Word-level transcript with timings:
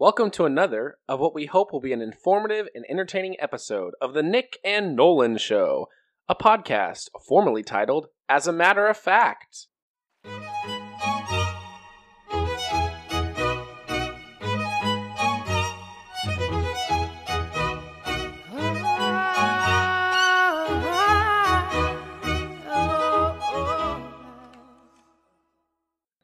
Welcome 0.00 0.30
to 0.30 0.46
another 0.46 0.96
of 1.10 1.20
what 1.20 1.34
we 1.34 1.44
hope 1.44 1.74
will 1.74 1.80
be 1.80 1.92
an 1.92 2.00
informative 2.00 2.68
and 2.74 2.86
entertaining 2.88 3.36
episode 3.38 3.92
of 4.00 4.14
the 4.14 4.22
Nick 4.22 4.56
and 4.64 4.96
Nolan 4.96 5.36
Show, 5.36 5.88
a 6.26 6.34
podcast 6.34 7.10
formerly 7.28 7.62
titled 7.62 8.06
As 8.26 8.46
a 8.46 8.50
Matter 8.50 8.86
of 8.86 8.96
Fact. 8.96 9.66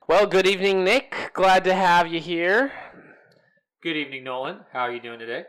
Well, 0.09 0.27
good 0.27 0.47
evening, 0.47 0.83
Nick. 0.83 1.33
Glad 1.35 1.65
to 1.65 1.74
have 1.74 2.07
you 2.07 2.21
here. 2.21 2.73
Good 3.87 3.99
evening, 3.99 4.25
Nolan. 4.25 4.63
How 4.73 4.81
are 4.81 4.93
you 4.93 4.99
doing 4.99 5.21
today? 5.21 5.45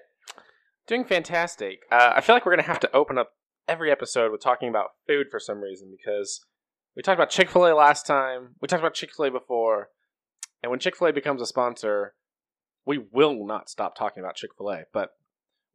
Doing 0.85 1.05
fantastic. 1.05 1.79
Uh, 1.91 2.13
I 2.15 2.21
feel 2.21 2.35
like 2.35 2.45
we're 2.45 2.51
going 2.51 2.63
to 2.63 2.71
have 2.71 2.79
to 2.81 2.95
open 2.95 3.17
up 3.17 3.31
every 3.67 3.91
episode 3.91 4.31
with 4.31 4.43
talking 4.43 4.69
about 4.69 4.91
food 5.07 5.25
for 5.31 5.39
some 5.39 5.59
reason 5.59 5.89
because 5.89 6.45
we 6.95 7.01
talked 7.01 7.17
about 7.17 7.31
Chick 7.31 7.49
fil 7.49 7.65
A 7.65 7.73
last 7.73 8.05
time, 8.05 8.49
we 8.61 8.67
talked 8.67 8.83
about 8.83 8.93
Chick 8.93 9.09
fil 9.17 9.25
A 9.25 9.31
before, 9.31 9.89
and 10.61 10.69
when 10.69 10.79
Chick 10.79 10.95
fil 10.95 11.07
A 11.07 11.13
becomes 11.13 11.41
a 11.41 11.47
sponsor, 11.47 12.13
we 12.85 12.99
will 13.11 13.43
not 13.43 13.71
stop 13.71 13.95
talking 13.95 14.21
about 14.21 14.35
Chick 14.35 14.51
fil 14.55 14.69
A. 14.69 14.83
But 14.93 15.13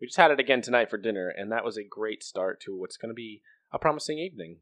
we 0.01 0.07
just 0.07 0.17
had 0.17 0.31
it 0.31 0.39
again 0.39 0.63
tonight 0.63 0.89
for 0.89 0.99
dinner, 0.99 1.35
and 1.37 1.51
that 1.51 1.65
was 1.65 1.77
a 1.77 1.83
great 1.83 2.23
start 2.23 2.61
to 2.61 2.79
what's 2.79 2.97
going 2.97 3.11
to 3.11 3.13
be 3.13 3.43
a 3.73 3.79
promising 3.81 4.21
evening. 4.21 4.59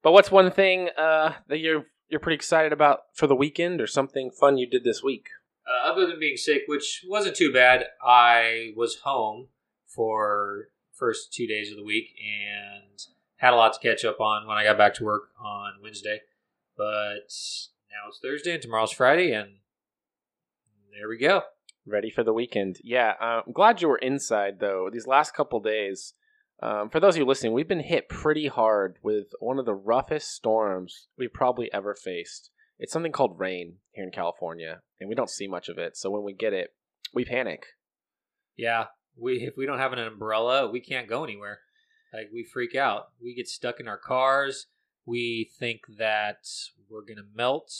But 0.00 0.12
what's 0.12 0.30
one 0.30 0.52
thing 0.52 0.90
uh, 0.96 1.32
that 1.48 1.58
you're 1.58 1.86
you're 2.08 2.20
pretty 2.20 2.36
excited 2.36 2.72
about 2.72 3.00
for 3.14 3.26
the 3.26 3.34
weekend, 3.34 3.80
or 3.80 3.88
something 3.88 4.30
fun 4.30 4.58
you 4.58 4.70
did 4.70 4.84
this 4.84 5.02
week? 5.02 5.26
Uh, 5.70 5.88
other 5.88 6.06
than 6.06 6.18
being 6.18 6.36
sick, 6.36 6.62
which 6.66 7.04
wasn't 7.08 7.36
too 7.36 7.52
bad, 7.52 7.84
I 8.04 8.72
was 8.76 8.96
home 9.04 9.48
for 9.86 10.68
first 10.92 11.32
two 11.32 11.46
days 11.46 11.70
of 11.70 11.76
the 11.76 11.84
week 11.84 12.08
and 12.18 13.00
had 13.36 13.52
a 13.52 13.56
lot 13.56 13.72
to 13.74 13.78
catch 13.80 14.04
up 14.04 14.20
on 14.20 14.46
when 14.46 14.56
I 14.56 14.64
got 14.64 14.76
back 14.78 14.94
to 14.94 15.04
work 15.04 15.28
on 15.40 15.74
Wednesday. 15.82 16.22
But 16.76 17.32
now 17.90 18.08
it's 18.08 18.18
Thursday 18.22 18.54
and 18.54 18.62
tomorrow's 18.62 18.92
Friday, 18.92 19.32
and 19.32 19.58
there 20.92 21.08
we 21.08 21.18
go. 21.18 21.42
ready 21.86 22.10
for 22.10 22.22
the 22.24 22.32
weekend. 22.32 22.78
Yeah, 22.82 23.14
uh, 23.20 23.42
I'm 23.46 23.52
glad 23.52 23.80
you 23.80 23.88
were 23.88 23.98
inside 23.98 24.60
though. 24.60 24.88
These 24.92 25.06
last 25.06 25.34
couple 25.34 25.60
days, 25.60 26.14
um, 26.62 26.90
for 26.90 27.00
those 27.00 27.14
of 27.14 27.18
you 27.20 27.26
listening, 27.26 27.52
we've 27.52 27.68
been 27.68 27.80
hit 27.80 28.08
pretty 28.08 28.48
hard 28.48 28.96
with 29.02 29.28
one 29.40 29.58
of 29.58 29.66
the 29.66 29.74
roughest 29.74 30.30
storms 30.30 31.08
we've 31.16 31.32
probably 31.32 31.72
ever 31.72 31.94
faced. 31.94 32.50
It's 32.80 32.94
something 32.94 33.12
called 33.12 33.38
rain 33.38 33.74
here 33.92 34.04
in 34.04 34.10
California, 34.10 34.80
and 34.98 35.08
we 35.08 35.14
don't 35.14 35.28
see 35.28 35.46
much 35.46 35.68
of 35.68 35.76
it. 35.76 35.98
So 35.98 36.08
when 36.08 36.24
we 36.24 36.32
get 36.32 36.54
it, 36.54 36.74
we 37.12 37.26
panic. 37.26 37.66
Yeah, 38.56 38.86
we 39.16 39.42
if 39.42 39.54
we 39.54 39.66
don't 39.66 39.78
have 39.78 39.92
an 39.92 39.98
umbrella, 39.98 40.70
we 40.70 40.80
can't 40.80 41.06
go 41.06 41.22
anywhere. 41.22 41.60
Like 42.12 42.30
we 42.32 42.42
freak 42.42 42.74
out. 42.74 43.10
We 43.22 43.34
get 43.34 43.48
stuck 43.48 43.80
in 43.80 43.86
our 43.86 43.98
cars. 43.98 44.66
We 45.04 45.50
think 45.58 45.82
that 45.98 46.46
we're 46.88 47.04
gonna 47.04 47.28
melt, 47.34 47.70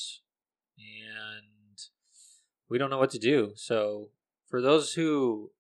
and 0.79 1.79
we 2.69 2.77
don't 2.77 2.91
know 2.91 2.99
what 2.99 3.11
to 3.13 3.19
do. 3.19 3.53
So 3.55 4.11
for 4.49 4.61
those 4.61 4.93
who 4.93 5.51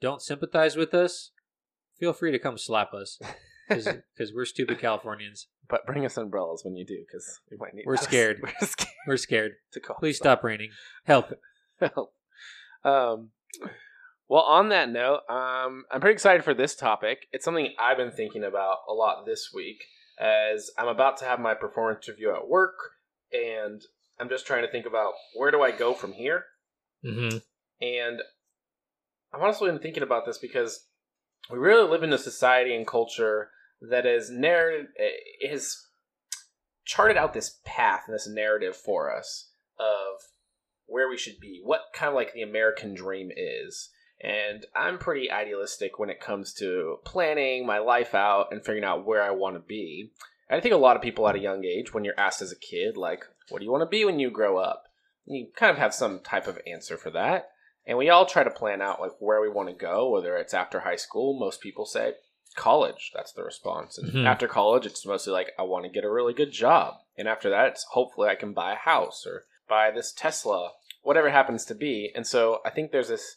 don't 0.00 0.22
sympathize 0.22 0.76
with 0.76 0.94
us, 0.94 1.32
feel 1.98 2.14
free 2.14 2.32
to 2.32 2.38
come 2.38 2.56
slap 2.56 2.94
us 2.94 3.18
because 3.70 4.32
we're 4.34 4.44
stupid 4.44 4.78
Californians. 4.78 5.46
But 5.70 5.86
bring 5.86 6.04
us 6.04 6.16
umbrellas 6.16 6.62
when 6.64 6.74
you 6.74 6.84
do, 6.84 6.98
because 7.06 7.38
we 7.48 7.56
might 7.56 7.74
need. 7.74 7.84
We're 7.86 7.94
those. 7.94 8.04
scared. 8.04 8.40
We're 8.42 8.66
scared 8.66 8.88
We're 9.06 9.16
scared. 9.16 9.52
to 9.74 9.78
call. 9.78 9.98
Please 10.00 10.16
stop 10.16 10.42
raining. 10.42 10.70
Help. 11.04 11.32
Help. 11.78 12.12
um, 12.82 13.30
well, 14.28 14.42
on 14.42 14.70
that 14.70 14.90
note, 14.90 15.20
um, 15.28 15.84
I'm 15.88 16.00
pretty 16.00 16.14
excited 16.14 16.42
for 16.42 16.54
this 16.54 16.74
topic. 16.74 17.28
It's 17.30 17.44
something 17.44 17.72
I've 17.78 17.98
been 17.98 18.10
thinking 18.10 18.42
about 18.42 18.78
a 18.88 18.92
lot 18.92 19.24
this 19.26 19.50
week, 19.54 19.84
as 20.18 20.72
I'm 20.76 20.88
about 20.88 21.18
to 21.18 21.24
have 21.24 21.38
my 21.38 21.54
performance 21.54 22.08
review 22.08 22.34
at 22.34 22.48
work, 22.48 22.74
and 23.32 23.80
I'm 24.18 24.28
just 24.28 24.48
trying 24.48 24.62
to 24.62 24.72
think 24.72 24.86
about 24.86 25.12
where 25.36 25.52
do 25.52 25.62
I 25.62 25.70
go 25.70 25.94
from 25.94 26.14
here. 26.14 26.46
Mm-hmm. 27.04 27.38
And 27.80 28.20
I've 29.32 29.40
honestly 29.40 29.70
been 29.70 29.80
thinking 29.80 30.02
about 30.02 30.26
this 30.26 30.38
because 30.38 30.86
we 31.50 31.58
really 31.58 31.88
live 31.88 32.02
in 32.02 32.12
a 32.12 32.18
society 32.18 32.74
and 32.74 32.86
culture 32.86 33.50
that 33.80 34.06
is 34.06 34.30
narrative 34.30 34.88
has 35.48 35.86
charted 36.84 37.16
out 37.16 37.32
this 37.32 37.58
path 37.64 38.02
and 38.06 38.14
this 38.14 38.28
narrative 38.28 38.76
for 38.76 39.14
us 39.16 39.50
of 39.78 40.20
where 40.86 41.08
we 41.08 41.16
should 41.16 41.38
be, 41.40 41.60
what 41.62 41.82
kind 41.94 42.08
of 42.08 42.14
like 42.14 42.32
the 42.34 42.42
American 42.42 42.94
dream 42.94 43.30
is. 43.34 43.90
And 44.22 44.66
I'm 44.76 44.98
pretty 44.98 45.30
idealistic 45.30 45.98
when 45.98 46.10
it 46.10 46.20
comes 46.20 46.52
to 46.54 46.98
planning 47.04 47.64
my 47.64 47.78
life 47.78 48.14
out 48.14 48.48
and 48.50 48.60
figuring 48.60 48.84
out 48.84 49.06
where 49.06 49.22
I 49.22 49.30
want 49.30 49.56
to 49.56 49.60
be. 49.60 50.12
And 50.48 50.58
I 50.58 50.60
think 50.60 50.74
a 50.74 50.78
lot 50.78 50.96
of 50.96 51.02
people 51.02 51.26
at 51.28 51.36
a 51.36 51.40
young 51.40 51.64
age, 51.64 51.94
when 51.94 52.04
you're 52.04 52.18
asked 52.18 52.42
as 52.42 52.52
a 52.52 52.56
kid, 52.56 52.96
like, 52.96 53.24
what 53.48 53.60
do 53.60 53.64
you 53.64 53.70
want 53.70 53.82
to 53.82 53.86
be 53.86 54.04
when 54.04 54.18
you 54.18 54.30
grow 54.30 54.58
up? 54.58 54.84
You 55.24 55.46
kind 55.56 55.70
of 55.70 55.78
have 55.78 55.94
some 55.94 56.20
type 56.20 56.48
of 56.48 56.58
answer 56.66 56.98
for 56.98 57.10
that. 57.10 57.50
And 57.86 57.96
we 57.96 58.10
all 58.10 58.26
try 58.26 58.44
to 58.44 58.50
plan 58.50 58.82
out 58.82 59.00
like 59.00 59.12
where 59.20 59.40
we 59.40 59.48
want 59.48 59.68
to 59.68 59.74
go, 59.74 60.10
whether 60.10 60.36
it's 60.36 60.52
after 60.52 60.80
high 60.80 60.96
school. 60.96 61.38
Most 61.38 61.60
people 61.60 61.86
say 61.86 62.14
college. 62.54 63.10
That's 63.14 63.32
the 63.32 63.42
response. 63.44 63.98
And 63.98 64.12
Mhm. 64.12 64.26
after 64.26 64.48
college, 64.48 64.86
it's 64.86 65.06
mostly 65.06 65.32
like 65.32 65.52
I 65.58 65.62
want 65.62 65.84
to 65.84 65.90
get 65.90 66.04
a 66.04 66.10
really 66.10 66.34
good 66.34 66.50
job. 66.52 66.94
And 67.16 67.28
after 67.28 67.50
that, 67.50 67.68
it's 67.68 67.84
hopefully 67.90 68.28
I 68.28 68.34
can 68.34 68.52
buy 68.52 68.72
a 68.72 68.76
house 68.76 69.26
or 69.26 69.44
buy 69.68 69.90
this 69.90 70.12
Tesla, 70.12 70.72
whatever 71.02 71.28
it 71.28 71.32
happens 71.32 71.64
to 71.66 71.74
be. 71.74 72.10
And 72.14 72.26
so 72.26 72.60
I 72.64 72.70
think 72.70 72.90
there's 72.90 73.08
this 73.08 73.36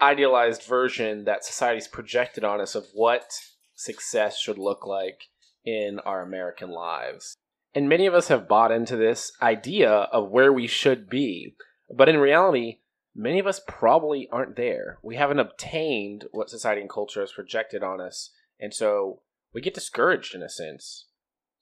idealized 0.00 0.62
version 0.64 1.24
that 1.24 1.44
society's 1.44 1.88
projected 1.88 2.44
on 2.44 2.60
us 2.60 2.74
of 2.74 2.86
what 2.92 3.32
success 3.74 4.38
should 4.38 4.58
look 4.58 4.86
like 4.86 5.28
in 5.64 6.00
our 6.00 6.22
American 6.22 6.70
lives. 6.70 7.36
And 7.74 7.88
many 7.88 8.06
of 8.06 8.14
us 8.14 8.28
have 8.28 8.48
bought 8.48 8.72
into 8.72 8.96
this 8.96 9.32
idea 9.40 9.90
of 9.90 10.30
where 10.30 10.52
we 10.52 10.66
should 10.66 11.08
be. 11.08 11.56
But 11.88 12.08
in 12.08 12.18
reality, 12.18 12.80
many 13.14 13.38
of 13.38 13.46
us 13.46 13.60
probably 13.66 14.28
aren't 14.30 14.56
there. 14.56 14.98
We 15.02 15.16
haven't 15.16 15.38
obtained 15.38 16.26
what 16.32 16.50
society 16.50 16.80
and 16.80 16.90
culture 16.90 17.20
has 17.20 17.32
projected 17.32 17.82
on 17.82 18.00
us. 18.00 18.30
And 18.62 18.72
so 18.72 19.22
we 19.52 19.60
get 19.60 19.74
discouraged 19.74 20.36
in 20.36 20.42
a 20.42 20.48
sense. 20.48 21.06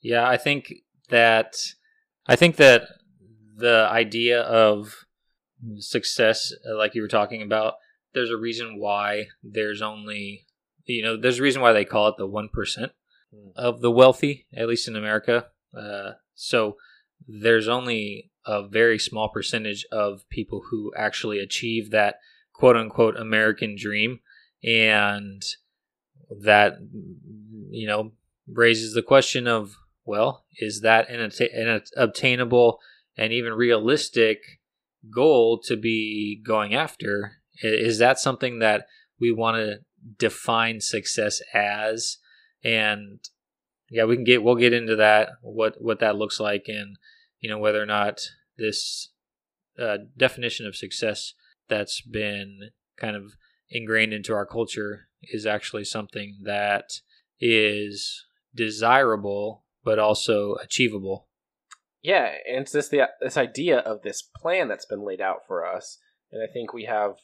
Yeah, 0.02 0.28
I 0.28 0.36
think 0.36 0.72
that 1.08 1.56
I 2.26 2.36
think 2.36 2.56
that 2.56 2.82
the 3.56 3.88
idea 3.90 4.42
of 4.42 5.06
success, 5.78 6.52
uh, 6.68 6.76
like 6.76 6.94
you 6.94 7.00
were 7.00 7.08
talking 7.08 7.40
about, 7.40 7.74
there's 8.12 8.30
a 8.30 8.36
reason 8.36 8.78
why 8.78 9.28
there's 9.42 9.80
only 9.80 10.46
you 10.84 11.02
know 11.02 11.16
there's 11.16 11.38
a 11.38 11.42
reason 11.42 11.62
why 11.62 11.72
they 11.72 11.86
call 11.86 12.08
it 12.08 12.16
the 12.18 12.26
one 12.26 12.50
percent 12.52 12.92
of 13.56 13.80
the 13.80 13.90
wealthy, 13.90 14.46
at 14.54 14.68
least 14.68 14.86
in 14.86 14.94
America. 14.94 15.46
Uh, 15.76 16.12
so 16.34 16.76
there's 17.26 17.68
only 17.68 18.30
a 18.44 18.66
very 18.66 18.98
small 18.98 19.30
percentage 19.30 19.86
of 19.90 20.28
people 20.28 20.64
who 20.70 20.92
actually 20.96 21.38
achieve 21.38 21.90
that 21.90 22.16
quote 22.52 22.76
unquote 22.76 23.16
American 23.16 23.74
dream, 23.74 24.20
and 24.62 25.42
that 26.42 26.78
you 27.70 27.86
know 27.86 28.12
raises 28.46 28.94
the 28.94 29.02
question 29.02 29.46
of 29.46 29.76
well, 30.04 30.44
is 30.58 30.80
that 30.80 31.08
an, 31.10 31.30
an 31.40 31.82
obtainable 31.96 32.80
and 33.16 33.32
even 33.32 33.52
realistic 33.52 34.38
goal 35.12 35.60
to 35.64 35.76
be 35.76 36.40
going 36.44 36.74
after? 36.74 37.32
Is 37.62 37.98
that 37.98 38.18
something 38.18 38.58
that 38.58 38.86
we 39.20 39.30
want 39.32 39.56
to 39.56 39.80
define 40.18 40.80
success 40.80 41.40
as? 41.54 42.18
And 42.64 43.20
yeah, 43.90 44.04
we 44.04 44.16
can 44.16 44.24
get 44.24 44.42
we'll 44.42 44.56
get 44.56 44.72
into 44.72 44.96
that 44.96 45.30
what 45.42 45.80
what 45.80 46.00
that 46.00 46.16
looks 46.16 46.40
like 46.40 46.64
and 46.68 46.96
you 47.40 47.50
know 47.50 47.58
whether 47.58 47.82
or 47.82 47.86
not 47.86 48.20
this 48.56 49.10
uh, 49.78 49.98
definition 50.16 50.66
of 50.66 50.76
success 50.76 51.34
that's 51.68 52.00
been 52.00 52.70
kind 52.96 53.16
of 53.16 53.32
ingrained 53.70 54.12
into 54.12 54.34
our 54.34 54.46
culture 54.46 55.08
is 55.22 55.46
actually 55.46 55.84
something 55.84 56.38
that 56.44 57.00
is 57.40 58.24
desirable 58.54 59.64
but 59.84 59.98
also 59.98 60.56
achievable. 60.56 61.28
Yeah, 62.02 62.32
and 62.48 62.62
it's 62.62 62.72
this 62.72 62.88
the 62.88 63.08
this 63.20 63.36
idea 63.36 63.78
of 63.78 64.02
this 64.02 64.22
plan 64.22 64.68
that's 64.68 64.86
been 64.86 65.04
laid 65.04 65.20
out 65.20 65.40
for 65.46 65.66
us, 65.66 65.98
and 66.32 66.42
I 66.42 66.50
think 66.50 66.72
we 66.72 66.84
have 66.84 67.16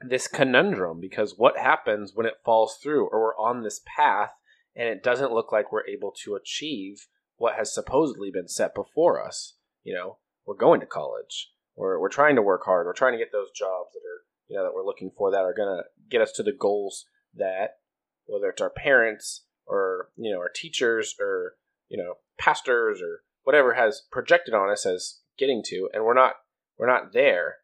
this 0.00 0.26
conundrum 0.26 1.00
because 1.00 1.34
what 1.36 1.58
happens 1.58 2.12
when 2.14 2.26
it 2.26 2.40
falls 2.44 2.78
through, 2.82 3.06
or 3.06 3.20
we're 3.20 3.38
on 3.38 3.62
this 3.62 3.80
path 3.96 4.32
and 4.74 4.88
it 4.88 5.02
doesn't 5.02 5.32
look 5.32 5.52
like 5.52 5.70
we're 5.70 5.86
able 5.86 6.12
to 6.24 6.34
achieve 6.34 7.06
what 7.36 7.54
has 7.54 7.72
supposedly 7.72 8.30
been 8.30 8.48
set 8.48 8.74
before 8.74 9.24
us? 9.24 9.54
You 9.84 9.94
know, 9.94 10.18
we're 10.44 10.56
going 10.56 10.80
to 10.80 10.86
college, 10.86 11.52
we're 11.76 12.00
we're 12.00 12.08
trying 12.08 12.34
to 12.36 12.42
work 12.42 12.62
hard, 12.64 12.86
we're 12.86 12.94
trying 12.94 13.12
to 13.12 13.18
get 13.18 13.32
those 13.32 13.52
jobs 13.52 13.92
that 13.92 14.00
are 14.00 14.23
you 14.48 14.56
know 14.56 14.64
that 14.64 14.74
we're 14.74 14.84
looking 14.84 15.10
for 15.16 15.30
that 15.30 15.44
are 15.44 15.54
going 15.54 15.76
to 15.76 15.84
get 16.10 16.20
us 16.20 16.32
to 16.32 16.42
the 16.42 16.52
goals 16.52 17.06
that 17.34 17.78
whether 18.26 18.48
it's 18.48 18.62
our 18.62 18.70
parents 18.70 19.44
or 19.66 20.08
you 20.16 20.32
know 20.32 20.38
our 20.38 20.50
teachers 20.54 21.14
or 21.20 21.54
you 21.88 21.96
know 21.96 22.14
pastors 22.38 23.00
or 23.02 23.20
whatever 23.42 23.74
has 23.74 24.02
projected 24.10 24.54
on 24.54 24.70
us 24.70 24.86
as 24.86 25.20
getting 25.38 25.62
to 25.64 25.88
and 25.92 26.04
we're 26.04 26.14
not 26.14 26.34
we're 26.78 26.86
not 26.86 27.12
there 27.12 27.56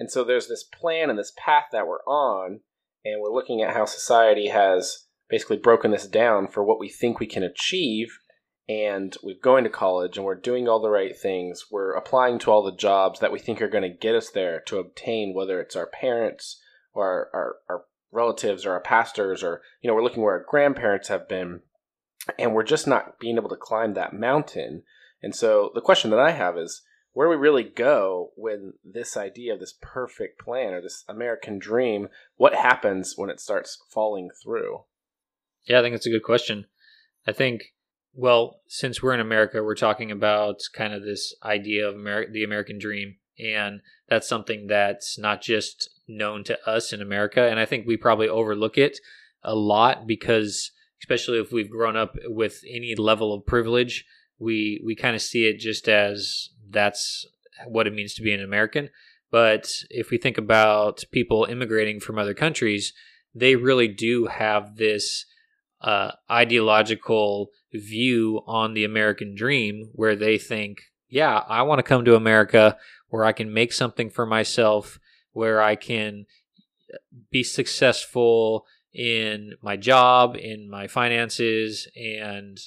And 0.00 0.10
so 0.10 0.24
there's 0.24 0.48
this 0.48 0.64
plan 0.64 1.10
and 1.10 1.18
this 1.18 1.32
path 1.36 1.66
that 1.72 1.86
we're 1.86 2.02
on, 2.06 2.60
and 3.04 3.20
we're 3.20 3.32
looking 3.32 3.62
at 3.62 3.74
how 3.74 3.84
society 3.84 4.48
has 4.48 5.04
basically 5.28 5.58
broken 5.58 5.90
this 5.90 6.08
down 6.08 6.48
for 6.48 6.64
what 6.64 6.80
we 6.80 6.88
think 6.88 7.20
we 7.20 7.26
can 7.26 7.42
achieve. 7.42 8.08
And 8.70 9.16
we're 9.20 9.34
going 9.42 9.64
to 9.64 9.70
college 9.70 10.16
and 10.16 10.24
we're 10.24 10.36
doing 10.36 10.68
all 10.68 10.80
the 10.80 10.90
right 10.90 11.16
things. 11.16 11.66
We're 11.72 11.90
applying 11.90 12.38
to 12.40 12.52
all 12.52 12.62
the 12.62 12.70
jobs 12.70 13.18
that 13.18 13.32
we 13.32 13.40
think 13.40 13.60
are 13.60 13.68
going 13.68 13.82
to 13.82 13.88
get 13.88 14.14
us 14.14 14.30
there 14.30 14.60
to 14.66 14.78
obtain, 14.78 15.34
whether 15.34 15.60
it's 15.60 15.74
our 15.74 15.88
parents 15.88 16.62
or 16.92 17.04
our, 17.04 17.30
our, 17.34 17.56
our 17.68 17.84
relatives 18.12 18.64
or 18.64 18.70
our 18.70 18.80
pastors, 18.80 19.42
or, 19.42 19.60
you 19.82 19.88
know, 19.88 19.94
we're 19.94 20.04
looking 20.04 20.22
where 20.22 20.34
our 20.34 20.46
grandparents 20.48 21.08
have 21.08 21.28
been. 21.28 21.62
And 22.38 22.54
we're 22.54 22.62
just 22.62 22.86
not 22.86 23.18
being 23.18 23.38
able 23.38 23.48
to 23.48 23.56
climb 23.56 23.94
that 23.94 24.12
mountain. 24.12 24.84
And 25.20 25.34
so 25.34 25.72
the 25.74 25.80
question 25.80 26.10
that 26.12 26.20
I 26.20 26.30
have 26.30 26.56
is 26.56 26.82
where 27.12 27.26
do 27.26 27.30
we 27.30 27.36
really 27.36 27.64
go 27.64 28.30
when 28.36 28.74
this 28.84 29.16
idea 29.16 29.54
of 29.54 29.58
this 29.58 29.74
perfect 29.82 30.38
plan 30.38 30.74
or 30.74 30.80
this 30.80 31.02
American 31.08 31.58
dream, 31.58 32.06
what 32.36 32.54
happens 32.54 33.14
when 33.16 33.30
it 33.30 33.40
starts 33.40 33.82
falling 33.90 34.30
through? 34.40 34.84
Yeah, 35.64 35.80
I 35.80 35.82
think 35.82 35.96
it's 35.96 36.06
a 36.06 36.10
good 36.10 36.22
question. 36.22 36.66
I 37.26 37.32
think, 37.32 37.62
well, 38.14 38.60
since 38.66 39.02
we're 39.02 39.14
in 39.14 39.20
America, 39.20 39.62
we're 39.62 39.74
talking 39.74 40.10
about 40.10 40.60
kind 40.74 40.92
of 40.92 41.02
this 41.02 41.34
idea 41.44 41.88
of 41.88 41.94
the 42.32 42.44
American 42.44 42.78
dream. 42.78 43.16
And 43.38 43.80
that's 44.08 44.28
something 44.28 44.66
that's 44.66 45.18
not 45.18 45.40
just 45.40 45.88
known 46.06 46.44
to 46.44 46.58
us 46.68 46.92
in 46.92 47.00
America. 47.00 47.48
And 47.48 47.58
I 47.58 47.64
think 47.64 47.86
we 47.86 47.96
probably 47.96 48.28
overlook 48.28 48.76
it 48.76 48.98
a 49.42 49.54
lot 49.54 50.06
because, 50.06 50.72
especially 51.02 51.38
if 51.38 51.52
we've 51.52 51.70
grown 51.70 51.96
up 51.96 52.16
with 52.26 52.60
any 52.68 52.94
level 52.94 53.32
of 53.32 53.46
privilege, 53.46 54.04
we, 54.38 54.82
we 54.84 54.94
kind 54.94 55.14
of 55.14 55.22
see 55.22 55.46
it 55.46 55.58
just 55.58 55.88
as 55.88 56.50
that's 56.68 57.26
what 57.66 57.86
it 57.86 57.94
means 57.94 58.14
to 58.14 58.22
be 58.22 58.32
an 58.32 58.42
American. 58.42 58.90
But 59.30 59.72
if 59.88 60.10
we 60.10 60.18
think 60.18 60.36
about 60.36 61.04
people 61.12 61.46
immigrating 61.48 62.00
from 62.00 62.18
other 62.18 62.34
countries, 62.34 62.92
they 63.34 63.54
really 63.56 63.88
do 63.88 64.26
have 64.26 64.76
this 64.76 65.24
uh, 65.80 66.12
ideological 66.30 67.50
view 67.72 68.42
on 68.46 68.74
the 68.74 68.84
American 68.84 69.34
dream 69.34 69.90
where 69.92 70.16
they 70.16 70.38
think, 70.38 70.82
yeah, 71.08 71.42
I 71.48 71.62
want 71.62 71.78
to 71.78 71.82
come 71.82 72.04
to 72.04 72.14
America 72.14 72.76
where 73.08 73.24
I 73.24 73.32
can 73.32 73.52
make 73.52 73.72
something 73.72 74.10
for 74.10 74.26
myself, 74.26 75.00
where 75.32 75.60
I 75.60 75.76
can 75.76 76.26
be 77.30 77.42
successful 77.42 78.66
in 78.92 79.54
my 79.62 79.76
job, 79.76 80.36
in 80.36 80.68
my 80.68 80.86
finances, 80.86 81.88
and 81.96 82.58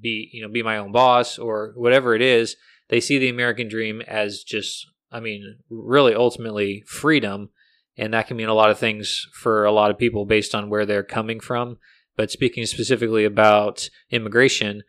be 0.00 0.30
you 0.32 0.42
know 0.42 0.48
be 0.48 0.62
my 0.62 0.78
own 0.78 0.90
boss 0.90 1.38
or 1.38 1.72
whatever 1.76 2.14
it 2.14 2.22
is 2.22 2.56
they 2.92 3.00
see 3.00 3.16
the 3.16 3.30
American 3.30 3.68
dream 3.68 4.02
as 4.02 4.42
just, 4.42 4.86
I 5.10 5.18
mean, 5.18 5.56
really 5.70 6.14
ultimately 6.14 6.82
freedom. 6.86 7.48
And 7.96 8.12
that 8.12 8.26
can 8.26 8.36
mean 8.36 8.50
a 8.50 8.54
lot 8.54 8.68
of 8.68 8.78
things 8.78 9.28
for 9.32 9.64
a 9.64 9.72
lot 9.72 9.90
of 9.90 9.96
people 9.96 10.26
based 10.26 10.54
on 10.54 10.68
where 10.68 10.84
they're 10.84 11.02
coming 11.02 11.40
from. 11.40 11.78
But 12.16 12.30
speaking 12.30 12.66
specifically 12.66 13.24
about 13.24 13.88
immigration, 14.10 14.82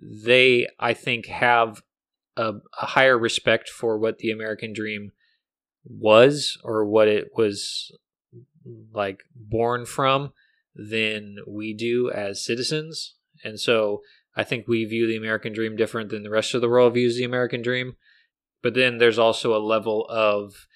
they, 0.00 0.66
I 0.78 0.94
think, 0.94 1.26
have 1.26 1.82
a, 2.36 2.54
a 2.80 2.86
higher 2.86 3.18
respect 3.18 3.68
for 3.68 3.98
what 3.98 4.18
the 4.18 4.30
American 4.30 4.72
dream 4.72 5.12
was 5.84 6.58
or 6.62 6.84
what 6.84 7.08
it 7.08 7.30
was 7.36 7.90
like 8.92 9.20
born 9.34 9.86
from 9.86 10.32
than 10.74 11.36
we 11.46 11.74
do 11.74 12.10
as 12.10 12.44
citizens. 12.44 13.14
And 13.42 13.58
so 13.58 14.02
I 14.36 14.44
think 14.44 14.68
we 14.68 14.84
view 14.84 15.06
the 15.06 15.16
American 15.16 15.52
dream 15.52 15.76
different 15.76 16.10
than 16.10 16.22
the 16.22 16.30
rest 16.30 16.54
of 16.54 16.60
the 16.60 16.68
world 16.68 16.94
views 16.94 17.16
the 17.16 17.24
American 17.24 17.62
dream. 17.62 17.96
But 18.62 18.74
then 18.74 18.98
there's 18.98 19.18
also 19.18 19.56
a 19.56 19.64
level 19.64 20.06
of 20.08 20.66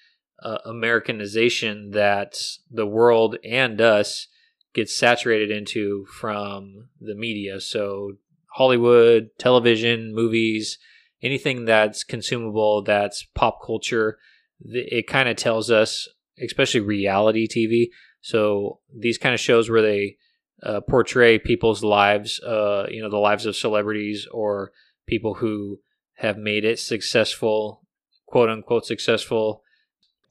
uh, 0.41 0.57
Americanization 0.65 1.91
that 1.91 2.35
the 2.69 2.85
world 2.85 3.37
and 3.45 3.79
us 3.79 4.27
gets 4.73 4.95
saturated 4.95 5.51
into 5.51 6.05
from 6.05 6.89
the 6.99 7.15
media. 7.15 7.59
So 7.59 8.13
Hollywood, 8.53 9.29
television, 9.37 10.13
movies, 10.13 10.77
anything 11.21 11.65
that's 11.65 12.03
consumable, 12.03 12.83
that's 12.83 13.25
pop 13.35 13.59
culture, 13.65 14.17
it 14.61 15.07
kind 15.07 15.29
of 15.29 15.35
tells 15.35 15.71
us, 15.71 16.07
especially 16.41 16.81
reality 16.81 17.47
TV. 17.47 17.89
So 18.21 18.79
these 18.95 19.17
kind 19.17 19.33
of 19.33 19.39
shows 19.39 19.69
where 19.69 19.81
they 19.81 20.17
uh, 20.61 20.81
portray 20.81 21.37
people's 21.39 21.83
lives, 21.83 22.39
uh, 22.41 22.87
you 22.89 23.01
know, 23.01 23.09
the 23.09 23.17
lives 23.17 23.45
of 23.45 23.55
celebrities 23.55 24.27
or 24.31 24.71
people 25.07 25.35
who 25.35 25.79
have 26.15 26.37
made 26.37 26.63
it 26.63 26.79
successful, 26.79 27.85
quote 28.25 28.49
unquote 28.49 28.85
successful. 28.85 29.63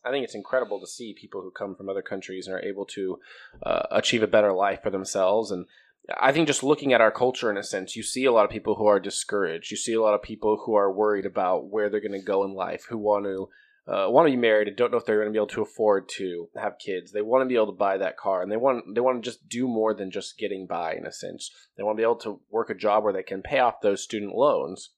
I 0.05 0.11
think 0.11 0.25
it's 0.25 0.35
incredible 0.35 0.81
to 0.81 0.87
see 0.87 1.15
people 1.15 1.43
who 1.43 1.51
come 1.51 1.75
from 1.75 1.89
other 1.89 2.03
countries 2.03 2.47
and 2.47 2.57
are 2.57 2.63
able 2.63 2.87
to 2.87 3.19
uh, 3.63 3.83
achieve 3.91 4.23
a 4.23 4.27
better 4.27 4.53
life 4.53 4.83
for 4.83 4.91
themselves. 4.91 5.51
And 5.51 5.67
I 6.21 6.33
think 6.33 6.49
just 6.49 6.65
looking 6.65 6.93
at 6.93 7.01
our 7.01 7.13
culture 7.13 7.51
in 7.51 7.57
a 7.57 7.63
sense, 7.63 7.95
you 7.95 8.03
see 8.03 8.25
a 8.25 8.33
lot 8.33 8.45
of 8.45 8.51
people 8.51 8.75
who 8.75 8.87
are 8.87 8.99
discouraged. 8.99 9.71
You 9.71 9.77
see 9.77 9.93
a 9.93 10.03
lot 10.03 10.15
of 10.15 10.23
people 10.23 10.63
who 10.65 10.75
are 10.75 10.93
worried 10.93 11.27
about 11.27 11.71
where 11.71 11.89
they're 11.89 12.01
going 12.01 12.13
to 12.13 12.19
go 12.19 12.45
in 12.45 12.55
life, 12.55 12.87
who 12.89 12.99
want 12.99 13.25
to 13.27 13.49
uh, 13.85 14.07
want 14.09 14.29
to 14.29 14.31
be 14.31 14.37
married 14.37 14.69
and 14.69 14.77
don't 14.77 14.93
know 14.93 14.97
if 14.97 15.05
they're 15.05 15.17
going 15.17 15.27
to 15.29 15.33
be 15.33 15.39
able 15.39 15.47
to 15.49 15.63
afford 15.63 16.09
to 16.09 16.49
have 16.57 16.79
kids. 16.79 17.11
They 17.11 17.23
want 17.23 17.43
to 17.43 17.49
be 17.49 17.57
able 17.57 17.67
to 17.67 17.73
buy 17.73 17.99
that 17.99 18.17
car, 18.17 18.43
and 18.43 18.51
they 18.51 18.57
want 18.57 18.95
they 18.95 19.01
want 19.01 19.23
to 19.23 19.29
just 19.29 19.49
do 19.49 19.67
more 19.67 19.93
than 19.95 20.11
just 20.11 20.39
getting 20.39 20.67
by. 20.67 20.95
In 20.95 21.07
a 21.07 21.13
sense, 21.13 21.51
they 21.77 21.83
want 21.83 21.97
to 21.97 22.01
be 22.01 22.05
able 22.05 22.17
to 22.17 22.41
work 22.51 22.71
a 22.71 22.75
job 22.75 23.03
where 23.05 23.13
they 23.13 23.25
can 23.25 23.43
pay 23.43 23.59
off 23.59 23.81
those 23.81 24.03
student 24.03 24.35
loans. 24.35 24.91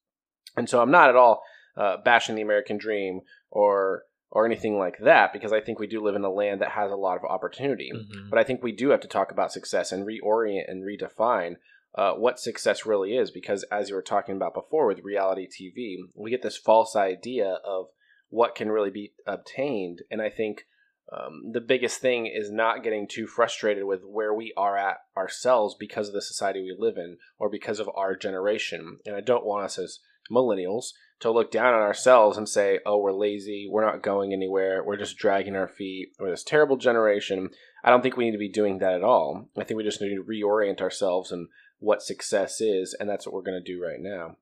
And 0.56 0.68
so, 0.68 0.80
I'm 0.80 0.90
not 0.90 1.08
at 1.08 1.16
all 1.16 1.42
uh, 1.76 1.96
bashing 2.04 2.34
the 2.34 2.42
American 2.42 2.76
dream 2.76 3.20
or 3.50 4.04
or 4.34 4.44
anything 4.44 4.76
like 4.76 4.98
that 4.98 5.32
because 5.32 5.52
I 5.52 5.60
think 5.60 5.78
we 5.78 5.86
do 5.86 6.02
live 6.02 6.16
in 6.16 6.24
a 6.24 6.30
land 6.30 6.60
that 6.60 6.72
has 6.72 6.90
a 6.90 6.96
lot 6.96 7.16
of 7.16 7.24
opportunity. 7.24 7.90
Mm-hmm. 7.94 8.28
But 8.28 8.38
I 8.40 8.44
think 8.44 8.62
we 8.62 8.72
do 8.72 8.90
have 8.90 9.00
to 9.00 9.08
talk 9.08 9.30
about 9.30 9.52
success 9.52 9.92
and 9.92 10.06
reorient 10.06 10.68
and 10.68 10.84
redefine 10.84 11.54
uh, 11.94 12.14
what 12.14 12.40
success 12.40 12.84
really 12.84 13.16
is 13.16 13.30
because 13.30 13.62
as 13.70 13.88
you 13.88 13.94
were 13.94 14.02
talking 14.02 14.34
about 14.34 14.52
before 14.52 14.88
with 14.88 15.04
reality 15.04 15.46
TV, 15.46 15.98
we 16.14 16.30
get 16.30 16.42
this 16.42 16.56
false 16.56 16.96
idea 16.96 17.58
of 17.64 17.86
what 18.28 18.56
can 18.56 18.68
really 18.68 18.90
be 18.90 19.12
obtained. 19.26 20.02
And 20.10 20.20
I 20.20 20.28
think 20.28 20.66
um, 21.12 21.52
the 21.52 21.60
biggest 21.60 22.00
thing 22.00 22.26
is 22.26 22.50
not 22.50 22.82
getting 22.82 23.06
too 23.06 23.28
frustrated 23.28 23.84
with 23.84 24.02
where 24.04 24.34
we 24.34 24.52
are 24.56 24.76
at 24.76 24.96
ourselves 25.16 25.76
because 25.78 26.08
of 26.08 26.14
the 26.14 26.22
society 26.22 26.60
we 26.60 26.74
live 26.76 26.96
in 26.96 27.18
or 27.38 27.48
because 27.48 27.78
of 27.78 27.88
our 27.94 28.16
generation. 28.16 28.98
And 29.06 29.14
I 29.14 29.20
don't 29.20 29.46
want 29.46 29.66
us 29.66 29.78
as 29.78 30.00
millennials 30.30 30.86
to 31.20 31.30
look 31.30 31.50
down 31.50 31.74
on 31.74 31.80
ourselves 31.80 32.36
and 32.36 32.48
say, 32.48 32.80
oh, 32.84 32.98
we're 32.98 33.12
lazy, 33.12 33.68
we're 33.70 33.84
not 33.84 34.02
going 34.02 34.32
anywhere, 34.32 34.82
we're 34.84 34.96
just 34.96 35.16
dragging 35.16 35.56
our 35.56 35.68
feet, 35.68 36.08
we're 36.18 36.30
this 36.30 36.42
terrible 36.42 36.76
generation. 36.76 37.50
I 37.82 37.90
don't 37.90 38.02
think 38.02 38.16
we 38.16 38.24
need 38.24 38.32
to 38.32 38.38
be 38.38 38.50
doing 38.50 38.78
that 38.78 38.94
at 38.94 39.04
all. 39.04 39.48
I 39.56 39.64
think 39.64 39.78
we 39.78 39.84
just 39.84 40.00
need 40.00 40.14
to 40.14 40.22
reorient 40.22 40.80
ourselves 40.80 41.30
and 41.30 41.48
what 41.78 42.02
success 42.02 42.60
is, 42.60 42.96
and 42.98 43.08
that's 43.08 43.26
what 43.26 43.34
we're 43.34 43.42
going 43.42 43.62
to 43.62 43.72
do 43.72 43.82
right 43.82 44.00
now. 44.00 44.36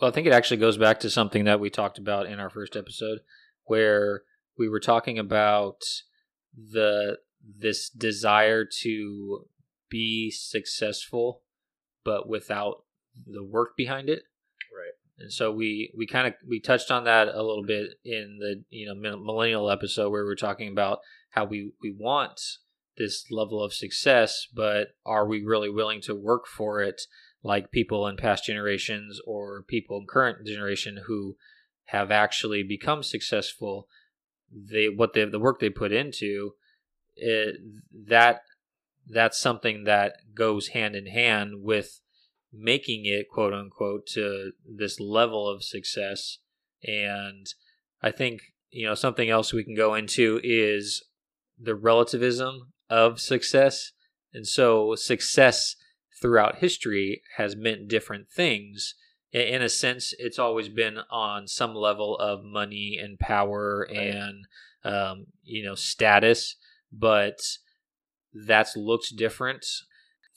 Well, 0.00 0.10
I 0.10 0.12
think 0.12 0.26
it 0.26 0.32
actually 0.32 0.56
goes 0.56 0.76
back 0.76 1.00
to 1.00 1.10
something 1.10 1.44
that 1.44 1.60
we 1.60 1.70
talked 1.70 1.98
about 1.98 2.26
in 2.26 2.40
our 2.40 2.50
first 2.50 2.76
episode, 2.76 3.20
where 3.64 4.22
we 4.58 4.68
were 4.68 4.80
talking 4.80 5.18
about 5.18 5.82
the 6.56 7.18
this 7.46 7.90
desire 7.90 8.64
to 8.64 9.46
be 9.88 10.30
successful, 10.30 11.42
but 12.04 12.28
without 12.28 12.84
the 13.26 13.44
work 13.44 13.76
behind 13.76 14.08
it. 14.08 14.24
And 15.18 15.32
so 15.32 15.52
we 15.52 15.92
we 15.96 16.06
kind 16.06 16.26
of 16.26 16.34
we 16.46 16.60
touched 16.60 16.90
on 16.90 17.04
that 17.04 17.28
a 17.28 17.42
little 17.42 17.64
bit 17.64 17.94
in 18.04 18.38
the 18.40 18.64
you 18.70 18.86
know 18.86 18.94
millennial 18.94 19.70
episode 19.70 20.10
where 20.10 20.24
we 20.24 20.32
are 20.32 20.36
talking 20.36 20.68
about 20.68 20.98
how 21.30 21.44
we 21.44 21.72
we 21.82 21.94
want 21.96 22.40
this 22.96 23.24
level 23.30 23.62
of 23.62 23.72
success, 23.72 24.46
but 24.54 24.88
are 25.04 25.26
we 25.26 25.42
really 25.42 25.70
willing 25.70 26.00
to 26.02 26.14
work 26.14 26.46
for 26.46 26.80
it? 26.80 27.02
like 27.44 27.70
people 27.70 28.08
in 28.08 28.16
past 28.16 28.44
generations 28.44 29.20
or 29.26 29.62
people 29.62 29.98
in 29.98 30.06
current 30.06 30.44
generation 30.46 31.02
who 31.06 31.36
have 31.86 32.10
actually 32.10 32.62
become 32.62 33.02
successful 33.02 33.86
they 34.50 34.88
what 34.88 35.12
they 35.12 35.24
the 35.26 35.38
work 35.38 35.60
they 35.60 35.68
put 35.68 35.92
into 35.92 36.52
it, 37.16 37.56
that 38.08 38.40
that's 39.08 39.38
something 39.38 39.84
that 39.84 40.14
goes 40.34 40.68
hand 40.68 40.96
in 40.96 41.06
hand 41.06 41.52
with 41.60 42.00
making 42.56 43.04
it 43.04 43.28
quote 43.28 43.52
unquote 43.52 44.06
to 44.06 44.52
this 44.64 45.00
level 45.00 45.48
of 45.48 45.62
success 45.62 46.38
and 46.84 47.46
i 48.02 48.10
think 48.10 48.40
you 48.70 48.86
know 48.86 48.94
something 48.94 49.28
else 49.28 49.52
we 49.52 49.64
can 49.64 49.74
go 49.74 49.94
into 49.94 50.40
is 50.44 51.02
the 51.58 51.74
relativism 51.74 52.72
of 52.88 53.20
success 53.20 53.92
and 54.32 54.46
so 54.46 54.94
success 54.96 55.76
throughout 56.20 56.56
history 56.56 57.22
has 57.36 57.56
meant 57.56 57.88
different 57.88 58.28
things. 58.30 58.94
In 59.32 59.62
a 59.62 59.68
sense, 59.68 60.14
it's 60.18 60.38
always 60.38 60.68
been 60.68 60.98
on 61.10 61.48
some 61.48 61.74
level 61.74 62.16
of 62.18 62.44
money 62.44 62.98
and 63.00 63.18
power 63.18 63.86
right. 63.88 63.98
and 63.98 64.46
um, 64.84 65.26
you 65.42 65.64
know 65.64 65.74
status, 65.74 66.56
but 66.92 67.38
that's 68.32 68.76
looked 68.76 69.16
different. 69.16 69.66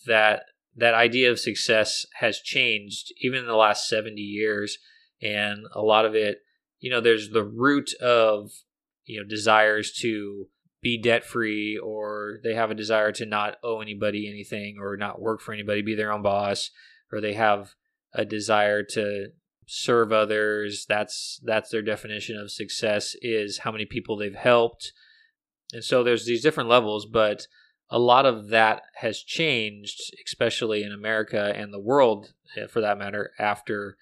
That 0.08 0.44
that 0.78 0.94
idea 0.94 1.30
of 1.32 1.40
success 1.40 2.06
has 2.20 2.40
changed 2.40 3.14
even 3.22 3.40
in 3.40 3.48
the 3.48 3.56
last 3.56 3.88
70 3.88 4.22
years 4.22 4.78
and 5.22 5.66
a 5.74 5.82
lot 5.82 6.06
of 6.06 6.16
it 6.16 6.40
you 6.80 6.90
know 6.90 7.02
there's 7.02 7.30
the 7.32 7.44
root 7.44 7.94
of 7.96 8.52
you 9.06 9.20
know 9.20 9.28
desires 9.28 9.92
to 9.92 10.48
be 10.82 10.98
debt 10.98 11.26
free 11.26 11.78
or 11.78 12.40
they 12.44 12.54
have 12.54 12.72
a 12.72 12.76
desire 12.76 13.12
to 13.12 13.26
not 13.26 13.58
owe 13.64 13.82
anybody 13.82 14.30
anything 14.30 14.78
or 14.80 14.96
not 14.96 15.20
work 15.20 15.42
for 15.42 15.54
anybody, 15.54 15.82
be 15.82 15.96
their 15.96 16.12
own 16.12 16.22
boss, 16.22 16.70
or 17.12 17.20
they 17.20 17.34
have 17.34 17.74
a 18.14 18.24
desire 18.26 18.84
to 18.84 19.28
serve 19.66 20.12
others. 20.12 20.86
That's 20.88 21.42
that's 21.44 21.72
their 21.72 21.82
definition 21.82 22.38
of 22.38 22.52
success 22.52 23.16
is 23.22 23.60
how 23.60 23.72
many 23.72 23.86
people 23.86 24.18
they've 24.18 24.36
helped. 24.36 24.94
And 25.74 25.84
so 25.84 26.04
there's 26.04 26.26
these 26.26 26.44
different 26.44 26.70
levels, 26.70 27.06
but 27.06 27.48
a 27.90 28.00
lot 28.00 28.26
of 28.26 28.50
that 28.50 28.84
has 28.96 29.22
changed, 29.22 30.00
especially 30.26 30.84
in 30.84 30.92
America 30.92 31.54
and 31.56 31.74
the 31.74 31.80
world 31.80 32.34
eh, 32.56 32.68
for 32.68 32.82
that 32.82 32.98
matter, 32.98 33.32
after 33.40 33.98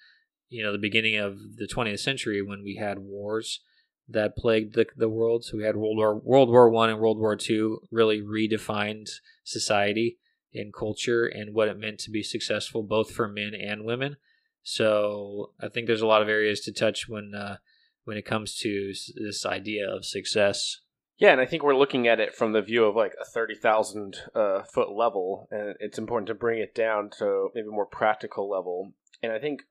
you 0.48 0.62
know 0.62 0.72
the 0.72 0.78
beginning 0.78 1.16
of 1.16 1.38
the 1.56 1.68
20th 1.68 2.00
century 2.00 2.42
when 2.42 2.62
we 2.62 2.76
had 2.76 2.98
wars 2.98 3.60
that 4.08 4.36
plagued 4.36 4.74
the, 4.74 4.86
the 4.96 5.08
world. 5.08 5.44
So 5.44 5.56
we 5.56 5.64
had 5.64 5.76
World 5.76 5.96
War 5.96 6.16
World 6.16 6.48
War 6.48 6.70
One 6.70 6.90
and 6.90 6.98
World 6.98 7.18
War 7.18 7.36
Two 7.36 7.80
really 7.90 8.20
redefined 8.20 9.08
society 9.44 10.18
and 10.54 10.72
culture 10.72 11.26
and 11.26 11.54
what 11.54 11.68
it 11.68 11.78
meant 11.78 11.98
to 12.00 12.10
be 12.10 12.22
successful, 12.22 12.82
both 12.82 13.10
for 13.10 13.28
men 13.28 13.52
and 13.54 13.84
women. 13.84 14.16
So 14.62 15.52
I 15.60 15.68
think 15.68 15.86
there's 15.86 16.02
a 16.02 16.06
lot 16.06 16.22
of 16.22 16.28
areas 16.28 16.60
to 16.62 16.72
touch 16.72 17.08
when 17.08 17.34
uh, 17.34 17.58
when 18.04 18.16
it 18.16 18.24
comes 18.24 18.56
to 18.58 18.92
this 19.14 19.46
idea 19.46 19.88
of 19.88 20.04
success. 20.04 20.80
Yeah, 21.18 21.32
and 21.32 21.40
I 21.40 21.46
think 21.46 21.62
we're 21.62 21.76
looking 21.76 22.06
at 22.06 22.20
it 22.20 22.34
from 22.34 22.52
the 22.52 22.60
view 22.60 22.84
of 22.84 22.94
like 22.94 23.14
a 23.20 23.24
thirty 23.24 23.54
thousand 23.54 24.16
uh, 24.34 24.62
foot 24.62 24.90
level, 24.90 25.48
and 25.50 25.74
it's 25.80 25.98
important 25.98 26.28
to 26.28 26.34
bring 26.34 26.60
it 26.60 26.74
down 26.74 27.10
to 27.18 27.48
maybe 27.54 27.68
a 27.68 27.70
more 27.70 27.86
practical 27.86 28.50
level. 28.50 28.92
And 29.22 29.32
I 29.32 29.38
think 29.38 29.62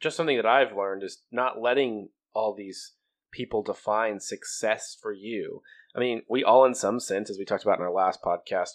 just 0.00 0.16
something 0.16 0.36
that 0.36 0.46
I've 0.46 0.76
learned 0.76 1.02
is 1.02 1.22
not 1.30 1.60
letting 1.60 2.08
all 2.34 2.54
these 2.54 2.92
people 3.30 3.62
define 3.62 4.20
success 4.20 4.96
for 5.00 5.12
you. 5.12 5.62
I 5.94 6.00
mean, 6.00 6.22
we 6.28 6.42
all, 6.42 6.64
in 6.64 6.74
some 6.74 7.00
sense, 7.00 7.28
as 7.28 7.38
we 7.38 7.44
talked 7.44 7.64
about 7.64 7.78
in 7.78 7.84
our 7.84 7.92
last 7.92 8.22
podcast, 8.22 8.70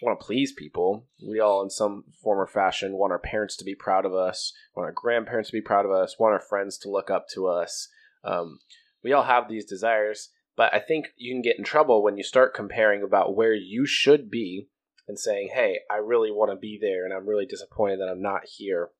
want 0.00 0.18
to 0.18 0.24
please 0.24 0.52
people. 0.52 1.06
We 1.28 1.40
all, 1.40 1.62
in 1.62 1.70
some 1.70 2.04
form 2.22 2.38
or 2.38 2.46
fashion, 2.46 2.96
want 2.96 3.12
our 3.12 3.18
parents 3.18 3.56
to 3.56 3.64
be 3.64 3.74
proud 3.74 4.04
of 4.04 4.14
us, 4.14 4.52
want 4.76 4.86
our 4.86 4.92
grandparents 4.92 5.50
to 5.50 5.56
be 5.56 5.60
proud 5.60 5.84
of 5.84 5.90
us, 5.90 6.16
want 6.18 6.32
our 6.32 6.40
friends 6.40 6.78
to 6.78 6.90
look 6.90 7.10
up 7.10 7.26
to 7.34 7.48
us. 7.48 7.88
Um, 8.22 8.60
we 9.02 9.12
all 9.12 9.24
have 9.24 9.48
these 9.48 9.64
desires, 9.64 10.30
but 10.60 10.74
I 10.74 10.78
think 10.78 11.14
you 11.16 11.32
can 11.32 11.40
get 11.40 11.56
in 11.56 11.64
trouble 11.64 12.02
when 12.02 12.18
you 12.18 12.22
start 12.22 12.52
comparing 12.52 13.02
about 13.02 13.34
where 13.34 13.54
you 13.54 13.86
should 13.86 14.30
be 14.30 14.68
and 15.08 15.18
saying, 15.18 15.52
"Hey, 15.54 15.80
I 15.90 15.96
really 15.96 16.30
want 16.30 16.50
to 16.50 16.54
be 16.54 16.78
there, 16.78 17.06
and 17.06 17.14
I'm 17.14 17.26
really 17.26 17.46
disappointed 17.46 17.98
that 17.98 18.10
I'm 18.10 18.20
not 18.20 18.42
here." 18.44 18.90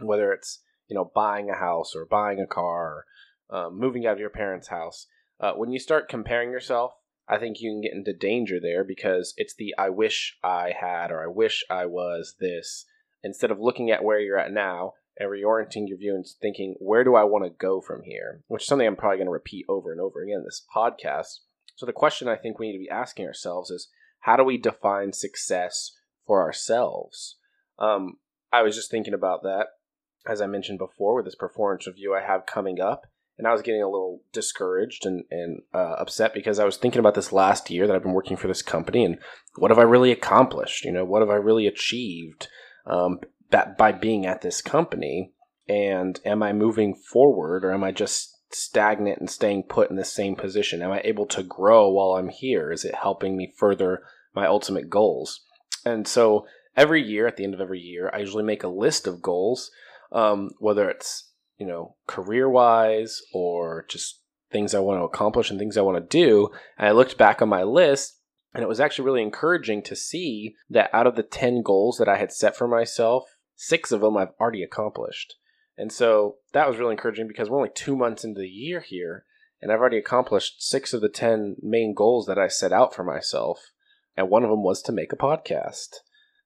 Whether 0.00 0.32
it's 0.32 0.60
you 0.88 0.96
know 0.96 1.08
buying 1.14 1.50
a 1.50 1.54
house 1.54 1.94
or 1.94 2.04
buying 2.04 2.40
a 2.40 2.48
car 2.48 3.04
um, 3.48 3.78
moving 3.78 4.08
out 4.08 4.14
of 4.14 4.18
your 4.18 4.28
parents' 4.28 4.66
house. 4.66 5.06
Uh, 5.38 5.52
when 5.52 5.70
you 5.70 5.78
start 5.78 6.08
comparing 6.08 6.50
yourself, 6.50 6.94
I 7.28 7.38
think 7.38 7.60
you 7.60 7.70
can 7.70 7.82
get 7.82 7.92
into 7.92 8.12
danger 8.12 8.58
there 8.60 8.82
because 8.82 9.34
it's 9.36 9.54
the 9.54 9.76
I 9.78 9.90
wish 9.90 10.36
I 10.42 10.72
had 10.80 11.12
or 11.12 11.22
I 11.22 11.28
wish 11.28 11.64
I 11.70 11.86
was 11.86 12.34
this 12.40 12.86
instead 13.22 13.52
of 13.52 13.60
looking 13.60 13.92
at 13.92 14.02
where 14.02 14.18
you're 14.18 14.36
at 14.36 14.50
now 14.50 14.94
and 15.18 15.30
reorienting 15.30 15.88
your 15.88 15.98
view 15.98 16.14
and 16.14 16.26
thinking, 16.40 16.76
where 16.78 17.04
do 17.04 17.14
I 17.14 17.24
want 17.24 17.44
to 17.44 17.50
go 17.50 17.80
from 17.80 18.02
here? 18.02 18.42
Which 18.46 18.62
is 18.62 18.68
something 18.68 18.86
I'm 18.86 18.96
probably 18.96 19.18
going 19.18 19.26
to 19.26 19.32
repeat 19.32 19.66
over 19.68 19.90
and 19.90 20.00
over 20.00 20.22
again 20.22 20.38
in 20.38 20.44
this 20.44 20.64
podcast. 20.74 21.40
So 21.76 21.86
the 21.86 21.92
question 21.92 22.28
I 22.28 22.36
think 22.36 22.58
we 22.58 22.68
need 22.68 22.78
to 22.78 22.84
be 22.84 22.90
asking 22.90 23.26
ourselves 23.26 23.70
is, 23.70 23.88
how 24.20 24.36
do 24.36 24.44
we 24.44 24.58
define 24.58 25.12
success 25.12 25.92
for 26.26 26.42
ourselves? 26.42 27.36
Um, 27.78 28.18
I 28.52 28.62
was 28.62 28.74
just 28.74 28.90
thinking 28.90 29.14
about 29.14 29.42
that, 29.42 29.66
as 30.28 30.40
I 30.40 30.46
mentioned 30.46 30.78
before, 30.78 31.14
with 31.14 31.24
this 31.24 31.34
performance 31.34 31.86
review 31.86 32.14
I 32.14 32.26
have 32.26 32.46
coming 32.46 32.80
up 32.80 33.06
and 33.38 33.46
I 33.46 33.52
was 33.52 33.62
getting 33.62 33.82
a 33.82 33.88
little 33.88 34.22
discouraged 34.32 35.06
and, 35.06 35.24
and 35.30 35.62
uh, 35.72 35.94
upset 35.98 36.34
because 36.34 36.58
I 36.58 36.64
was 36.64 36.76
thinking 36.76 36.98
about 36.98 37.14
this 37.14 37.32
last 37.32 37.70
year 37.70 37.86
that 37.86 37.94
I've 37.94 38.02
been 38.02 38.12
working 38.12 38.36
for 38.36 38.48
this 38.48 38.62
company 38.62 39.04
and 39.04 39.18
what 39.56 39.70
have 39.70 39.78
I 39.78 39.82
really 39.82 40.10
accomplished? 40.10 40.84
You 40.84 40.92
know, 40.92 41.04
what 41.04 41.22
have 41.22 41.30
I 41.30 41.36
really 41.36 41.66
achieved 41.66 42.48
um, 42.86 43.20
that 43.50 43.78
by 43.78 43.92
being 43.92 44.26
at 44.26 44.42
this 44.42 44.60
company? 44.62 45.32
And 45.68 46.18
am 46.24 46.42
I 46.42 46.52
moving 46.52 46.94
forward 46.94 47.64
or 47.64 47.72
am 47.72 47.84
I 47.84 47.92
just 47.92 48.36
stagnant 48.50 49.18
and 49.18 49.30
staying 49.30 49.64
put 49.64 49.90
in 49.90 49.96
the 49.96 50.04
same 50.04 50.34
position? 50.34 50.82
Am 50.82 50.90
I 50.90 51.02
able 51.04 51.26
to 51.26 51.42
grow 51.42 51.90
while 51.90 52.18
I'm 52.18 52.30
here? 52.30 52.72
Is 52.72 52.84
it 52.84 52.94
helping 52.94 53.36
me 53.36 53.52
further 53.58 54.02
my 54.34 54.46
ultimate 54.46 54.88
goals? 54.88 55.40
And 55.84 56.08
so 56.08 56.46
every 56.76 57.02
year, 57.02 57.26
at 57.26 57.36
the 57.36 57.44
end 57.44 57.54
of 57.54 57.60
every 57.60 57.80
year, 57.80 58.10
I 58.12 58.18
usually 58.18 58.44
make 58.44 58.62
a 58.62 58.68
list 58.68 59.06
of 59.06 59.20
goals, 59.20 59.70
um, 60.10 60.50
whether 60.58 60.88
it's 60.88 61.28
you 61.58 61.66
know, 61.66 61.96
career 62.06 62.48
wise 62.48 63.20
or 63.32 63.84
just 63.88 64.22
things 64.50 64.74
I 64.74 64.78
want 64.78 65.00
to 65.00 65.04
accomplish 65.04 65.50
and 65.50 65.58
things 65.58 65.76
I 65.76 65.82
want 65.82 65.98
to 65.98 66.18
do. 66.18 66.48
And 66.78 66.88
I 66.88 66.92
looked 66.92 67.18
back 67.18 67.42
on 67.42 67.48
my 67.48 67.64
list 67.64 68.18
and 68.54 68.62
it 68.62 68.68
was 68.68 68.80
actually 68.80 69.04
really 69.04 69.22
encouraging 69.22 69.82
to 69.82 69.96
see 69.96 70.54
that 70.70 70.90
out 70.94 71.06
of 71.06 71.16
the 71.16 71.22
10 71.22 71.62
goals 71.62 71.98
that 71.98 72.08
I 72.08 72.16
had 72.16 72.32
set 72.32 72.56
for 72.56 72.66
myself, 72.66 73.24
six 73.60 73.90
of 73.90 74.00
them 74.00 74.16
I've 74.16 74.32
already 74.40 74.62
accomplished. 74.62 75.34
And 75.76 75.92
so 75.92 76.36
that 76.52 76.68
was 76.68 76.78
really 76.78 76.92
encouraging 76.92 77.26
because 77.26 77.50
we're 77.50 77.58
only 77.58 77.72
two 77.74 77.96
months 77.96 78.24
into 78.24 78.40
the 78.40 78.48
year 78.48 78.80
here, 78.80 79.24
and 79.60 79.72
I've 79.72 79.80
already 79.80 79.98
accomplished 79.98 80.62
six 80.62 80.92
of 80.92 81.00
the 81.00 81.08
10 81.08 81.56
main 81.60 81.92
goals 81.92 82.26
that 82.26 82.38
I 82.38 82.46
set 82.46 82.72
out 82.72 82.94
for 82.94 83.02
myself. 83.02 83.72
And 84.16 84.30
one 84.30 84.44
of 84.44 84.50
them 84.50 84.62
was 84.62 84.80
to 84.82 84.92
make 84.92 85.12
a 85.12 85.16
podcast. 85.16 85.96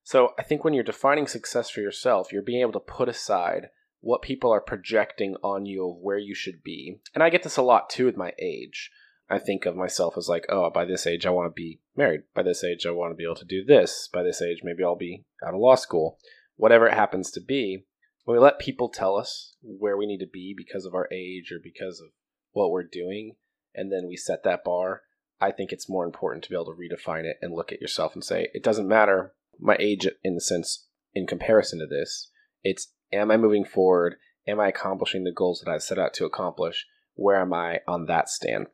So 0.03 0.31
I 0.39 0.43
think 0.43 0.65
when 0.65 0.75
you're 0.75 0.83
defining 0.83 1.27
success 1.27 1.71
for 1.71 1.81
yourself, 1.81 2.33
you're 2.33 2.43
being 2.43 2.63
able 2.63 2.73
to 2.73 2.81
put 2.81 3.09
aside 3.09 3.69
what 4.01 4.23
people 4.23 4.51
are 4.51 4.61
projecting 4.61 5.37
on 5.43 5.65
you 5.67 5.89
of 5.89 5.97
where 5.99 6.19
you 6.19 6.35
should 6.35 6.63
be. 6.63 7.01
And 7.15 7.23
I 7.23 7.31
get 7.31 7.43
this 7.43 7.59
a 7.59 7.63
lot 7.63 7.89
too 7.91 8.07
with 8.07 8.17
my 8.17 8.33
age. 8.39 8.91
I 9.31 9.39
think 9.39 9.65
of 9.65 9.77
myself 9.77 10.17
as 10.17 10.29
like, 10.29 10.47
oh, 10.49 10.71
by 10.71 10.85
this 10.85 11.07
age, 11.07 11.25
I 11.25 11.31
want 11.31 11.47
to 11.47 11.55
be 11.55 11.81
married. 11.97 12.23
By 12.35 12.43
this 12.43 12.65
age, 12.65 12.85
I 12.87 12.91
want 12.91 13.13
to 13.13 13.17
be 13.17 13.25
able 13.25 13.37
to 13.37 13.45
do 13.45 13.65
this. 13.65 14.09
By 14.13 14.23
this 14.23 14.43
age, 14.43 14.61
maybe 14.63 14.83
I'll 14.83 14.97
be 14.97 15.25
out 15.47 15.55
of 15.55 15.61
law 15.61 15.77
school. 15.77 16.19
Whatever 16.63 16.87
it 16.87 16.95
happens 16.95 17.33
to 17.33 17.41
be, 17.41 17.87
when 18.25 18.37
we 18.37 18.41
let 18.41 18.61
people 18.61 18.89
tell 18.89 19.17
us 19.17 19.57
where 19.63 19.97
we 19.97 20.07
need 20.07 20.21
to 20.21 20.31
be 20.33 20.55
because 20.57 20.85
of 20.85 20.95
our 20.95 21.09
age 21.13 21.51
or 21.51 21.59
because 21.61 21.99
of 21.99 22.11
what 22.53 22.71
we're 22.71 22.85
doing, 22.85 23.35
and 23.75 23.91
then 23.91 24.07
we 24.07 24.15
set 24.15 24.45
that 24.45 24.63
bar, 24.63 25.01
I 25.41 25.51
think 25.51 25.73
it's 25.73 25.89
more 25.89 26.05
important 26.05 26.45
to 26.45 26.51
be 26.51 26.55
able 26.55 26.67
to 26.67 26.71
redefine 26.81 27.25
it 27.25 27.39
and 27.43 27.53
look 27.53 27.73
at 27.73 27.81
yourself 27.81 28.15
and 28.15 28.23
say, 28.23 28.47
it 28.55 28.63
doesn't 28.63 28.87
matter 28.87 29.35
my 29.59 29.77
age 29.81 30.07
in 30.23 30.37
the 30.37 30.41
sense 30.41 30.87
in 31.13 31.27
comparison 31.27 31.81
to 31.81 31.87
this. 31.89 32.31
It's 32.63 32.93
am 33.13 33.33
I 33.33 33.37
moving 33.37 33.65
forward? 33.65 34.15
Am 34.47 34.61
I 34.61 34.69
accomplishing 34.69 35.25
the 35.25 35.33
goals 35.33 35.65
that 35.65 35.73
I 35.73 35.79
set 35.79 35.99
out 35.99 36.15
to 36.15 36.27
accomplish? 36.27 36.87
Where 37.15 37.41
am 37.41 37.53
I 37.53 37.81
on 37.89 38.07
that 38.07 38.29
stand? 38.29 38.69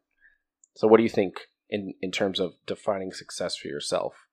So, 0.75 0.87
what 0.87 0.99
do 0.99 1.05
you 1.05 1.09
think 1.09 1.37
in, 1.71 1.95
in 2.03 2.11
terms 2.11 2.39
of 2.39 2.53
defining 2.67 3.13
success 3.13 3.57
for 3.57 3.69
yourself? 3.69 4.28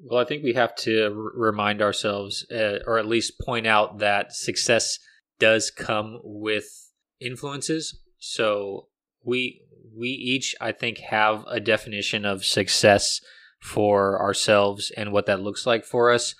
Well, 0.00 0.20
I 0.20 0.24
think 0.24 0.44
we 0.44 0.54
have 0.54 0.74
to 0.76 1.06
r- 1.06 1.32
remind 1.34 1.82
ourselves, 1.82 2.46
uh, 2.50 2.78
or 2.86 2.98
at 2.98 3.06
least 3.06 3.40
point 3.40 3.66
out 3.66 3.98
that 3.98 4.32
success 4.32 4.98
does 5.38 5.70
come 5.70 6.20
with 6.22 6.90
influences. 7.20 7.98
So 8.18 8.88
we 9.24 9.62
we 9.96 10.08
each, 10.08 10.54
I 10.60 10.72
think, 10.72 10.98
have 10.98 11.44
a 11.48 11.58
definition 11.58 12.24
of 12.24 12.44
success 12.44 13.20
for 13.60 14.20
ourselves 14.20 14.92
and 14.96 15.12
what 15.12 15.26
that 15.26 15.40
looks 15.40 15.66
like 15.66 15.84
for 15.84 16.12
us. 16.12 16.34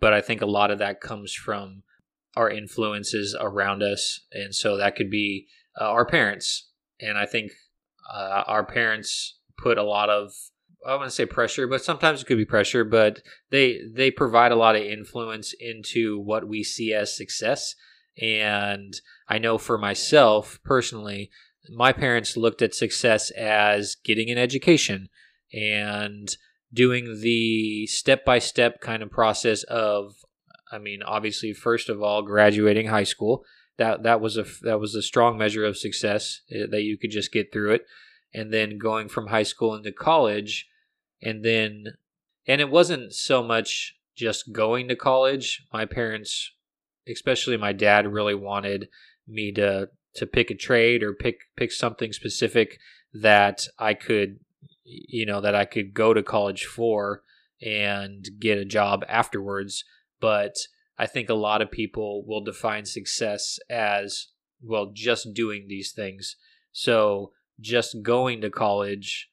But 0.00 0.12
I 0.12 0.20
think 0.20 0.40
a 0.40 0.46
lot 0.46 0.70
of 0.70 0.78
that 0.78 1.00
comes 1.00 1.34
from 1.34 1.82
our 2.36 2.48
influences 2.48 3.36
around 3.38 3.82
us, 3.82 4.20
and 4.32 4.54
so 4.54 4.76
that 4.76 4.94
could 4.94 5.10
be 5.10 5.48
uh, 5.80 5.84
our 5.84 6.06
parents. 6.06 6.70
And 7.00 7.18
I 7.18 7.26
think 7.26 7.52
uh, 8.12 8.44
our 8.46 8.64
parents 8.64 9.38
put 9.58 9.78
a 9.78 9.82
lot 9.82 10.08
of 10.08 10.32
I 10.86 10.96
want 10.96 11.08
to 11.08 11.14
say 11.14 11.26
pressure, 11.26 11.66
but 11.66 11.84
sometimes 11.84 12.22
it 12.22 12.26
could 12.26 12.38
be 12.38 12.44
pressure. 12.44 12.84
But 12.84 13.20
they 13.50 13.80
they 13.92 14.10
provide 14.10 14.52
a 14.52 14.56
lot 14.56 14.76
of 14.76 14.82
influence 14.82 15.54
into 15.58 16.18
what 16.18 16.48
we 16.48 16.64
see 16.64 16.94
as 16.94 17.16
success. 17.16 17.74
And 18.20 18.94
I 19.28 19.38
know 19.38 19.58
for 19.58 19.78
myself 19.78 20.58
personally, 20.64 21.30
my 21.74 21.92
parents 21.92 22.36
looked 22.36 22.62
at 22.62 22.74
success 22.74 23.30
as 23.30 23.96
getting 24.04 24.30
an 24.30 24.38
education 24.38 25.08
and 25.52 26.28
doing 26.72 27.20
the 27.20 27.86
step 27.86 28.24
by 28.24 28.38
step 28.38 28.80
kind 28.80 29.02
of 29.02 29.10
process 29.10 29.62
of 29.64 30.14
I 30.72 30.78
mean, 30.78 31.02
obviously, 31.02 31.52
first 31.52 31.88
of 31.88 32.00
all, 32.00 32.22
graduating 32.22 32.86
high 32.86 33.04
school 33.04 33.44
that 33.80 34.02
that 34.02 34.20
was 34.20 34.36
a 34.36 34.44
that 34.62 34.78
was 34.78 34.94
a 34.94 35.02
strong 35.02 35.38
measure 35.38 35.64
of 35.64 35.76
success 35.76 36.42
eh, 36.52 36.66
that 36.70 36.82
you 36.82 36.98
could 36.98 37.10
just 37.10 37.32
get 37.32 37.52
through 37.52 37.72
it, 37.72 37.86
and 38.32 38.52
then 38.52 38.78
going 38.78 39.08
from 39.08 39.28
high 39.28 39.42
school 39.42 39.74
into 39.74 39.90
college, 39.90 40.68
and 41.22 41.44
then 41.44 41.84
and 42.46 42.60
it 42.60 42.70
wasn't 42.70 43.12
so 43.12 43.42
much 43.42 43.96
just 44.16 44.52
going 44.52 44.88
to 44.88 44.96
college. 44.96 45.66
My 45.72 45.84
parents, 45.84 46.52
especially 47.08 47.56
my 47.56 47.72
dad, 47.72 48.12
really 48.12 48.34
wanted 48.34 48.88
me 49.26 49.52
to 49.52 49.88
to 50.16 50.26
pick 50.26 50.50
a 50.50 50.56
trade 50.56 51.02
or 51.02 51.14
pick 51.14 51.40
pick 51.56 51.72
something 51.72 52.12
specific 52.12 52.78
that 53.14 53.66
I 53.78 53.94
could 53.94 54.40
you 54.84 55.26
know 55.26 55.40
that 55.40 55.54
I 55.54 55.64
could 55.64 55.94
go 55.94 56.12
to 56.12 56.22
college 56.22 56.64
for 56.64 57.22
and 57.62 58.26
get 58.40 58.58
a 58.58 58.64
job 58.64 59.04
afterwards 59.08 59.84
but 60.20 60.56
I 61.00 61.06
think 61.06 61.30
a 61.30 61.34
lot 61.34 61.62
of 61.62 61.70
people 61.70 62.24
will 62.26 62.44
define 62.44 62.84
success 62.84 63.58
as 63.70 64.28
well 64.62 64.90
just 64.92 65.32
doing 65.32 65.64
these 65.66 65.92
things. 65.92 66.36
So 66.72 67.32
just 67.58 68.02
going 68.02 68.42
to 68.42 68.50
college 68.50 69.30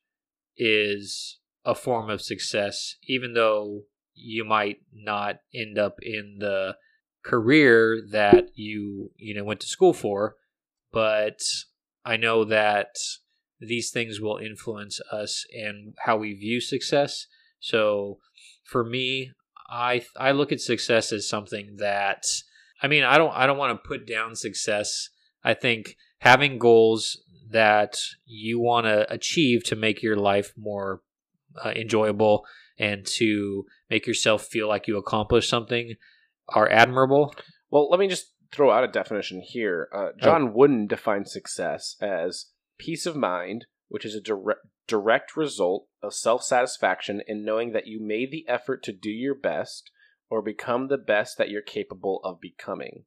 is 0.55 1.39
a 1.67 1.75
form 1.75 2.09
of 2.09 2.21
success, 2.21 2.95
even 3.03 3.33
though 3.33 3.83
you 4.15 4.45
might 4.45 4.77
not 4.93 5.39
end 5.53 5.77
up 5.77 5.97
in 6.01 6.37
the 6.39 6.77
career 7.23 8.01
that 8.09 8.49
you 8.55 9.11
you 9.17 9.35
know 9.35 9.43
went 9.43 9.59
to 9.59 9.67
school 9.67 9.93
for. 9.93 10.35
But 10.91 11.39
i 12.05 12.15
know 12.15 12.45
that 12.45 12.95
these 13.59 13.91
things 13.91 14.21
will 14.21 14.37
influence 14.37 15.01
us 15.11 15.45
and 15.53 15.93
how 16.05 16.17
we 16.17 16.33
view 16.33 16.61
success. 16.61 17.27
So 17.59 18.19
for 18.63 18.83
me 18.83 19.31
i 19.69 20.05
i 20.15 20.31
look 20.31 20.53
at 20.53 20.61
success 20.61 21.11
as 21.11 21.27
something 21.27 21.75
that 21.77 22.23
i 22.81 22.87
mean 22.87 23.03
i 23.03 23.17
don't 23.17 23.33
i 23.35 23.45
don't 23.45 23.57
want 23.57 23.71
to 23.77 23.87
put 23.87 24.07
down 24.07 24.35
success. 24.35 25.09
I 25.43 25.53
think 25.53 25.97
having 26.19 26.59
goals 26.59 27.21
that 27.49 27.97
you 28.25 28.59
want 28.59 28.85
to 28.85 29.11
achieve 29.11 29.63
to 29.65 29.75
make 29.75 30.01
your 30.01 30.15
life 30.15 30.53
more 30.57 31.01
uh, 31.63 31.69
enjoyable 31.69 32.45
and 32.77 33.05
to 33.05 33.65
make 33.89 34.05
yourself 34.07 34.45
feel 34.45 34.67
like 34.67 34.87
you 34.87 34.97
accomplished 34.97 35.49
something 35.49 35.95
are 36.49 36.69
admirable. 36.69 37.33
Well, 37.69 37.89
let 37.89 37.99
me 37.99 38.07
just 38.07 38.33
throw 38.51 38.71
out 38.71 38.83
a 38.83 38.87
definition 38.87 39.41
here. 39.41 39.89
Uh, 39.93 40.09
John 40.21 40.43
oh. 40.43 40.51
Wooden 40.53 40.87
defines 40.87 41.31
success 41.31 41.95
as 42.01 42.47
peace 42.77 43.05
of 43.05 43.15
mind, 43.15 43.65
which 43.89 44.05
is 44.05 44.15
a 44.15 44.21
direct 44.21 44.61
direct 44.87 45.35
result 45.35 45.87
of 46.01 46.13
self 46.13 46.43
satisfaction 46.43 47.21
in 47.27 47.43
knowing 47.43 47.73
that 47.73 47.87
you 47.87 47.99
made 48.01 48.31
the 48.31 48.45
effort 48.47 48.83
to 48.83 48.93
do 48.93 49.09
your 49.09 49.35
best 49.35 49.91
or 50.29 50.41
become 50.41 50.87
the 50.87 50.97
best 50.97 51.37
that 51.37 51.49
you're 51.49 51.61
capable 51.61 52.21
of 52.23 52.39
becoming. 52.41 53.03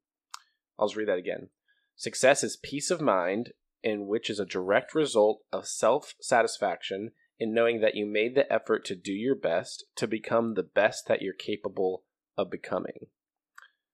I'll 0.78 0.88
just 0.88 0.96
read 0.96 1.08
that 1.08 1.18
again. 1.18 1.48
Success 1.96 2.42
is 2.42 2.56
peace 2.62 2.90
of 2.90 3.00
mind, 3.00 3.50
in 3.82 4.06
which 4.06 4.30
is 4.30 4.38
a 4.38 4.46
direct 4.46 4.94
result 4.94 5.40
of 5.52 5.66
self 5.66 6.14
satisfaction 6.20 7.10
in 7.40 7.54
knowing 7.54 7.80
that 7.80 7.96
you 7.96 8.04
made 8.04 8.34
the 8.34 8.52
effort 8.52 8.84
to 8.84 8.94
do 8.94 9.12
your 9.12 9.34
best 9.34 9.84
to 9.96 10.06
become 10.06 10.54
the 10.54 10.62
best 10.62 11.08
that 11.08 11.22
you're 11.22 11.32
capable 11.32 12.04
of 12.36 12.50
becoming. 12.50 13.06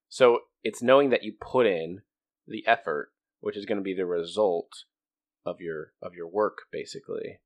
So 0.09 0.41
it's 0.65 0.83
knowing 0.83 1.11
that 1.11 1.23
you 1.23 1.33
put 1.41 1.67
in 1.67 2.03
the 2.47 2.67
effort, 2.67 3.13
which 3.41 3.57
is 3.57 3.65
going 3.65 3.79
to 3.79 3.85
be 3.85 3.95
the 3.95 4.05
result 4.05 4.85
of 5.45 5.61
your 5.61 5.93
of 6.03 6.15
your 6.15 6.29
work, 6.29 6.63
basically. 6.73 7.39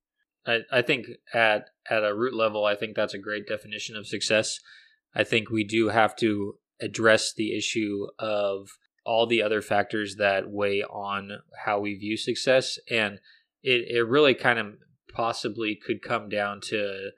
I, 0.47 0.61
I 0.73 0.83
think 0.83 1.07
at 1.35 1.66
at 1.88 2.02
a 2.02 2.14
root 2.14 2.35
level, 2.35 2.64
I 2.64 2.75
think 2.75 2.97
that's 2.97 3.14
a 3.14 3.19
great 3.19 3.47
definition 3.47 3.95
of 3.95 4.07
success. 4.07 4.59
I 5.14 5.25
think 5.25 5.50
we 5.50 5.64
do 5.64 5.88
have 5.88 6.16
to 6.16 6.54
address 6.80 7.35
the 7.35 7.57
issue 7.57 8.07
of 8.19 8.71
all 9.04 9.26
the 9.26 9.42
other 9.42 9.61
factors 9.61 10.16
that 10.16 10.50
weigh 10.50 10.83
on 10.83 11.40
how 11.64 11.80
we 11.80 11.95
view 11.95 12.16
success, 12.16 12.78
and 12.90 13.19
it 13.62 13.87
it 13.90 14.07
really 14.07 14.35
kind 14.35 14.59
of 14.59 14.66
possibly 15.12 15.75
could 15.76 16.02
come 16.02 16.29
down 16.29 16.61
to 16.61 17.11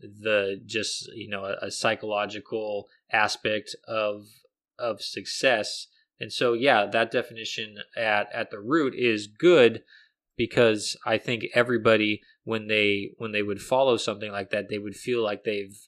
the 0.00 0.60
just 0.64 1.10
you 1.14 1.28
know 1.28 1.44
a, 1.44 1.66
a 1.66 1.70
psychological 1.70 2.88
aspect 3.12 3.74
of 3.86 4.26
of 4.78 5.02
success. 5.02 5.88
And 6.20 6.32
so, 6.32 6.52
yeah, 6.52 6.86
that 6.86 7.10
definition 7.10 7.76
at 7.96 8.28
at 8.32 8.50
the 8.50 8.60
root 8.60 8.94
is 8.96 9.26
good 9.26 9.82
because 10.36 10.96
I 11.04 11.18
think 11.18 11.44
everybody 11.54 12.22
when 12.44 12.68
they 12.68 13.10
when 13.18 13.32
they 13.32 13.42
would 13.42 13.60
follow 13.60 13.96
something 13.96 14.30
like 14.30 14.50
that, 14.50 14.68
they 14.68 14.78
would 14.78 14.96
feel 14.96 15.22
like 15.22 15.44
they've 15.44 15.78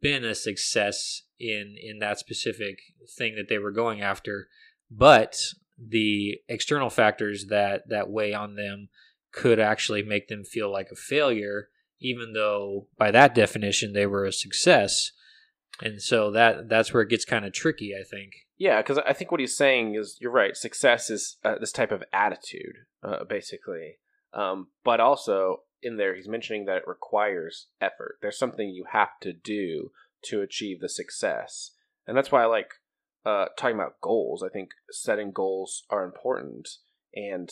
been 0.00 0.24
a 0.24 0.34
success 0.34 1.22
in 1.38 1.76
in 1.80 1.98
that 1.98 2.18
specific 2.18 2.78
thing 3.16 3.34
that 3.36 3.48
they 3.48 3.58
were 3.58 3.72
going 3.72 4.00
after. 4.00 4.48
But 4.90 5.36
the 5.78 6.38
external 6.48 6.90
factors 6.90 7.46
that 7.46 7.88
that 7.88 8.10
weigh 8.10 8.32
on 8.34 8.56
them 8.56 8.88
could 9.32 9.58
actually 9.58 10.02
make 10.02 10.28
them 10.28 10.44
feel 10.44 10.70
like 10.70 10.88
a 10.90 10.96
failure, 10.96 11.68
even 12.00 12.32
though 12.32 12.86
by 12.96 13.10
that 13.10 13.34
definition 13.34 13.92
they 13.92 14.06
were 14.06 14.24
a 14.24 14.32
success. 14.32 15.12
And 15.80 16.02
so 16.02 16.30
that 16.32 16.68
that's 16.68 16.92
where 16.92 17.02
it 17.02 17.10
gets 17.10 17.24
kind 17.24 17.44
of 17.44 17.52
tricky 17.52 17.92
i 17.98 18.02
think. 18.02 18.32
Yeah 18.56 18.80
because 18.82 18.98
i 18.98 19.12
think 19.12 19.30
what 19.30 19.40
he's 19.40 19.56
saying 19.56 19.94
is 19.94 20.16
you're 20.20 20.32
right 20.32 20.56
success 20.56 21.10
is 21.10 21.36
uh, 21.44 21.56
this 21.60 21.72
type 21.72 21.92
of 21.92 22.02
attitude 22.12 22.76
uh, 23.02 23.24
basically. 23.24 23.98
Um, 24.32 24.68
but 24.84 25.00
also 25.00 25.62
in 25.82 25.96
there 25.96 26.14
he's 26.16 26.28
mentioning 26.28 26.64
that 26.64 26.78
it 26.78 26.88
requires 26.88 27.68
effort. 27.80 28.18
There's 28.20 28.38
something 28.38 28.68
you 28.68 28.86
have 28.92 29.20
to 29.22 29.32
do 29.32 29.92
to 30.24 30.40
achieve 30.40 30.80
the 30.80 30.88
success. 30.88 31.72
And 32.06 32.16
that's 32.16 32.32
why 32.32 32.42
i 32.42 32.46
like 32.46 32.70
uh, 33.24 33.46
talking 33.56 33.76
about 33.76 34.00
goals. 34.00 34.42
I 34.42 34.48
think 34.48 34.70
setting 34.90 35.32
goals 35.32 35.84
are 35.90 36.04
important 36.04 36.68
and 37.14 37.50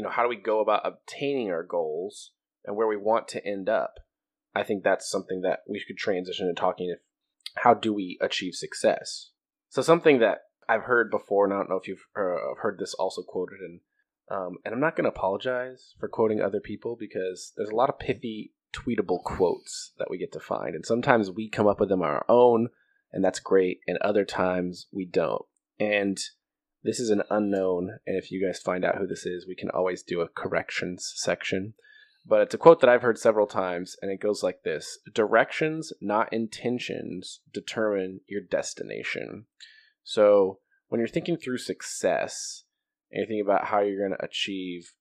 you 0.00 0.04
know 0.04 0.10
how 0.10 0.22
do 0.22 0.30
we 0.30 0.36
go 0.36 0.60
about 0.60 0.86
obtaining 0.86 1.50
our 1.50 1.62
goals 1.62 2.32
and 2.64 2.74
where 2.74 2.86
we 2.86 2.96
want 2.96 3.28
to 3.28 3.46
end 3.46 3.68
up 3.68 3.98
I 4.54 4.62
think 4.62 4.82
that's 4.82 5.10
something 5.10 5.42
that 5.42 5.60
we 5.68 5.84
could 5.86 5.98
transition 5.98 6.48
to 6.48 6.54
talking 6.54 6.90
if 6.90 7.00
how 7.56 7.74
do 7.74 7.92
we 7.92 8.18
achieve 8.20 8.54
success? 8.54 9.30
So 9.68 9.82
something 9.82 10.18
that 10.20 10.38
I've 10.68 10.84
heard 10.84 11.10
before, 11.10 11.44
and 11.44 11.52
I 11.52 11.58
don't 11.58 11.68
know 11.68 11.76
if 11.76 11.86
you've 11.86 12.06
uh, 12.16 12.54
heard 12.60 12.78
this 12.78 12.94
also 12.94 13.22
quoted, 13.22 13.58
and 13.60 13.80
um, 14.30 14.56
and 14.64 14.72
I'm 14.72 14.80
not 14.80 14.96
going 14.96 15.04
to 15.04 15.16
apologize 15.16 15.94
for 15.98 16.08
quoting 16.08 16.40
other 16.40 16.60
people 16.60 16.96
because 16.98 17.52
there's 17.56 17.70
a 17.70 17.76
lot 17.76 17.90
of 17.90 17.98
pithy, 17.98 18.52
tweetable 18.72 19.22
quotes 19.24 19.92
that 19.98 20.08
we 20.10 20.18
get 20.18 20.32
to 20.32 20.40
find, 20.40 20.74
and 20.74 20.86
sometimes 20.86 21.30
we 21.30 21.48
come 21.50 21.66
up 21.66 21.78
with 21.78 21.88
them 21.88 22.02
on 22.02 22.08
our 22.08 22.24
own, 22.28 22.68
and 23.12 23.24
that's 23.24 23.40
great, 23.40 23.80
and 23.86 23.98
other 23.98 24.24
times 24.24 24.86
we 24.92 25.04
don't. 25.04 25.42
And 25.78 26.18
this 26.82 26.98
is 26.98 27.10
an 27.10 27.22
unknown, 27.30 27.98
and 28.06 28.16
if 28.16 28.30
you 28.30 28.44
guys 28.44 28.58
find 28.58 28.84
out 28.84 28.96
who 28.96 29.06
this 29.06 29.26
is, 29.26 29.46
we 29.46 29.54
can 29.54 29.70
always 29.70 30.02
do 30.02 30.20
a 30.20 30.28
corrections 30.28 31.12
section. 31.16 31.74
But 32.26 32.42
it's 32.42 32.54
a 32.54 32.58
quote 32.58 32.80
that 32.80 32.90
I've 32.90 33.02
heard 33.02 33.18
several 33.18 33.46
times, 33.46 33.96
and 34.00 34.10
it 34.10 34.20
goes 34.20 34.42
like 34.42 34.62
this 34.62 34.98
Directions, 35.12 35.92
not 36.00 36.32
intentions, 36.32 37.40
determine 37.52 38.20
your 38.28 38.40
destination. 38.40 39.46
So 40.04 40.58
when 40.88 41.00
you're 41.00 41.08
thinking 41.08 41.36
through 41.36 41.58
success, 41.58 42.64
and 43.10 43.20
you're 43.20 43.26
thinking 43.26 43.44
about 43.44 43.66
how 43.66 43.80
you're 43.80 43.98
going 43.98 44.18
to 44.18 44.24
achieve 44.24 44.92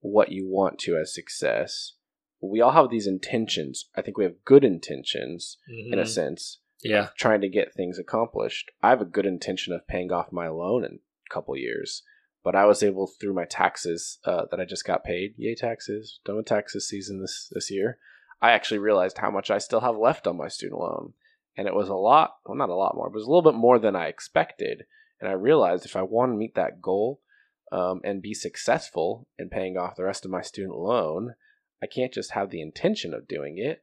what 0.00 0.32
you 0.32 0.48
want 0.48 0.78
to 0.80 0.96
as 0.96 1.14
success, 1.14 1.94
we 2.40 2.60
all 2.60 2.72
have 2.72 2.90
these 2.90 3.06
intentions. 3.06 3.88
I 3.96 4.02
think 4.02 4.18
we 4.18 4.24
have 4.24 4.44
good 4.44 4.64
intentions 4.64 5.58
mm-hmm. 5.70 5.92
in 5.92 5.98
a 5.98 6.02
mm-hmm. 6.02 6.10
sense. 6.10 6.60
Yeah. 6.82 7.08
Trying 7.16 7.40
to 7.40 7.48
get 7.48 7.72
things 7.72 7.98
accomplished. 7.98 8.70
I 8.82 8.90
have 8.90 9.00
a 9.00 9.06
good 9.06 9.24
intention 9.24 9.72
of 9.72 9.86
paying 9.86 10.12
off 10.12 10.32
my 10.32 10.48
loan 10.48 10.84
in 10.84 10.98
couple 11.30 11.56
years. 11.56 12.02
But 12.42 12.54
I 12.54 12.66
was 12.66 12.82
able 12.82 13.06
through 13.06 13.34
my 13.34 13.46
taxes 13.46 14.18
uh, 14.24 14.42
that 14.50 14.60
I 14.60 14.64
just 14.64 14.84
got 14.84 15.04
paid. 15.04 15.34
Yay 15.38 15.54
taxes! 15.54 16.20
Done 16.24 16.36
with 16.36 16.46
taxes 16.46 16.88
season 16.88 17.20
this 17.20 17.48
this 17.50 17.70
year. 17.70 17.98
I 18.42 18.50
actually 18.50 18.78
realized 18.78 19.18
how 19.18 19.30
much 19.30 19.50
I 19.50 19.58
still 19.58 19.80
have 19.80 19.96
left 19.96 20.26
on 20.26 20.36
my 20.36 20.48
student 20.48 20.80
loan, 20.80 21.14
and 21.56 21.66
it 21.66 21.74
was 21.74 21.88
a 21.88 21.94
lot. 21.94 22.36
Well, 22.44 22.56
not 22.56 22.68
a 22.68 22.74
lot 22.74 22.94
more, 22.94 23.08
but 23.08 23.16
it 23.16 23.20
was 23.20 23.26
a 23.26 23.30
little 23.30 23.50
bit 23.50 23.58
more 23.58 23.78
than 23.78 23.96
I 23.96 24.08
expected. 24.08 24.84
And 25.20 25.30
I 25.30 25.34
realized 25.34 25.86
if 25.86 25.96
I 25.96 26.02
want 26.02 26.32
to 26.32 26.36
meet 26.36 26.54
that 26.54 26.82
goal 26.82 27.20
um, 27.72 28.02
and 28.04 28.20
be 28.20 28.34
successful 28.34 29.26
in 29.38 29.48
paying 29.48 29.78
off 29.78 29.96
the 29.96 30.04
rest 30.04 30.26
of 30.26 30.30
my 30.30 30.42
student 30.42 30.76
loan, 30.76 31.34
I 31.82 31.86
can't 31.86 32.12
just 32.12 32.32
have 32.32 32.50
the 32.50 32.60
intention 32.60 33.14
of 33.14 33.28
doing 33.28 33.56
it. 33.58 33.82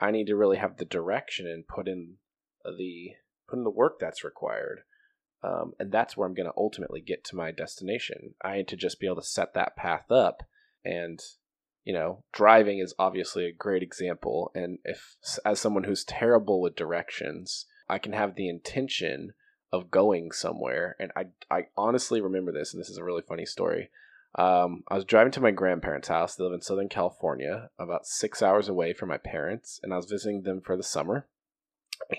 I 0.00 0.10
need 0.10 0.26
to 0.26 0.36
really 0.36 0.56
have 0.56 0.78
the 0.78 0.84
direction 0.84 1.46
and 1.46 1.68
put 1.68 1.86
in 1.86 2.16
the 2.64 3.10
put 3.48 3.58
in 3.58 3.64
the 3.64 3.70
work 3.70 3.98
that's 4.00 4.24
required. 4.24 4.80
Um, 5.42 5.72
and 5.78 5.90
that's 5.90 6.16
where 6.16 6.28
I'm 6.28 6.34
going 6.34 6.48
to 6.48 6.56
ultimately 6.56 7.00
get 7.00 7.24
to 7.24 7.36
my 7.36 7.50
destination. 7.50 8.34
I 8.42 8.58
need 8.58 8.68
to 8.68 8.76
just 8.76 9.00
be 9.00 9.06
able 9.06 9.16
to 9.16 9.22
set 9.22 9.54
that 9.54 9.76
path 9.76 10.10
up. 10.10 10.42
And, 10.84 11.18
you 11.84 11.94
know, 11.94 12.24
driving 12.32 12.78
is 12.78 12.94
obviously 12.98 13.46
a 13.46 13.52
great 13.52 13.82
example. 13.82 14.50
And 14.54 14.78
if, 14.84 15.16
as 15.44 15.58
someone 15.58 15.84
who's 15.84 16.04
terrible 16.04 16.60
with 16.60 16.76
directions, 16.76 17.66
I 17.88 17.98
can 17.98 18.12
have 18.12 18.34
the 18.34 18.48
intention 18.48 19.32
of 19.72 19.90
going 19.90 20.32
somewhere. 20.32 20.96
And 20.98 21.10
I, 21.16 21.26
I 21.50 21.66
honestly 21.76 22.20
remember 22.20 22.52
this, 22.52 22.74
and 22.74 22.80
this 22.80 22.90
is 22.90 22.98
a 22.98 23.04
really 23.04 23.22
funny 23.22 23.46
story. 23.46 23.90
Um, 24.34 24.84
I 24.88 24.94
was 24.94 25.04
driving 25.04 25.32
to 25.32 25.40
my 25.40 25.50
grandparents' 25.50 26.08
house. 26.08 26.34
They 26.34 26.44
live 26.44 26.52
in 26.52 26.60
Southern 26.60 26.88
California, 26.88 27.70
about 27.78 28.06
six 28.06 28.42
hours 28.42 28.68
away 28.68 28.92
from 28.92 29.08
my 29.08 29.16
parents, 29.16 29.80
and 29.82 29.92
I 29.92 29.96
was 29.96 30.06
visiting 30.06 30.42
them 30.42 30.60
for 30.60 30.76
the 30.76 30.82
summer 30.82 31.26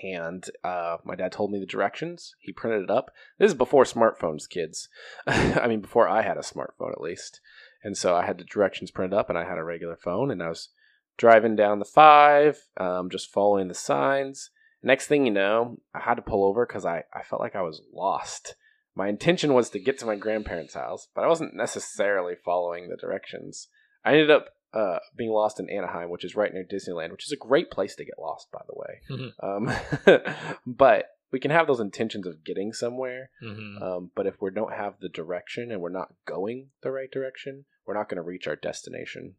and 0.02 0.44
uh, 0.64 0.98
my 1.04 1.14
dad 1.14 1.32
told 1.32 1.50
me 1.50 1.58
the 1.58 1.66
directions. 1.66 2.34
He 2.40 2.52
printed 2.52 2.84
it 2.84 2.90
up. 2.90 3.10
This 3.38 3.50
is 3.50 3.56
before 3.56 3.84
smartphones, 3.84 4.48
kids. 4.48 4.88
I 5.26 5.66
mean, 5.66 5.80
before 5.80 6.08
I 6.08 6.22
had 6.22 6.36
a 6.36 6.40
smartphone, 6.40 6.92
at 6.92 7.00
least. 7.00 7.40
And 7.82 7.96
so 7.96 8.14
I 8.14 8.24
had 8.26 8.38
the 8.38 8.44
directions 8.44 8.90
printed 8.90 9.18
up, 9.18 9.28
and 9.28 9.38
I 9.38 9.44
had 9.44 9.58
a 9.58 9.64
regular 9.64 9.96
phone, 9.96 10.30
and 10.30 10.42
I 10.42 10.48
was 10.48 10.68
driving 11.16 11.56
down 11.56 11.78
the 11.78 11.84
five, 11.84 12.58
um, 12.76 13.10
just 13.10 13.32
following 13.32 13.68
the 13.68 13.74
signs. 13.74 14.50
Next 14.82 15.06
thing 15.06 15.26
you 15.26 15.32
know, 15.32 15.78
I 15.94 16.00
had 16.00 16.14
to 16.14 16.22
pull 16.22 16.44
over 16.44 16.66
because 16.66 16.84
I, 16.84 17.04
I 17.12 17.22
felt 17.22 17.40
like 17.40 17.54
I 17.54 17.62
was 17.62 17.82
lost. 17.92 18.56
My 18.94 19.08
intention 19.08 19.54
was 19.54 19.70
to 19.70 19.78
get 19.78 19.98
to 19.98 20.06
my 20.06 20.16
grandparents' 20.16 20.74
house, 20.74 21.08
but 21.14 21.24
I 21.24 21.28
wasn't 21.28 21.54
necessarily 21.54 22.34
following 22.34 22.88
the 22.88 22.96
directions. 22.96 23.68
I 24.04 24.12
ended 24.12 24.30
up 24.30 24.48
uh, 24.72 24.98
being 25.16 25.30
lost 25.30 25.60
in 25.60 25.68
Anaheim, 25.68 26.10
which 26.10 26.24
is 26.24 26.36
right 26.36 26.52
near 26.52 26.64
Disneyland, 26.64 27.10
which 27.10 27.26
is 27.26 27.32
a 27.32 27.36
great 27.36 27.70
place 27.70 27.94
to 27.96 28.04
get 28.04 28.18
lost, 28.18 28.50
by 28.50 28.62
the 28.66 28.74
way. 28.74 29.00
Mm-hmm. 29.10 30.18
Um, 30.18 30.54
but 30.66 31.06
we 31.30 31.40
can 31.40 31.50
have 31.50 31.66
those 31.66 31.80
intentions 31.80 32.26
of 32.26 32.44
getting 32.44 32.72
somewhere, 32.72 33.30
hmm 33.40 33.82
um, 33.82 34.10
but 34.14 34.26
if 34.26 34.40
we 34.40 34.50
don't 34.50 34.74
have 34.74 34.94
the 35.00 35.08
direction 35.08 35.70
and 35.70 35.80
we're 35.80 35.90
not 35.90 36.14
going 36.26 36.68
the 36.82 36.90
right 36.90 37.10
direction, 37.10 37.64
we're 37.86 37.94
not 37.94 38.08
going 38.08 38.16
to 38.16 38.22
reach 38.22 38.46
our 38.46 38.56
destination. 38.56 39.34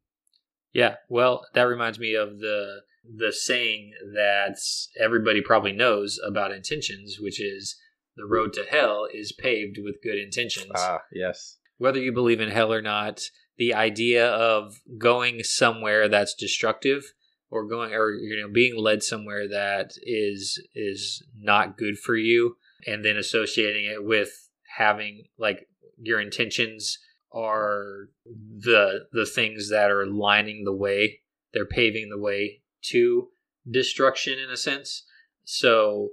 Yeah, 0.73 0.95
well, 1.07 1.45
that 1.53 1.63
reminds 1.63 1.99
me 1.99 2.15
of 2.15 2.39
the 2.39 2.81
the 3.03 3.33
saying 3.33 3.91
that 4.13 4.57
everybody 4.99 5.41
probably 5.41 5.73
knows 5.73 6.19
about 6.25 6.51
intentions, 6.51 7.17
which 7.19 7.41
is 7.41 7.77
the 8.15 8.25
road 8.25 8.53
to 8.53 8.63
hell 8.63 9.07
is 9.11 9.31
paved 9.31 9.77
with 9.83 10.01
good 10.01 10.17
intentions. 10.17 10.71
Ah, 10.75 11.01
yes. 11.11 11.57
Whether 11.77 11.99
you 11.99 12.11
believe 12.11 12.39
in 12.39 12.49
hell 12.49 12.71
or 12.71 12.81
not, 12.81 13.21
the 13.57 13.73
idea 13.73 14.27
of 14.29 14.81
going 14.97 15.43
somewhere 15.43 16.07
that's 16.07 16.33
destructive 16.33 17.13
or 17.49 17.67
going 17.67 17.93
or 17.93 18.13
you 18.13 18.41
know 18.41 18.51
being 18.51 18.75
led 18.75 19.03
somewhere 19.03 19.47
that 19.47 19.91
is 20.01 20.61
is 20.73 21.23
not 21.37 21.77
good 21.77 21.97
for 21.97 22.15
you 22.15 22.55
and 22.87 23.05
then 23.05 23.17
associating 23.17 23.85
it 23.85 24.03
with 24.03 24.49
having 24.77 25.25
like 25.37 25.67
your 26.01 26.19
intentions 26.19 26.97
are 27.31 28.09
the 28.25 29.05
the 29.11 29.25
things 29.25 29.69
that 29.69 29.91
are 29.91 30.05
lining 30.05 30.63
the 30.63 30.75
way 30.75 31.19
they're 31.53 31.65
paving 31.65 32.09
the 32.09 32.19
way 32.19 32.61
to 32.81 33.29
destruction 33.69 34.39
in 34.39 34.49
a 34.49 34.57
sense. 34.57 35.05
So 35.45 36.09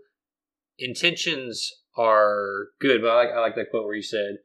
intentions 0.79 1.73
are 1.97 2.69
good 2.81 3.03
but 3.03 3.11
i 3.11 3.17
like, 3.17 3.29
I 3.35 3.41
like 3.41 3.55
that 3.57 3.71
quote 3.71 3.85
where 3.85 3.97
you 3.97 4.03
said 4.03 4.39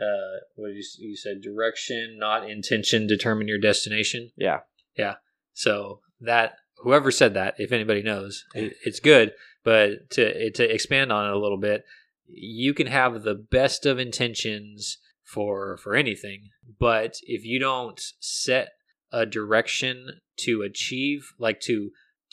uh 0.00 0.40
what 0.56 0.72
you, 0.72 0.82
you 0.98 1.16
said 1.16 1.40
direction 1.42 2.16
not 2.18 2.48
intention 2.48 3.06
determine 3.06 3.48
your 3.48 3.58
destination 3.58 4.30
Yeah, 4.36 4.60
Yeah. 4.96 5.14
so 5.52 6.00
that 6.20 6.54
whoever 6.76 7.10
said 7.10 7.34
that, 7.34 7.54
if 7.58 7.70
anybody 7.72 8.02
knows, 8.02 8.44
it, 8.54 8.74
it's 8.84 9.00
good. 9.00 9.32
But 9.64 10.10
to 10.10 10.50
to 10.50 10.74
expand 10.74 11.12
on 11.12 11.26
it 11.28 11.32
a 11.32 11.38
little 11.38 11.58
bit, 11.58 11.84
you 12.26 12.74
can 12.74 12.86
have 12.88 13.22
the 13.22 13.34
best 13.34 13.86
of 13.86 13.98
intentions 13.98 14.98
for 15.22 15.76
for 15.76 15.94
anything, 15.94 16.50
but 16.78 17.16
if 17.22 17.44
you 17.44 17.58
don't 17.60 18.00
set 18.20 18.70
a 19.12 19.24
direction 19.26 20.20
to 20.38 20.62
achieve, 20.62 21.32
like 21.38 21.60
to 21.60 21.90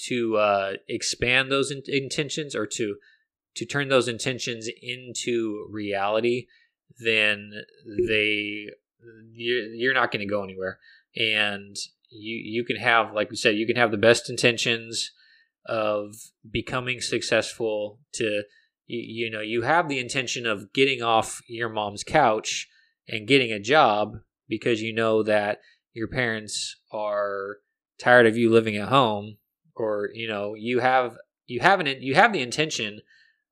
to 0.07 0.37
uh, 0.37 0.73
expand 0.87 1.51
those 1.51 1.69
in- 1.71 1.83
intentions 1.87 2.55
or 2.55 2.65
to 2.65 2.95
to 3.55 3.65
turn 3.65 3.89
those 3.89 4.07
intentions 4.07 4.69
into 4.81 5.67
reality, 5.69 6.47
then 6.99 7.53
they 7.85 8.67
you're, 9.33 9.65
you're 9.73 9.93
not 9.93 10.11
going 10.11 10.25
to 10.25 10.31
go 10.31 10.43
anywhere. 10.43 10.79
And 11.15 11.75
you 12.09 12.35
you 12.35 12.63
can 12.63 12.77
have 12.77 13.13
like 13.13 13.29
we 13.29 13.35
said 13.35 13.55
you 13.55 13.67
can 13.67 13.75
have 13.75 13.91
the 13.91 13.97
best 13.97 14.29
intentions 14.29 15.11
of 15.65 16.15
becoming 16.49 17.01
successful 17.01 17.99
to 18.13 18.43
you, 18.87 19.25
you 19.25 19.29
know 19.29 19.41
you 19.41 19.61
have 19.61 19.87
the 19.87 19.99
intention 19.99 20.47
of 20.47 20.73
getting 20.73 21.03
off 21.03 21.41
your 21.47 21.69
mom's 21.69 22.03
couch 22.03 22.67
and 23.07 23.27
getting 23.27 23.51
a 23.51 23.59
job 23.59 24.17
because 24.47 24.81
you 24.81 24.93
know 24.93 25.21
that 25.21 25.59
your 25.93 26.07
parents 26.07 26.77
are 26.91 27.57
tired 27.99 28.25
of 28.25 28.37
you 28.37 28.49
living 28.49 28.75
at 28.77 28.89
home 28.89 29.37
or 29.75 30.09
you 30.13 30.27
know 30.27 30.55
you 30.55 30.79
have 30.79 31.17
you 31.45 31.59
have 31.59 31.79
an 31.79 31.87
you 32.01 32.15
have 32.15 32.33
the 32.33 32.41
intention 32.41 33.01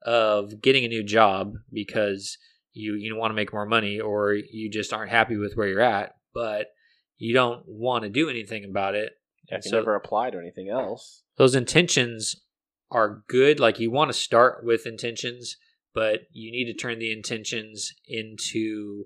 of 0.04 0.62
getting 0.62 0.84
a 0.84 0.90
new 0.90 1.04
job 1.04 1.54
because 1.72 2.38
you 2.78 2.94
you 2.96 3.16
want 3.16 3.32
to 3.32 3.36
make 3.36 3.52
more 3.54 3.66
money 3.66 4.00
or 4.00 4.34
you 4.34 4.70
just 4.70 4.94
aren't 4.94 5.12
happy 5.12 5.38
with 5.38 5.56
where 5.56 5.68
you're 5.68 5.82
at 5.82 6.14
but 6.34 6.68
you 7.18 7.34
don't 7.34 7.64
want 7.68 8.04
to 8.04 8.10
do 8.10 8.30
anything 8.30 8.64
about 8.64 8.96
it 8.96 9.14
can 9.50 9.62
So- 9.62 9.78
never 9.78 9.96
apply 9.96 10.30
to 10.32 10.38
anything 10.38 10.70
else. 10.70 11.24
those 11.38 11.56
intentions 11.56 12.36
are 12.92 13.24
good 13.28 13.60
like 13.60 13.80
you 13.80 13.92
want 13.92 14.10
to 14.10 14.18
start 14.18 14.64
with 14.64 14.86
intentions 14.86 15.58
but 15.94 16.22
you 16.32 16.52
need 16.52 16.66
to 16.66 16.74
turn 16.74 17.00
the 17.00 17.12
intentions 17.12 17.94
into 18.08 19.06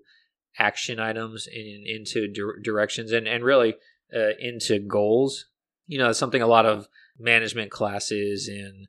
action 0.60 1.00
items 1.00 1.48
and 1.48 1.88
into 1.88 2.28
dir- 2.28 2.60
directions 2.62 3.12
and, 3.12 3.28
and 3.28 3.44
really 3.44 3.76
uh, 4.16 4.32
into 4.40 4.78
goals 4.80 5.46
you 5.88 5.98
know 5.98 6.10
it's 6.10 6.20
something 6.20 6.42
a 6.42 6.48
lot 6.48 6.66
of 6.66 6.88
management 7.18 7.72
classes 7.72 8.48
and 8.48 8.88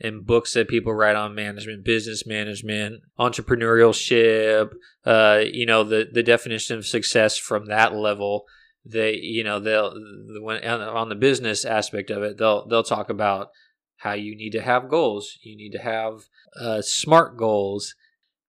and 0.00 0.24
books 0.24 0.54
that 0.54 0.68
people 0.68 0.94
write 0.94 1.16
on 1.16 1.34
management 1.34 1.84
business 1.84 2.26
management 2.26 3.02
entrepreneurship 3.18 4.70
uh, 5.04 5.42
you 5.52 5.66
know 5.66 5.84
the 5.84 6.08
the 6.12 6.22
definition 6.22 6.78
of 6.78 6.86
success 6.86 7.36
from 7.36 7.66
that 7.66 7.94
level 7.94 8.44
they 8.84 9.14
you 9.14 9.44
know 9.44 9.58
they'll 9.58 9.94
when 10.40 10.64
on 10.64 11.08
the 11.08 11.14
business 11.14 11.64
aspect 11.64 12.10
of 12.10 12.22
it 12.22 12.38
they'll 12.38 12.66
they'll 12.68 12.82
talk 12.82 13.10
about 13.10 13.48
how 13.98 14.12
you 14.12 14.36
need 14.36 14.50
to 14.50 14.62
have 14.62 14.88
goals. 14.88 15.38
You 15.42 15.56
need 15.56 15.72
to 15.72 15.78
have 15.78 16.22
uh, 16.58 16.82
smart 16.82 17.36
goals. 17.36 17.94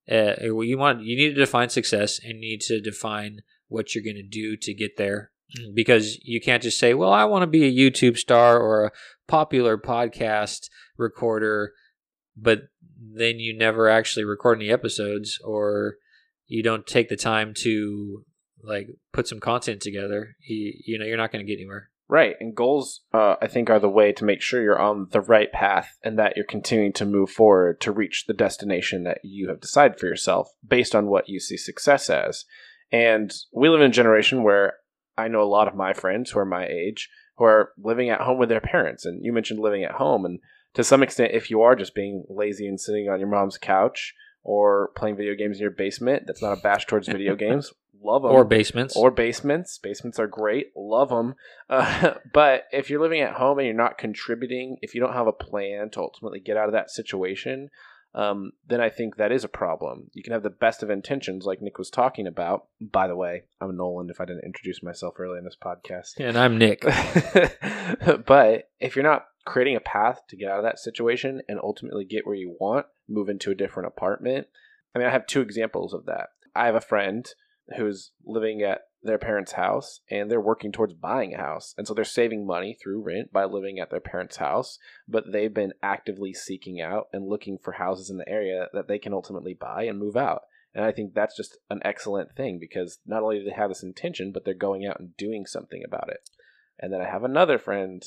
Uh, 0.09 0.33
you 0.41 0.77
want 0.77 1.03
you 1.03 1.15
need 1.15 1.35
to 1.35 1.39
define 1.39 1.69
success 1.69 2.19
and 2.23 2.39
need 2.39 2.61
to 2.61 2.79
define 2.79 3.41
what 3.67 3.93
you're 3.93 4.03
going 4.03 4.15
to 4.15 4.23
do 4.23 4.55
to 4.57 4.73
get 4.73 4.97
there. 4.97 5.31
Because 5.73 6.19
you 6.23 6.39
can't 6.39 6.61
just 6.61 6.77
say 6.77 6.93
well 6.93 7.11
i 7.11 7.23
want 7.23 7.41
to 7.41 7.47
be 7.47 7.65
a 7.65 7.75
youtube 7.75 8.17
star 8.17 8.59
or 8.59 8.85
a 8.85 8.91
popular 9.27 9.79
podcast 9.79 10.69
recorder 10.99 11.73
but 12.37 12.63
then 12.97 13.39
you 13.39 13.57
never 13.57 13.89
actually 13.89 14.23
record 14.23 14.59
any 14.59 14.69
episodes 14.69 15.39
or 15.43 15.95
you 16.47 16.61
don't 16.61 16.87
take 16.87 17.09
the 17.09 17.15
time 17.15 17.53
to 17.55 18.23
like 18.63 18.87
put 19.13 19.27
some 19.27 19.39
content 19.39 19.81
together 19.81 20.35
you, 20.47 20.73
you 20.85 20.99
know 20.99 21.05
you're 21.05 21.17
not 21.17 21.31
going 21.31 21.45
to 21.45 21.49
get 21.49 21.59
anywhere 21.59 21.89
Right, 22.11 22.35
and 22.39 22.55
goals, 22.55 23.01
uh, 23.13 23.35
I 23.39 23.45
think, 23.45 23.69
are 23.69 23.77
the 23.77 23.87
way 23.87 24.11
to 24.13 24.25
make 24.25 24.41
sure 24.41 24.63
you're 24.63 24.79
on 24.79 25.09
the 25.11 25.21
right 25.21 25.51
path 25.51 25.99
and 26.03 26.17
that 26.17 26.35
you're 26.35 26.43
continuing 26.43 26.91
to 26.93 27.05
move 27.05 27.29
forward 27.29 27.79
to 27.81 27.91
reach 27.91 28.25
the 28.25 28.33
destination 28.33 29.03
that 29.03 29.19
you 29.23 29.47
have 29.47 29.61
decided 29.61 29.99
for 29.99 30.07
yourself 30.07 30.49
based 30.67 30.95
on 30.95 31.05
what 31.05 31.29
you 31.29 31.39
see 31.39 31.55
success 31.55 32.09
as. 32.09 32.45
And 32.91 33.31
we 33.53 33.69
live 33.69 33.81
in 33.81 33.91
a 33.91 33.93
generation 33.93 34.41
where 34.41 34.73
I 35.19 35.27
know 35.27 35.43
a 35.43 35.43
lot 35.43 35.67
of 35.67 35.75
my 35.75 35.93
friends 35.93 36.31
who 36.31 36.39
are 36.39 36.45
my 36.45 36.65
age 36.65 37.09
who 37.37 37.45
are 37.45 37.73
living 37.77 38.09
at 38.09 38.21
home 38.21 38.39
with 38.39 38.49
their 38.49 38.59
parents. 38.59 39.05
And 39.05 39.23
you 39.23 39.31
mentioned 39.31 39.59
living 39.59 39.83
at 39.83 39.93
home, 39.93 40.25
and 40.25 40.39
to 40.73 40.83
some 40.83 41.03
extent, 41.03 41.31
if 41.33 41.49
you 41.49 41.61
are 41.61 41.75
just 41.75 41.95
being 41.95 42.25
lazy 42.29 42.67
and 42.67 42.79
sitting 42.79 43.09
on 43.09 43.19
your 43.19 43.29
mom's 43.29 43.57
couch 43.57 44.13
or 44.43 44.91
playing 44.95 45.17
video 45.17 45.35
games 45.35 45.57
in 45.57 45.61
your 45.61 45.71
basement, 45.71 46.23
that's 46.25 46.41
not 46.41 46.57
a 46.57 46.61
bash 46.61 46.85
towards 46.85 47.07
video 47.11 47.35
games. 47.35 47.71
Love 48.01 48.21
them 48.21 48.31
or 48.31 48.45
basements 48.45 48.95
or 48.95 49.11
basements. 49.11 49.77
Basements 49.77 50.19
are 50.19 50.27
great. 50.27 50.67
Love 50.75 51.09
them. 51.09 51.35
Uh, 51.69 52.13
but 52.33 52.63
if 52.71 52.89
you're 52.89 53.01
living 53.01 53.21
at 53.21 53.33
home 53.33 53.59
and 53.59 53.65
you're 53.65 53.75
not 53.75 53.97
contributing, 53.97 54.77
if 54.81 54.95
you 54.95 55.01
don't 55.01 55.13
have 55.13 55.27
a 55.27 55.33
plan 55.33 55.89
to 55.91 55.99
ultimately 55.99 56.39
get 56.39 56.55
out 56.55 56.67
of 56.67 56.73
that 56.73 56.89
situation, 56.89 57.69
um, 58.15 58.53
then 58.67 58.81
I 58.81 58.89
think 58.89 59.17
that 59.17 59.31
is 59.31 59.43
a 59.43 59.49
problem. 59.49 60.09
You 60.13 60.23
can 60.23 60.33
have 60.33 60.43
the 60.43 60.49
best 60.49 60.81
of 60.81 60.89
intentions, 60.89 61.45
like 61.45 61.61
Nick 61.61 61.77
was 61.77 61.89
talking 61.89 62.25
about. 62.25 62.65
By 62.81 63.07
the 63.07 63.15
way, 63.15 63.43
I'm 63.61 63.75
Nolan. 63.75 64.09
If 64.09 64.19
I 64.19 64.25
didn't 64.25 64.45
introduce 64.45 64.81
myself 64.81 65.15
early 65.19 65.37
in 65.37 65.43
this 65.43 65.57
podcast, 65.61 66.19
and 66.19 66.37
i'm 66.37 66.57
nick 66.57 66.81
but 68.25 68.69
if 68.79 68.95
you're 68.95 69.03
not 69.03 69.25
creating 69.45 69.75
a 69.75 69.81
path 69.81 70.21
to 70.29 70.35
get 70.35 70.49
out 70.49 70.59
of 70.59 70.63
that 70.63 70.79
situation 70.79 71.41
and 71.47 71.59
ultimately 71.61 72.05
get 72.05 72.25
where 72.25 72.35
you 72.35 72.55
want, 72.59 72.85
move 73.07 73.29
into 73.29 73.51
a 73.51 73.55
different 73.55 73.87
apartment. 73.87 74.47
I 74.93 74.99
mean, 74.99 75.07
I 75.07 75.11
have 75.11 75.27
two 75.27 75.41
examples 75.41 75.93
of 75.93 76.05
that. 76.05 76.29
I 76.55 76.65
have 76.65 76.75
a 76.75 76.81
friend 76.81 77.27
who's 77.77 78.11
living 78.25 78.61
at 78.61 78.81
their 79.01 79.17
parents' 79.17 79.53
house 79.53 80.01
and 80.09 80.29
they're 80.29 80.41
working 80.41 80.71
towards 80.71 80.93
buying 80.93 81.33
a 81.33 81.37
house. 81.37 81.73
And 81.77 81.87
so 81.87 81.93
they're 81.93 82.03
saving 82.03 82.45
money 82.45 82.77
through 82.81 83.03
rent 83.03 83.31
by 83.31 83.45
living 83.45 83.79
at 83.79 83.89
their 83.89 83.99
parents' 83.99 84.37
house, 84.37 84.77
but 85.07 85.31
they've 85.31 85.53
been 85.53 85.73
actively 85.81 86.33
seeking 86.33 86.81
out 86.81 87.07
and 87.13 87.27
looking 87.27 87.57
for 87.57 87.73
houses 87.73 88.09
in 88.09 88.17
the 88.17 88.27
area 88.27 88.67
that 88.73 88.87
they 88.87 88.99
can 88.99 89.13
ultimately 89.13 89.53
buy 89.53 89.83
and 89.83 89.99
move 89.99 90.17
out. 90.17 90.41
And 90.73 90.83
I 90.85 90.91
think 90.91 91.13
that's 91.13 91.35
just 91.35 91.57
an 91.69 91.79
excellent 91.83 92.35
thing 92.35 92.59
because 92.59 92.99
not 93.05 93.23
only 93.23 93.39
do 93.39 93.45
they 93.45 93.51
have 93.51 93.69
this 93.69 93.83
intention, 93.83 94.31
but 94.31 94.45
they're 94.45 94.53
going 94.53 94.85
out 94.85 94.99
and 94.99 95.15
doing 95.17 95.45
something 95.45 95.81
about 95.85 96.09
it. 96.09 96.29
And 96.79 96.93
then 96.93 97.01
I 97.01 97.09
have 97.09 97.23
another 97.23 97.57
friend, 97.57 98.03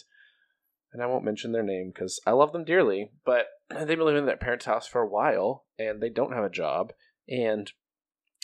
and 0.92 1.02
I 1.02 1.06
won't 1.06 1.24
mention 1.24 1.52
their 1.52 1.62
name 1.62 1.90
because 1.94 2.20
I 2.26 2.32
love 2.32 2.52
them 2.52 2.64
dearly, 2.64 3.10
but 3.24 3.46
they've 3.70 3.86
been 3.86 4.00
living 4.00 4.20
in 4.20 4.26
their 4.26 4.36
parents' 4.36 4.66
house 4.66 4.86
for 4.86 5.00
a 5.00 5.08
while 5.08 5.64
and 5.78 6.00
they 6.00 6.10
don't 6.10 6.34
have 6.34 6.44
a 6.44 6.50
job. 6.50 6.92
And 7.28 7.70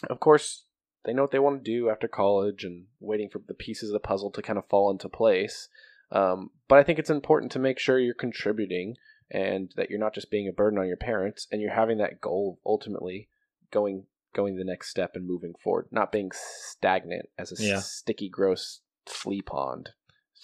of 0.09 0.21
course, 0.21 0.65
they 1.05 1.13
know 1.13 1.23
what 1.23 1.31
they 1.31 1.39
want 1.39 1.65
to 1.65 1.71
do 1.71 1.91
after 1.91 2.09
college 2.09 2.65
and 2.65 2.87
waiting 3.01 3.29
for 3.31 3.41
the 3.47 3.55
pieces 3.55 3.91
of 3.91 3.95
the 3.95 4.01
puzzle 4.01 4.31
to 4.33 4.43
kind 4.43 4.59
of 4.59 4.69
fall 4.69 4.91
into 4.91 5.09
place. 5.09 5.69
Um, 6.11 6.51
but 6.69 6.79
I 6.79 6.83
think 6.83 6.99
it's 6.99 7.11
important 7.11 7.53
to 7.53 7.59
make 7.59 7.79
sure 7.79 7.99
you're 7.99 8.15
contributing 8.15 8.97
and 9.31 9.73
that 9.77 9.91
you're 9.91 9.99
not 9.99 10.15
just 10.15 10.31
being 10.31 10.49
a 10.49 10.53
burden 10.53 10.79
on 10.79 10.87
your 10.87 10.97
parents 10.97 11.47
and 11.53 11.61
you're 11.61 11.75
having 11.75 11.99
that 11.99 12.21
goal 12.21 12.59
of 12.59 12.67
ultimately 12.67 13.29
going 13.71 14.05
going 14.35 14.57
the 14.57 14.65
next 14.65 14.91
step 14.91 15.13
and 15.15 15.27
moving 15.27 15.55
forward, 15.63 15.87
not 15.91 16.13
being 16.13 16.31
stagnant 16.33 17.29
as 17.39 17.51
a 17.51 17.63
Yeah. 17.63 17.81
sticky, 17.81 18.29
gross 18.29 18.81
flea 19.07 19.43
pond. 19.43 19.91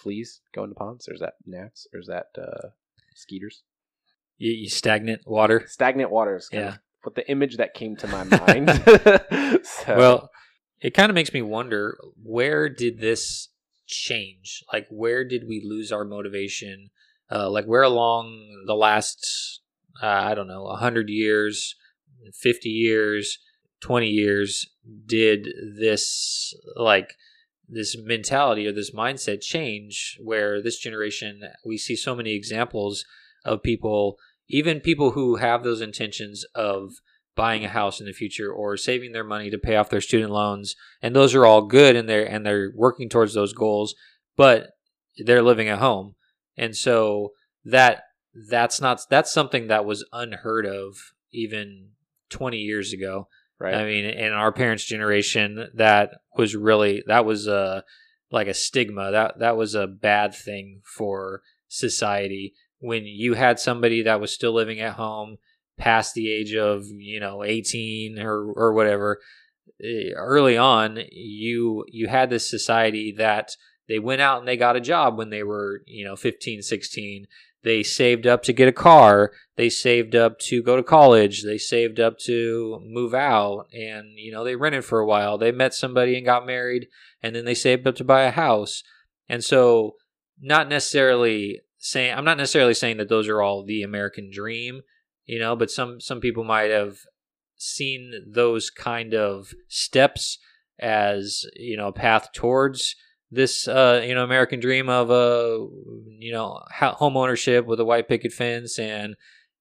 Fleas 0.03 0.41
go 0.55 0.65
into 0.65 0.75
ponds? 0.75 1.09
Or 1.09 1.15
is 1.15 1.21
that 1.21 1.35
gnats? 1.47 1.87
Or 1.93 2.01
is 2.01 2.07
that 2.07 2.27
uh, 2.39 2.69
skeeters? 3.15 3.63
you, 4.39 4.53
you 4.53 4.69
stagnant 4.69 5.23
water 5.27 5.65
Stagnant 5.69 6.11
waters. 6.11 6.49
Kind 6.49 6.65
Yeah. 6.65 6.69
Of 6.71 6.79
what 7.03 7.15
the 7.15 7.31
image 7.31 7.57
that 7.59 7.75
came 7.75 7.97
to 7.97 8.07
my 8.09 8.25
mind. 8.25 8.69
So- 9.65 9.97
well 9.97 10.31
it 10.81 10.93
kind 10.93 11.09
of 11.11 11.15
makes 11.15 11.33
me 11.33 11.41
wonder 11.43 11.97
where 12.23 12.69
did 12.69 12.99
this 13.01 13.49
change 13.87 14.63
like 14.73 14.87
where 14.91 15.25
did 15.25 15.45
we 15.49 15.63
lose 15.65 15.93
our 15.93 16.05
motivation 16.05 16.91
uh, 17.31 17.49
like 17.51 17.65
where 17.67 17.83
along 17.83 18.65
the 18.67 18.75
last 18.75 19.61
uh, 20.03 20.07
I 20.07 20.35
don't 20.35 20.49
know, 20.49 20.65
100 20.65 21.09
years, 21.09 21.77
50 22.35 22.69
years, 22.69 23.39
20 23.81 24.09
years 24.09 24.67
did 25.07 25.49
this 25.79 26.53
like 26.77 27.15
this 27.69 27.97
mentality 27.99 28.67
or 28.67 28.73
this 28.73 28.93
mindset 28.93 29.41
change 29.41 30.19
where 30.23 30.63
this 30.63 30.79
generation 30.79 31.41
we 31.65 31.79
see 31.79 31.97
so 31.97 32.15
many 32.15 32.35
examples 32.35 33.05
of 33.45 33.63
people 33.63 34.17
even 34.49 34.81
people 34.81 35.13
who 35.13 35.37
have 35.37 35.65
those 35.65 35.81
intentions 35.81 36.45
of 36.55 36.93
buying 37.35 37.65
a 37.65 37.69
house 37.69 37.99
in 38.01 38.07
the 38.07 38.13
future 38.13 38.53
or 38.53 38.77
saving 38.77 39.13
their 39.13 39.25
money 39.25 39.51
to 39.51 39.59
pay 39.59 39.77
off 39.77 39.89
their 39.89 40.01
student 40.01 40.31
loans 40.31 40.77
and 41.03 41.17
those 41.17 41.35
are 41.35 41.47
all 41.47 41.63
good 41.63 41.97
and 41.97 42.09
they're 42.09 42.27
and 42.27 42.45
they're 42.45 42.71
working 42.77 43.09
towards 43.09 43.35
those 43.35 43.53
goals 43.53 43.95
but 44.37 44.75
they're 45.19 45.43
living 45.43 45.69
at 45.69 45.79
home. 45.79 46.15
And 46.57 46.77
so 46.77 47.33
that 47.65 48.03
that's 48.49 48.81
not 48.81 49.01
that's 49.09 49.33
something 49.33 49.69
that 49.69 49.85
was 49.85 50.05
unheard 50.13 50.67
of 50.67 50.97
even 51.33 51.91
20 52.31 52.57
years 52.59 52.93
ago 52.93 53.29
Right. 53.65 53.75
i 53.75 53.85
mean 53.85 54.05
in 54.05 54.33
our 54.33 54.53
parents 54.53 54.85
generation 54.85 55.69
that 55.75 56.11
was 56.37 56.55
really 56.55 57.03
that 57.07 57.25
was 57.25 57.47
a 57.47 57.85
like 58.35 58.49
a 58.49 58.55
stigma. 58.55 59.13
That 59.13 59.39
that 59.39 59.57
was 59.57 59.75
a 59.75 59.87
bad 59.87 60.35
thing 60.35 60.83
for 60.85 61.41
society. 61.69 62.53
When 62.81 63.05
you 63.07 63.35
had 63.35 63.59
somebody 63.59 64.03
that 64.03 64.21
was 64.21 64.33
still 64.33 64.53
living 64.53 64.81
at 64.81 64.95
home 64.95 65.39
past 65.79 66.15
the 66.15 66.31
age 66.31 66.55
of 66.55 66.85
you 66.87 67.21
know 67.21 67.43
18 67.43 68.19
or 68.19 68.53
or 68.53 68.75
whatever 68.75 69.19
eh, 69.83 70.11
early 70.15 70.57
on 70.57 71.01
you 71.11 71.85
you 71.89 72.07
had 72.07 72.31
this 72.31 72.49
society 72.49 73.13
that 73.19 73.51
they 73.89 73.99
went 73.99 74.21
out 74.21 74.39
and 74.39 74.47
they 74.47 74.57
got 74.57 74.77
a 74.77 74.81
job 74.81 75.19
when 75.19 75.31
they 75.31 75.43
were 75.43 75.83
you 75.87 76.05
know 76.05 76.15
15 76.15 76.63
16 76.63 77.27
they 77.65 77.83
saved 77.83 78.27
up 78.27 78.43
to 78.45 78.53
get 78.53 78.69
a 78.69 78.73
car. 78.73 79.33
They 79.57 79.69
saved 79.71 80.15
up 80.15 80.39
to 80.41 80.63
go 80.63 80.77
to 80.77 80.83
college. 80.83 81.43
They 81.43 81.59
saved 81.59 81.99
up 81.99 82.19
to 82.21 82.81
move 82.85 83.15
out. 83.15 83.67
And 83.73 84.19
you 84.19 84.33
know 84.33 84.45
they 84.45 84.57
rented 84.57 84.85
for 84.85 85.01
a 85.01 85.07
while. 85.07 85.39
They 85.39 85.53
met 85.53 85.75
somebody 85.75 86.17
and 86.17 86.25
got 86.25 86.47
married 86.47 86.89
and 87.23 87.35
then 87.35 87.45
they 87.45 87.55
saved 87.55 87.87
up 87.87 87.97
to 87.97 88.05
buy 88.05 88.23
a 88.23 88.31
house. 88.31 88.83
And 89.29 89.43
so 89.43 89.97
not 90.41 90.69
necessarily 90.69 91.61
saying 91.79 92.15
i'm 92.15 92.25
not 92.25 92.39
necessarily 92.39 92.75
saying 92.75 92.97
that 92.97 93.09
those 93.09 93.29
are 93.29 93.43
all 93.43 93.65
the 93.65 93.83
american 93.83 94.31
dream 94.33 94.81
you 95.27 95.39
know 95.39 95.55
but 95.55 95.71
some 95.71 96.01
some 96.01 96.21
people 96.21 96.45
might 96.45 96.71
have 96.71 96.99
seen 97.57 98.13
those 98.27 98.71
kind 98.71 99.15
of 99.15 99.53
steps 99.69 100.39
as 100.81 101.45
you 101.57 101.77
know 101.77 101.89
a 101.89 101.93
path 101.93 102.29
towards 102.33 102.97
this 103.31 103.67
uh 103.67 104.03
you 104.07 104.15
know 104.15 104.23
american 104.23 104.61
dream 104.61 104.89
of 104.89 105.11
a 105.11 105.67
you 106.19 106.33
know 106.33 106.61
home 106.71 107.17
ownership 107.17 107.67
with 107.67 107.81
a 107.81 107.85
white 107.85 108.09
picket 108.09 108.33
fence 108.33 108.79
and 108.79 109.17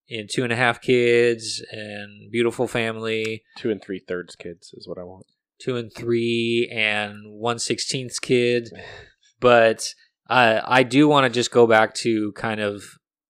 and 0.10 0.30
two 0.30 0.44
and 0.44 0.52
a 0.54 0.56
half 0.56 0.82
kids 0.82 1.64
and 1.72 2.30
beautiful 2.32 2.68
family 2.68 3.44
Two 3.58 3.72
and 3.72 3.82
three 3.82 4.00
thirds 4.00 4.36
kids 4.36 4.74
is 4.74 4.88
what 4.88 4.98
I 4.98 5.04
want. 5.04 5.26
two 5.60 5.78
and 5.78 5.92
three 5.94 6.70
and 6.72 7.16
one 7.26 7.58
sixteenth 7.60 8.22
kid 8.22 8.70
but 9.40 9.94
I 10.28 10.62
I 10.80 10.84
do 10.84 11.08
want 11.08 11.26
to 11.26 11.30
just 11.30 11.52
go 11.52 11.66
back 11.68 11.94
to 11.96 12.32
kind 12.34 12.60
of 12.60 12.84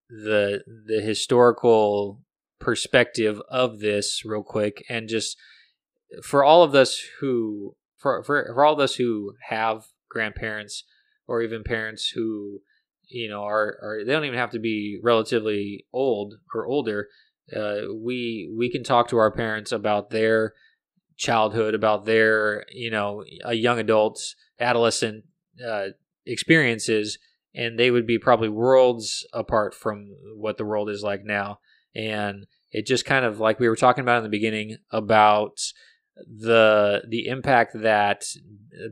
the 0.10 0.64
the 0.88 1.02
historical 1.02 2.22
perspective 2.60 3.42
of 3.50 3.80
this 3.80 4.24
real 4.26 4.44
quick 4.44 4.84
and 4.90 5.08
just 5.08 5.38
for 6.24 6.44
all 6.44 6.64
of 6.64 6.76
us 6.76 7.02
who 7.20 7.76
for 7.98 8.24
for, 8.24 8.52
for 8.54 8.66
all 8.66 8.74
of 8.74 8.80
us 8.80 8.96
who 8.96 9.34
have 9.50 9.84
grandparents 10.14 10.84
or 11.28 11.42
even 11.42 11.64
parents 11.64 12.10
who 12.10 12.62
you 13.10 13.30
know 13.30 13.44
are, 13.44 13.78
are 13.82 14.04
they 14.06 14.12
don't 14.12 14.26
even 14.26 14.40
have 14.40 14.52
to 14.52 14.60
be 14.60 15.00
relatively 15.04 15.86
old 15.92 16.36
or 16.54 16.66
older. 16.66 17.10
Uh, 17.54 17.94
we 17.94 18.50
we 18.56 18.72
can 18.72 18.84
talk 18.84 19.10
to 19.10 19.18
our 19.18 19.32
parents 19.32 19.72
about 19.72 20.10
their 20.10 20.54
childhood 21.18 21.76
about 21.76 22.06
their 22.06 22.66
you 22.72 22.90
know 22.90 23.24
a 23.44 23.54
young 23.54 23.80
adults 23.80 24.36
adolescent 24.60 25.24
uh, 25.66 25.88
experiences 26.26 27.20
and 27.56 27.78
they 27.78 27.92
would 27.92 28.08
be 28.08 28.18
probably 28.18 28.50
worlds 28.50 29.26
apart 29.34 29.74
from 29.74 30.08
what 30.36 30.58
the 30.58 30.66
world 30.66 30.90
is 30.90 31.04
like 31.04 31.24
now. 31.24 31.60
And 31.96 32.48
it 32.72 32.88
just 32.88 33.06
kind 33.06 33.26
of 33.26 33.40
like 33.40 33.60
we 33.60 33.70
were 33.70 33.76
talking 33.76 34.02
about 34.02 34.18
in 34.18 34.24
the 34.24 34.30
beginning 34.30 34.78
about 34.92 35.60
the 36.16 37.04
the 37.08 37.28
impact 37.28 37.74
that 37.82 38.26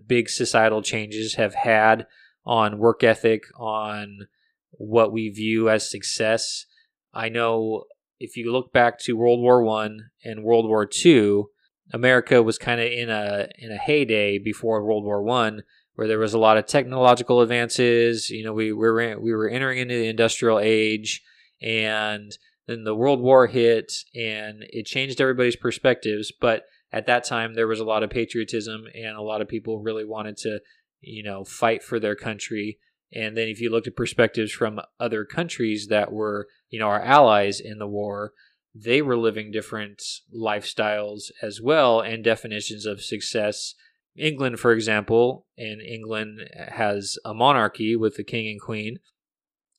big 0.07 0.29
societal 0.29 0.81
changes 0.81 1.35
have 1.35 1.53
had 1.53 2.07
on 2.45 2.79
work 2.79 3.03
ethic 3.03 3.43
on 3.57 4.27
what 4.71 5.11
we 5.11 5.29
view 5.29 5.69
as 5.69 5.89
success. 5.89 6.65
I 7.13 7.29
know 7.29 7.85
if 8.21 8.37
you 8.37 8.51
look 8.51 8.71
back 8.71 8.99
to 8.99 9.17
world 9.17 9.41
war 9.41 9.63
one 9.63 10.11
and 10.23 10.43
world 10.43 10.67
war 10.67 10.85
two 10.85 11.49
america 11.91 12.41
was 12.41 12.57
kind 12.57 12.79
of 12.79 12.85
in 12.85 13.09
a 13.09 13.47
in 13.57 13.71
a 13.71 13.77
heyday 13.77 14.37
before 14.37 14.85
world 14.85 15.03
war 15.03 15.23
one 15.23 15.63
where 15.95 16.07
there 16.07 16.19
was 16.19 16.33
a 16.33 16.39
lot 16.39 16.55
of 16.55 16.65
technological 16.67 17.41
advances 17.41 18.29
you 18.29 18.43
know 18.43 18.53
we, 18.53 18.71
we 18.71 18.89
were 18.89 19.19
we 19.19 19.33
were 19.33 19.49
entering 19.49 19.79
into 19.79 19.95
the 19.95 20.07
industrial 20.07 20.59
age 20.59 21.21
and 21.61 22.37
then 22.67 22.83
the 22.83 22.95
world 22.95 23.19
war 23.19 23.47
hit 23.47 23.91
and 24.15 24.63
it 24.69 24.85
changed 24.85 25.19
everybody's 25.19 25.55
perspectives 25.55 26.31
but 26.39 26.63
at 26.91 27.05
that 27.07 27.23
time 27.23 27.53
there 27.53 27.67
was 27.67 27.79
a 27.79 27.85
lot 27.85 28.03
of 28.03 28.09
patriotism 28.09 28.85
and 28.93 29.15
a 29.15 29.21
lot 29.21 29.41
of 29.41 29.47
people 29.47 29.81
really 29.81 30.05
wanted 30.05 30.37
to 30.37 30.59
you 31.01 31.23
know 31.23 31.43
fight 31.43 31.83
for 31.83 31.99
their 31.99 32.15
country. 32.15 32.79
And 33.13 33.35
then 33.35 33.49
if 33.49 33.59
you 33.59 33.69
looked 33.69 33.87
at 33.87 33.95
perspectives 33.97 34.53
from 34.53 34.79
other 34.99 35.25
countries 35.25 35.87
that 35.89 36.11
were 36.11 36.47
you 36.69 36.79
know 36.79 36.87
our 36.87 37.01
allies 37.01 37.59
in 37.59 37.79
the 37.79 37.87
war 37.87 38.33
they 38.73 39.01
were 39.01 39.17
living 39.17 39.51
different 39.51 40.01
lifestyles 40.33 41.23
as 41.41 41.59
well 41.61 41.99
and 41.99 42.23
definitions 42.23 42.85
of 42.85 43.01
success. 43.01 43.75
England 44.17 44.59
for 44.59 44.73
example 44.73 45.45
and 45.57 45.81
england 45.81 46.41
has 46.53 47.17
a 47.23 47.33
monarchy 47.33 47.95
with 47.95 48.15
the 48.15 48.23
king 48.23 48.47
and 48.49 48.59
queen. 48.61 48.97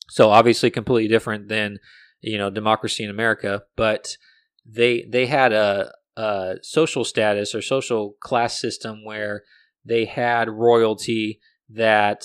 So 0.08 0.30
obviously 0.30 0.70
completely 0.70 1.08
different 1.08 1.48
than 1.48 1.78
you 2.20 2.38
know 2.38 2.48
democracy 2.48 3.04
in 3.04 3.10
america 3.10 3.62
but 3.76 4.16
they 4.64 5.04
they 5.08 5.26
had 5.26 5.52
a, 5.52 5.92
a 6.16 6.56
social 6.62 7.04
status 7.04 7.54
or 7.54 7.62
social 7.62 8.16
class 8.20 8.60
system 8.60 9.04
where 9.04 9.42
they 9.84 10.04
had 10.04 10.48
royalty 10.48 11.40
that 11.70 12.24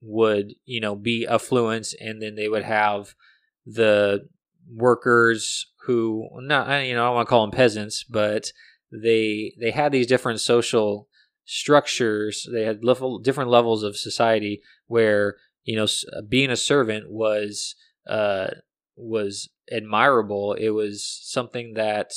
would 0.00 0.54
you 0.64 0.80
know 0.80 0.94
be 0.94 1.26
affluent 1.26 1.88
and 2.00 2.20
then 2.20 2.34
they 2.34 2.48
would 2.48 2.64
have 2.64 3.14
the 3.64 4.28
workers 4.70 5.72
who 5.86 6.28
not 6.34 6.84
you 6.84 6.94
know 6.94 7.02
I 7.02 7.06
don't 7.06 7.14
want 7.14 7.26
to 7.26 7.30
call 7.30 7.42
them 7.42 7.50
peasants 7.50 8.04
but 8.04 8.52
they 8.92 9.54
they 9.58 9.70
had 9.70 9.92
these 9.92 10.06
different 10.06 10.40
social 10.40 11.08
structures. 11.44 12.48
They 12.50 12.64
had 12.64 12.84
level, 12.84 13.18
different 13.18 13.50
levels 13.50 13.82
of 13.82 13.96
society 13.96 14.62
where 14.86 15.36
you 15.64 15.76
know 15.76 15.86
being 16.28 16.50
a 16.50 16.56
servant 16.56 17.10
was 17.10 17.74
uh 18.08 18.48
was 18.96 19.48
admirable. 19.70 20.54
It 20.54 20.70
was 20.70 21.06
something 21.22 21.74
that 21.74 22.12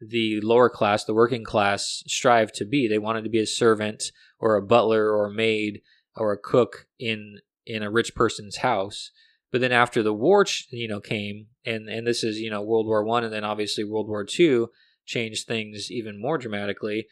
the 0.00 0.40
lower 0.42 0.70
class 0.70 1.04
the 1.04 1.14
working 1.14 1.44
class 1.44 2.02
strived 2.06 2.54
to 2.56 2.64
be. 2.64 2.88
They 2.88 2.98
wanted 2.98 3.24
to 3.24 3.30
be 3.30 3.40
a 3.40 3.46
servant 3.46 4.04
or 4.38 4.56
a 4.56 4.62
butler 4.62 5.10
or 5.10 5.26
a 5.26 5.34
maid 5.34 5.82
or 6.16 6.32
a 6.32 6.38
cook 6.38 6.86
in 6.98 7.38
in 7.66 7.82
a 7.82 7.90
rich 7.90 8.14
person's 8.14 8.58
house. 8.58 9.10
But 9.50 9.60
then 9.60 9.72
after 9.72 10.02
the 10.02 10.14
war 10.14 10.44
you 10.70 10.88
know 10.88 11.00
came 11.00 11.46
and 11.64 11.88
and 11.88 12.06
this 12.06 12.22
is 12.22 12.38
you 12.38 12.50
know 12.50 12.62
world 12.62 12.86
war 12.86 13.04
1 13.04 13.24
and 13.24 13.32
then 13.32 13.44
obviously 13.44 13.84
world 13.84 14.08
war 14.08 14.24
2 14.24 14.68
changed 15.06 15.46
things 15.46 15.90
even 15.90 16.20
more 16.20 16.36
dramatically 16.36 17.06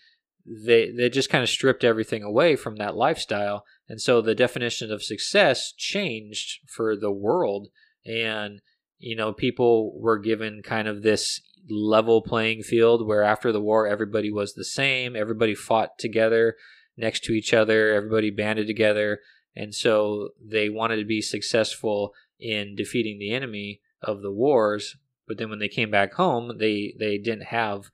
they 0.47 0.91
they 0.91 1.09
just 1.11 1.31
kind 1.31 1.43
of 1.43 1.51
stripped 1.51 1.85
everything 1.85 2.23
away 2.23 2.57
from 2.57 2.77
that 2.77 2.97
lifestyle. 2.97 3.65
And 3.89 4.01
so 4.01 4.21
the 4.21 4.35
definition 4.35 4.93
of 4.93 5.03
success 5.03 5.73
changed 5.77 6.61
for 6.69 6.97
the 6.97 7.11
world 7.11 7.69
and 8.05 8.61
you 8.99 9.17
know 9.17 9.33
people 9.33 9.99
were 10.01 10.19
given 10.19 10.63
kind 10.63 10.89
of 10.89 11.03
this 11.03 11.41
level 11.69 12.23
playing 12.23 12.63
field 12.63 13.07
where 13.07 13.23
after 13.23 13.51
the 13.51 13.61
war 13.61 13.87
everybody 13.87 14.31
was 14.31 14.55
the 14.55 14.65
same 14.65 15.17
everybody 15.17 15.55
fought 15.55 15.99
together 15.99 16.55
next 16.97 17.25
to 17.25 17.33
each 17.33 17.53
other 17.53 17.93
everybody 17.95 18.31
banded 18.31 18.67
together. 18.67 19.21
And 19.59 19.75
so 19.75 20.31
they 20.45 20.69
wanted 20.69 20.97
to 20.97 21.07
be 21.07 21.23
successful 21.23 22.13
in 22.39 22.77
defeating 22.77 23.19
the 23.19 23.33
enemy 23.33 23.81
of 24.03 24.23
the 24.23 24.33
wars 24.33 24.97
but 25.27 25.39
then 25.39 25.51
when 25.51 25.59
they 25.59 25.69
came 25.69 25.91
back 25.91 26.15
home 26.15 26.59
they 26.59 26.95
they 26.99 27.19
didn't 27.19 27.47
have 27.47 27.91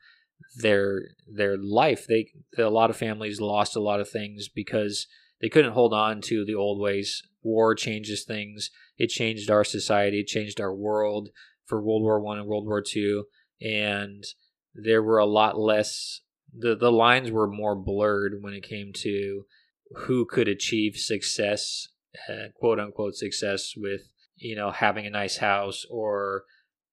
their 0.57 1.03
their 1.27 1.57
life. 1.57 2.07
They 2.07 2.33
a 2.59 2.65
lot 2.65 2.91
of 2.91 2.97
families 2.97 3.41
lost 3.41 3.77
a 3.77 3.81
lot 3.81 4.01
of 4.01 4.09
things 4.09 4.49
because 4.49 5.07
they 5.41 5.49
couldn't 5.49 5.73
hold 5.73 5.93
on 5.93 6.21
to 6.23 6.45
the 6.45 6.55
old 6.55 6.81
ways 6.81 7.23
war 7.43 7.75
changes 7.75 8.25
things. 8.25 8.71
It 8.99 9.09
changed 9.09 9.51
our 9.51 9.65
society. 9.65 10.21
It 10.21 10.27
changed 10.27 10.61
our 10.61 10.75
world 10.75 11.31
for 11.67 11.83
world 11.83 12.03
war 12.03 12.21
one 12.21 12.39
and 12.39 12.47
world 12.47 12.67
war 12.67 12.83
two. 12.83 13.25
And 13.61 14.25
there 14.75 15.03
were 15.03 15.19
a 15.19 15.27
lot 15.27 15.59
less 15.59 16.21
the 16.57 16.77
the 16.77 16.93
lines 16.93 17.31
were 17.31 17.49
more 17.49 17.75
blurred 17.75 18.43
when 18.43 18.55
it 18.55 18.63
came 18.63 18.93
to 18.93 19.47
who 19.95 20.25
could 20.25 20.49
achieve 20.49 20.97
success 20.97 21.89
uh, 22.29 22.49
quote 22.55 22.79
unquote 22.79 23.15
success 23.15 23.75
with 23.77 24.13
you 24.37 24.55
know 24.55 24.71
having 24.71 25.07
a 25.07 25.11
nice 25.11 25.39
house 25.39 25.85
or 25.91 26.45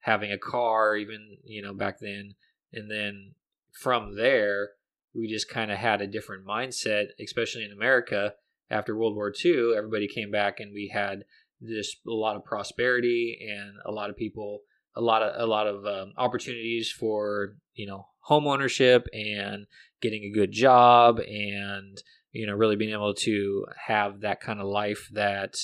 having 0.01 0.31
a 0.31 0.38
car, 0.38 0.95
even 0.95 1.38
you 1.43 1.62
know 1.62 1.73
back 1.73 1.99
then, 1.99 2.35
and 2.73 2.89
then 2.89 3.33
from 3.71 4.15
there 4.15 4.69
we 5.13 5.27
just 5.27 5.49
kind 5.49 5.71
of 5.71 5.77
had 5.77 6.01
a 6.01 6.07
different 6.07 6.45
mindset, 6.45 7.07
especially 7.19 7.63
in 7.63 7.71
America 7.71 8.33
after 8.69 8.95
World 8.95 9.15
War 9.15 9.34
II. 9.43 9.73
Everybody 9.75 10.08
came 10.08 10.32
back, 10.32 10.60
and 10.60 10.73
we 10.73 10.91
had 10.93 11.23
just 11.62 11.97
a 12.08 12.12
lot 12.12 12.36
of 12.36 12.45
prosperity 12.45 13.38
and 13.49 13.73
a 13.86 13.91
lot 13.91 14.10
of 14.10 14.15
people, 14.15 14.62
a 14.95 15.01
lot 15.01 15.21
of 15.21 15.39
a 15.39 15.45
lot 15.45 15.67
of 15.67 15.86
um, 15.86 16.13
opportunities 16.17 16.91
for 16.91 17.55
you 17.73 17.88
know 17.88 18.08
home 18.21 18.47
ownership 18.47 19.08
and 19.13 19.65
getting 20.01 20.23
a 20.23 20.32
good 20.32 20.51
job 20.51 21.19
and 21.19 22.01
you 22.32 22.45
know 22.45 22.53
really 22.53 22.75
being 22.75 22.93
able 22.93 23.13
to 23.13 23.65
have 23.88 24.21
that 24.21 24.39
kind 24.39 24.60
of 24.60 24.67
life 24.67 25.10
that 25.13 25.55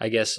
I 0.00 0.08
guess 0.08 0.38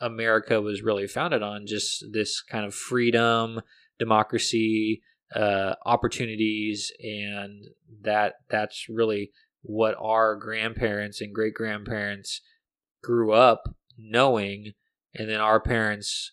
America 0.00 0.60
was 0.60 0.82
really 0.82 1.06
founded 1.06 1.42
on 1.42 1.66
just 1.66 2.04
this 2.12 2.42
kind 2.42 2.66
of 2.66 2.74
freedom, 2.74 3.60
democracy, 3.98 5.00
uh, 5.34 5.74
opportunities, 5.86 6.92
and 7.00 7.64
that 8.02 8.34
that's 8.50 8.88
really 8.88 9.30
what 9.62 9.94
our 10.00 10.36
grandparents 10.36 11.20
and 11.20 11.34
great 11.34 11.54
grandparents 11.54 12.40
grew 13.02 13.32
up 13.32 13.62
knowing, 13.96 14.72
and 15.14 15.28
then 15.28 15.40
our 15.40 15.60
parents 15.60 16.30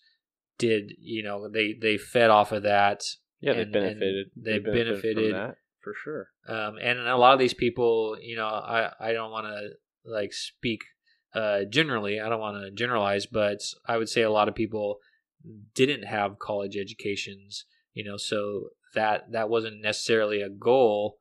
did. 0.58 0.94
You 1.00 1.24
know, 1.24 1.50
they 1.50 1.74
they 1.80 1.98
fed 1.98 2.30
off 2.30 2.52
of 2.52 2.63
that. 2.63 3.04
Yeah, 3.42 3.54
they 3.54 3.62
and- 3.62 3.72
benefited. 3.74 4.28
and 4.36 4.46
They, 4.46 4.60
benefited. 4.60 5.32
from 5.32 5.39
that 5.39 5.56
for 5.82 5.94
sure. 6.04 6.28
Um, 6.48 6.76
and 6.82 7.00
a 7.00 7.15
lot 7.18 7.34
of 7.34 7.39
these 7.39 7.54
people, 7.54 8.18
you 8.22 8.36
know, 8.36 8.46
I, 8.48 8.92
I 9.00 9.13
don't 9.13 9.32
want 9.32 9.46
to 9.48 9.70
like 10.06 10.34
speak 10.34 10.82
uh, 11.34 11.62
generally. 11.70 12.20
I 12.20 12.28
don't 12.30 12.39
want 12.42 12.62
to 12.62 12.72
generalize, 12.72 13.26
but 13.26 13.60
I 13.88 13.98
would 13.98 14.10
say 14.10 14.22
a 14.24 14.32
lot 14.32 14.50
of 14.50 14.56
people 14.56 14.98
didn't 15.74 16.04
have 16.04 16.39
college 16.39 16.76
educations, 16.76 17.65
you 17.94 18.04
know, 18.04 18.18
so 18.18 18.70
that 18.96 19.32
that 19.32 19.50
wasn't 19.50 19.82
necessarily 19.82 20.42
a 20.42 20.50
goal, 20.50 21.20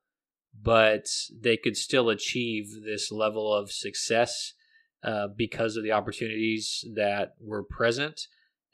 but 0.60 1.06
they 1.40 1.56
could 1.56 1.76
still 1.76 2.08
achieve 2.08 2.66
this 2.84 3.10
level 3.12 3.52
of 3.52 3.70
success 3.72 4.54
uh, 5.02 5.28
because 5.36 5.76
of 5.76 5.84
the 5.84 5.92
opportunities 5.92 6.84
that 6.94 7.34
were 7.40 7.62
present. 7.62 8.20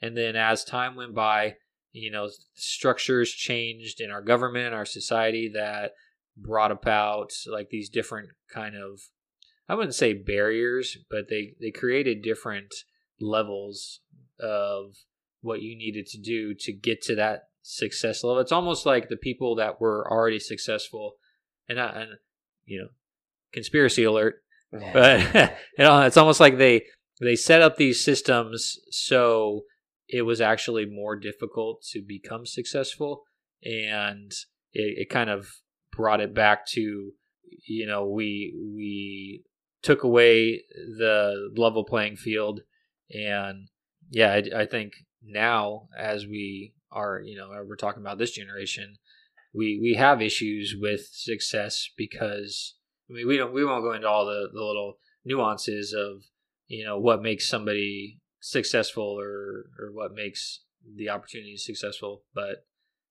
And 0.01 0.17
then 0.17 0.35
as 0.35 0.63
time 0.63 0.95
went 0.95 1.13
by, 1.13 1.55
you 1.91 2.11
know, 2.11 2.29
structures 2.53 3.31
changed 3.31 4.01
in 4.01 4.11
our 4.11 4.21
government, 4.21 4.73
our 4.73 4.85
society 4.85 5.51
that 5.53 5.91
brought 6.37 6.71
about 6.71 7.31
like 7.47 7.69
these 7.69 7.89
different 7.89 8.29
kind 8.53 8.75
of 8.75 8.99
I 9.67 9.73
wouldn't 9.73 9.95
say 9.95 10.13
barriers, 10.13 10.97
but 11.09 11.29
they 11.29 11.55
they 11.59 11.71
created 11.71 12.21
different 12.21 12.73
levels 13.19 14.01
of 14.39 14.95
what 15.41 15.61
you 15.61 15.75
needed 15.75 16.07
to 16.07 16.19
do 16.19 16.53
to 16.53 16.73
get 16.73 17.01
to 17.03 17.15
that 17.15 17.43
success 17.61 18.23
level. 18.23 18.39
It's 18.41 18.51
almost 18.51 18.85
like 18.85 19.09
the 19.09 19.17
people 19.17 19.55
that 19.55 19.81
were 19.81 20.11
already 20.11 20.39
successful, 20.39 21.13
and 21.69 21.79
I, 21.79 22.01
and 22.01 22.09
you 22.65 22.79
know, 22.81 22.87
conspiracy 23.53 24.03
alert, 24.03 24.35
but 24.71 25.19
you 25.77 25.83
know, 25.85 26.01
it's 26.01 26.17
almost 26.17 26.39
like 26.39 26.57
they 26.57 26.83
they 27.21 27.35
set 27.35 27.61
up 27.61 27.77
these 27.77 28.03
systems 28.03 28.77
so 28.89 29.61
it 30.07 30.23
was 30.23 30.41
actually 30.41 30.85
more 30.85 31.15
difficult 31.15 31.83
to 31.91 32.01
become 32.01 32.45
successful, 32.45 33.23
and 33.63 34.31
it, 34.73 35.07
it 35.07 35.09
kind 35.09 35.29
of 35.29 35.47
brought 35.95 36.21
it 36.21 36.33
back 36.33 36.65
to 36.67 37.11
you 37.67 37.87
know 37.87 38.07
we 38.07 38.53
we 38.75 39.43
took 39.81 40.03
away 40.03 40.61
the 40.97 41.51
level 41.55 41.83
playing 41.83 42.17
field. 42.17 42.61
And 43.11 43.67
yeah 44.09 44.31
I, 44.33 44.61
I 44.61 44.65
think 44.65 44.93
now 45.23 45.87
as 45.97 46.25
we 46.25 46.73
are 46.91 47.21
you 47.23 47.37
know 47.37 47.49
we're 47.67 47.75
talking 47.75 48.01
about 48.01 48.17
this 48.17 48.31
generation 48.31 48.95
we 49.55 49.79
we 49.81 49.95
have 49.95 50.21
issues 50.21 50.75
with 50.77 51.07
success 51.11 51.89
because 51.97 52.75
I 53.09 53.13
mean 53.13 53.27
we 53.27 53.37
don't 53.37 53.53
we 53.53 53.65
won't 53.65 53.83
go 53.83 53.93
into 53.93 54.07
all 54.07 54.25
the, 54.25 54.49
the 54.51 54.63
little 54.63 54.97
nuances 55.23 55.93
of 55.93 56.23
you 56.67 56.85
know 56.85 56.99
what 56.99 57.21
makes 57.21 57.47
somebody 57.47 58.19
successful 58.39 59.17
or 59.19 59.65
or 59.79 59.91
what 59.91 60.13
makes 60.13 60.61
the 60.95 61.09
opportunity 61.09 61.57
successful 61.57 62.23
but 62.33 62.65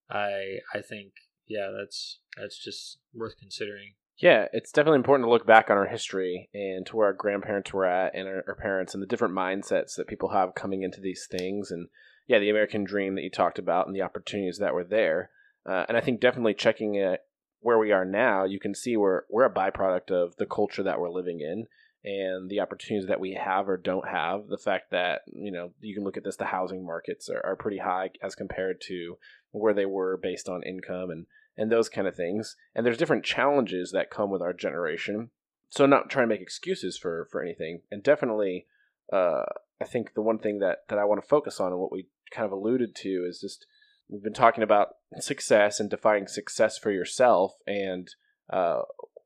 I 0.09 0.59
I 0.73 0.81
think 0.81 1.13
yeah 1.47 1.71
that's 1.77 2.19
that's 2.37 2.63
just 2.63 2.99
worth 3.13 3.37
considering 3.37 3.93
Yeah, 4.17 4.47
it's 4.53 4.71
definitely 4.71 4.97
important 4.97 5.27
to 5.27 5.31
look 5.31 5.45
back 5.45 5.69
on 5.69 5.77
our 5.77 5.87
history 5.87 6.49
and 6.53 6.85
to 6.85 6.95
where 6.95 7.07
our 7.07 7.13
grandparents 7.13 7.73
were 7.73 7.85
at 7.85 8.15
and 8.15 8.27
our, 8.27 8.43
our 8.47 8.55
parents 8.55 8.93
and 8.93 9.03
the 9.03 9.07
different 9.07 9.33
mindsets 9.33 9.95
that 9.97 10.07
people 10.07 10.29
have 10.29 10.55
coming 10.55 10.83
into 10.83 11.01
these 11.01 11.27
things. 11.29 11.71
And 11.71 11.89
yeah, 12.27 12.39
the 12.39 12.49
American 12.49 12.85
dream 12.85 13.15
that 13.15 13.23
you 13.23 13.29
talked 13.29 13.59
about 13.59 13.87
and 13.87 13.95
the 13.95 14.01
opportunities 14.01 14.57
that 14.59 14.73
were 14.73 14.85
there. 14.85 15.31
Uh, 15.65 15.85
and 15.87 15.97
I 15.97 16.01
think 16.01 16.19
definitely 16.19 16.53
checking 16.53 16.95
it 16.95 17.21
where 17.59 17.79
we 17.79 17.91
are 17.91 18.05
now, 18.05 18.43
you 18.43 18.59
can 18.59 18.75
see 18.75 18.95
we're, 18.95 19.23
we're 19.29 19.45
a 19.45 19.53
byproduct 19.53 20.11
of 20.11 20.35
the 20.37 20.45
culture 20.45 20.83
that 20.83 20.99
we're 20.99 21.09
living 21.09 21.39
in 21.39 21.65
and 22.03 22.47
the 22.51 22.59
opportunities 22.59 23.07
that 23.07 23.19
we 23.19 23.33
have 23.33 23.67
or 23.67 23.77
don't 23.77 24.07
have. 24.07 24.47
The 24.47 24.59
fact 24.59 24.91
that, 24.91 25.21
you 25.33 25.51
know, 25.51 25.71
you 25.81 25.95
can 25.95 26.03
look 26.03 26.17
at 26.17 26.23
this, 26.23 26.35
the 26.35 26.45
housing 26.45 26.85
markets 26.85 27.27
are, 27.29 27.43
are 27.43 27.55
pretty 27.55 27.79
high 27.79 28.11
as 28.21 28.35
compared 28.35 28.79
to 28.81 29.17
where 29.51 29.73
they 29.73 29.87
were 29.87 30.17
based 30.17 30.47
on 30.47 30.63
income 30.63 31.09
and 31.09 31.25
and 31.57 31.71
those 31.71 31.87
kind 31.87 32.07
of 32.07 32.15
things. 32.15 32.55
And 32.75 32.85
there's 32.85 32.97
different 32.97 33.23
challenges 33.23 33.91
that 33.91 34.11
come 34.11 34.29
with 34.29 34.41
our 34.41 34.53
generation. 34.53 35.29
So 35.69 35.85
not 35.85 36.09
trying 36.09 36.25
to 36.25 36.33
make 36.33 36.41
excuses 36.41 36.97
for 36.97 37.27
for 37.31 37.41
anything. 37.41 37.81
And 37.89 38.03
definitely, 38.03 38.67
uh, 39.11 39.43
I 39.81 39.85
think 39.85 40.13
the 40.13 40.21
one 40.21 40.37
thing 40.37 40.59
that 40.59 40.79
that 40.89 40.99
I 40.99 41.05
want 41.05 41.21
to 41.21 41.27
focus 41.27 41.59
on 41.59 41.71
and 41.71 41.79
what 41.79 41.91
we 41.91 42.07
kind 42.31 42.45
of 42.45 42.51
alluded 42.51 42.95
to 42.95 43.25
is 43.27 43.39
just 43.39 43.65
we've 44.09 44.23
been 44.23 44.33
talking 44.33 44.63
about 44.63 44.89
success 45.19 45.79
and 45.79 45.89
defining 45.89 46.27
success 46.27 46.77
for 46.77 46.91
yourself, 46.91 47.53
and 47.65 48.07
uh, 48.51 48.81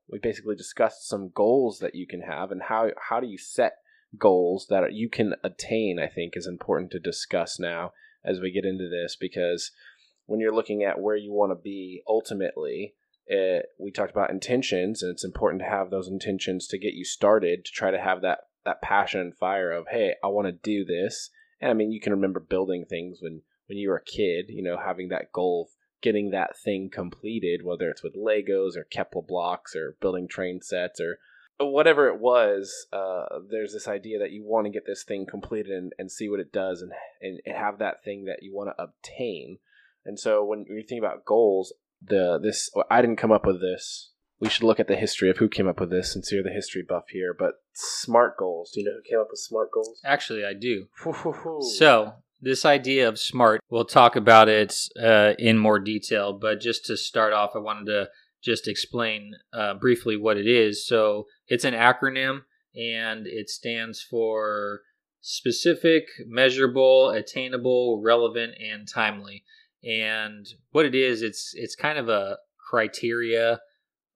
we 0.08 0.18
basically 0.18 0.56
discussed 0.56 1.08
some 1.08 1.30
goals 1.34 1.78
that 1.80 1.94
you 1.94 2.06
can 2.06 2.22
have 2.22 2.50
and 2.50 2.62
how 2.62 2.90
how 3.08 3.20
do 3.20 3.26
you 3.26 3.38
set 3.38 3.74
goals 4.18 4.66
that 4.70 4.92
you 4.92 5.08
can 5.08 5.34
attain. 5.44 5.98
I 5.98 6.08
think 6.08 6.36
is 6.36 6.46
important 6.46 6.90
to 6.92 6.98
discuss 6.98 7.58
now 7.58 7.92
as 8.24 8.40
we 8.40 8.50
get 8.50 8.64
into 8.64 8.88
this 8.88 9.16
because 9.18 9.70
when 10.26 10.40
you're 10.40 10.54
looking 10.54 10.84
at 10.84 11.00
where 11.00 11.16
you 11.16 11.32
want 11.32 11.50
to 11.50 11.60
be 11.60 12.02
ultimately, 12.06 12.94
it, 13.26 13.66
we 13.78 13.90
talked 13.90 14.12
about 14.12 14.30
intentions, 14.30 15.02
and 15.02 15.10
it's 15.10 15.24
important 15.24 15.62
to 15.62 15.68
have 15.68 15.90
those 15.90 16.08
intentions 16.08 16.66
to 16.68 16.78
get 16.78 16.94
you 16.94 17.04
started 17.04 17.64
to 17.64 17.72
try 17.72 17.90
to 17.90 18.00
have 18.00 18.22
that 18.22 18.38
that 18.64 18.82
passion 18.82 19.20
and 19.20 19.36
fire 19.36 19.72
of 19.72 19.86
hey, 19.90 20.14
I 20.22 20.28
want 20.28 20.46
to 20.46 20.52
do 20.52 20.84
this. 20.84 21.30
And 21.60 21.70
I 21.70 21.74
mean, 21.74 21.92
you 21.92 22.00
can 22.00 22.12
remember 22.12 22.40
building 22.40 22.84
things 22.84 23.18
when 23.20 23.42
when 23.66 23.78
you 23.78 23.88
were 23.88 23.98
a 23.98 24.04
kid, 24.04 24.46
you 24.48 24.62
know, 24.62 24.76
having 24.76 25.08
that 25.10 25.32
goal 25.32 25.68
of 25.68 25.76
getting 26.02 26.30
that 26.30 26.58
thing 26.58 26.90
completed, 26.90 27.60
whether 27.62 27.88
it's 27.88 28.02
with 28.02 28.16
Legos 28.16 28.76
or 28.76 28.86
Kapla 28.92 29.26
blocks 29.26 29.76
or 29.76 29.96
building 30.00 30.26
train 30.26 30.60
sets 30.60 31.00
or 31.00 31.18
whatever 31.58 32.08
it 32.08 32.18
was, 32.18 32.86
uh, 32.92 33.38
there's 33.50 33.72
this 33.72 33.86
idea 33.86 34.18
that 34.18 34.32
you 34.32 34.42
want 34.44 34.64
to 34.64 34.72
get 34.72 34.86
this 34.86 35.04
thing 35.04 35.26
completed 35.26 35.72
and, 35.72 35.92
and 35.98 36.10
see 36.10 36.28
what 36.28 36.40
it 36.40 36.52
does 36.52 36.80
and, 36.80 36.92
and, 37.20 37.40
and 37.44 37.56
have 37.56 37.78
that 37.78 38.02
thing 38.02 38.24
that 38.24 38.42
you 38.42 38.54
want 38.54 38.70
to 38.70 38.82
obtain. 38.82 39.58
And 40.04 40.18
so 40.18 40.44
when 40.44 40.64
you 40.68 40.82
think 40.82 41.00
about 41.00 41.24
goals, 41.24 41.72
the 42.02 42.38
this 42.42 42.70
I 42.90 43.02
didn't 43.02 43.18
come 43.18 43.32
up 43.32 43.46
with 43.46 43.60
this. 43.60 44.10
We 44.40 44.48
should 44.48 44.62
look 44.62 44.80
at 44.80 44.88
the 44.88 44.96
history 44.96 45.28
of 45.30 45.36
who 45.36 45.48
came 45.48 45.68
up 45.68 45.80
with 45.80 45.90
this 45.90 46.12
since 46.12 46.32
you're 46.32 46.42
the 46.42 46.50
history 46.50 46.82
buff 46.82 47.04
here. 47.10 47.34
But 47.38 47.54
SMART 47.74 48.36
goals. 48.38 48.72
Do 48.72 48.80
you 48.80 48.86
know 48.86 48.92
who 48.92 49.08
came 49.08 49.20
up 49.20 49.28
with 49.30 49.38
SMART 49.38 49.70
goals? 49.72 50.00
actually 50.04 50.44
I 50.44 50.54
do 50.54 50.86
So 51.76 52.14
this 52.40 52.64
idea 52.64 53.08
of 53.08 53.18
SMART, 53.18 53.60
we'll 53.70 53.84
talk 53.84 54.16
about 54.16 54.48
it 54.48 54.74
uh, 55.00 55.34
in 55.38 55.58
more 55.58 55.78
detail, 55.78 56.32
but 56.32 56.60
just 56.60 56.86
to 56.86 56.96
start 56.96 57.32
off, 57.32 57.50
I 57.54 57.58
wanted 57.58 57.86
to 57.86 58.08
just 58.42 58.66
explain 58.66 59.32
uh, 59.52 59.74
briefly 59.74 60.16
what 60.16 60.38
it 60.38 60.46
is. 60.46 60.86
So, 60.86 61.26
it's 61.46 61.64
an 61.64 61.74
acronym 61.74 62.40
and 62.74 63.26
it 63.26 63.50
stands 63.50 64.00
for 64.00 64.80
specific, 65.20 66.04
measurable, 66.26 67.10
attainable, 67.10 68.00
relevant, 68.02 68.54
and 68.58 68.88
timely. 68.88 69.44
And 69.84 70.46
what 70.70 70.86
it 70.86 70.94
is, 70.94 71.22
it's 71.22 71.52
it's 71.54 71.74
kind 71.74 71.98
of 71.98 72.08
a 72.08 72.38
criteria 72.70 73.60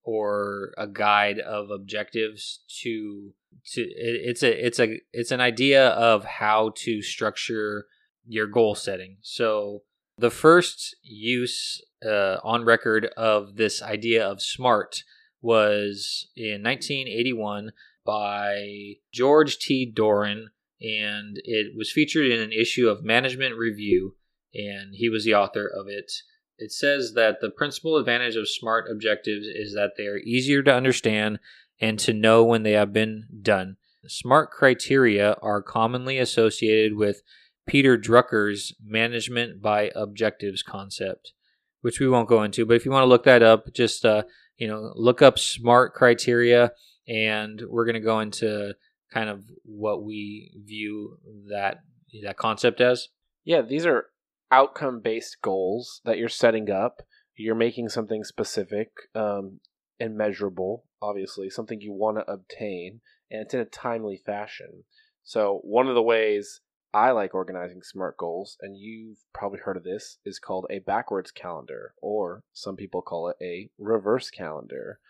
or 0.05 0.73
a 0.77 0.87
guide 0.87 1.39
of 1.39 1.71
objectives 1.71 2.61
to 2.83 3.33
to 3.73 3.83
it, 3.83 3.91
it's 3.97 4.43
a 4.43 4.67
it's 4.67 4.79
a 4.79 5.01
it's 5.13 5.31
an 5.31 5.41
idea 5.41 5.89
of 5.89 6.25
how 6.25 6.73
to 6.77 7.03
structure 7.03 7.87
your 8.27 8.47
goal 8.47 8.75
setting. 8.75 9.17
So 9.23 9.83
the 10.19 10.31
first 10.31 10.97
use 11.03 11.83
uh, 12.05 12.37
on 12.45 12.65
record 12.65 13.07
of 13.17 13.57
this 13.57 13.83
idea 13.83 14.27
of 14.27 14.41
SMART 14.41 15.03
was 15.43 16.29
in 16.37 16.63
1981 16.63 17.73
by 18.05 18.95
George 19.13 19.59
T. 19.59 19.91
Doran, 19.91 20.51
and 20.81 21.39
it 21.45 21.77
was 21.77 21.91
featured 21.91 22.31
in 22.31 22.41
an 22.41 22.53
issue 22.53 22.89
of 22.89 23.05
Management 23.05 23.57
Review, 23.57 24.17
and 24.55 24.95
he 24.95 25.09
was 25.09 25.25
the 25.25 25.35
author 25.35 25.67
of 25.67 25.87
it. 25.89 26.13
It 26.59 26.73
says 26.73 27.15
that 27.15 27.41
the 27.41 27.51
principal 27.51 27.97
advantage 27.97 28.37
of 28.37 28.49
SMART 28.49 28.87
objectives 28.91 29.47
is 29.47 29.75
that 29.75 29.93
they 29.97 30.07
are 30.07 30.19
easier 30.19 30.63
to 30.63 30.75
understand 30.75 31.41
and 31.81 31.99
to 32.01 32.13
know 32.13 32.45
when 32.45 32.63
they 32.63 32.73
have 32.73 32.93
been 32.93 33.27
done. 33.43 33.77
SMART 34.07 34.51
criteria 34.51 35.37
are 35.43 35.63
commonly 35.63 36.19
associated 36.19 36.95
with 36.95 37.23
Peter 37.67 37.97
Drucker's 37.97 38.75
management 38.85 39.63
by 39.63 39.91
objectives 39.95 40.63
concept, 40.63 41.33
which 41.81 41.99
we 41.99 42.09
won't 42.09 42.29
go 42.29 42.43
into. 42.43 42.67
But 42.67 42.77
if 42.77 42.85
you 42.85 42.91
want 42.91 43.05
to 43.05 43.09
look 43.09 43.25
that 43.25 43.43
up, 43.43 43.73
just 43.73 44.05
uh, 44.05 44.25
you 44.57 44.69
know, 44.69 44.93
look 44.95 45.23
up 45.23 45.39
SMART 45.39 45.95
criteria, 45.95 46.73
and 47.09 47.63
we're 47.69 47.87
going 47.87 47.95
to 47.95 48.01
go 48.01 48.21
into 48.21 48.75
kind 49.13 49.29
of 49.29 49.45
what 49.65 50.05
we 50.05 50.53
view 50.65 51.19
that 51.49 51.81
that 52.23 52.37
concept 52.37 52.81
as. 52.81 53.09
Yeah, 53.45 53.63
these 53.63 53.87
are 53.87 54.07
outcome 54.55 55.01
based 55.01 55.39
goals 55.43 56.01
that 56.05 56.17
you're 56.17 56.29
setting 56.29 56.71
up. 56.71 57.03
You're 57.37 57.57
making 57.57 57.89
something 57.89 58.23
specific 58.23 58.91
um, 59.15 59.59
and 59.99 60.17
measurable, 60.17 60.85
obviously, 61.03 61.51
something 61.51 61.81
you 61.81 61.93
want 61.93 62.19
to 62.19 62.31
obtain, 62.31 63.01
and 63.31 63.43
it's 63.43 63.55
in 63.55 63.61
a 63.61 63.65
timely 63.65 64.23
fashion. 64.25 64.85
So, 65.25 65.61
one 65.65 65.89
of 65.89 65.97
the 65.97 66.03
ways 66.03 66.61
I 66.93 67.11
like 67.11 67.35
organizing 67.35 67.83
SMART 67.83 68.17
goals, 68.17 68.57
and 68.61 68.77
you've 68.79 69.19
probably 69.33 69.59
heard 69.59 69.77
of 69.77 69.83
this, 69.83 70.19
is 70.25 70.39
called 70.39 70.67
a 70.71 70.79
backwards 70.79 71.33
calendar, 71.33 71.95
or 72.01 72.45
some 72.53 72.77
people 72.77 73.03
call 73.03 73.29
it 73.29 73.37
a 73.43 73.71
reverse 73.79 74.31
calendar. 74.31 75.01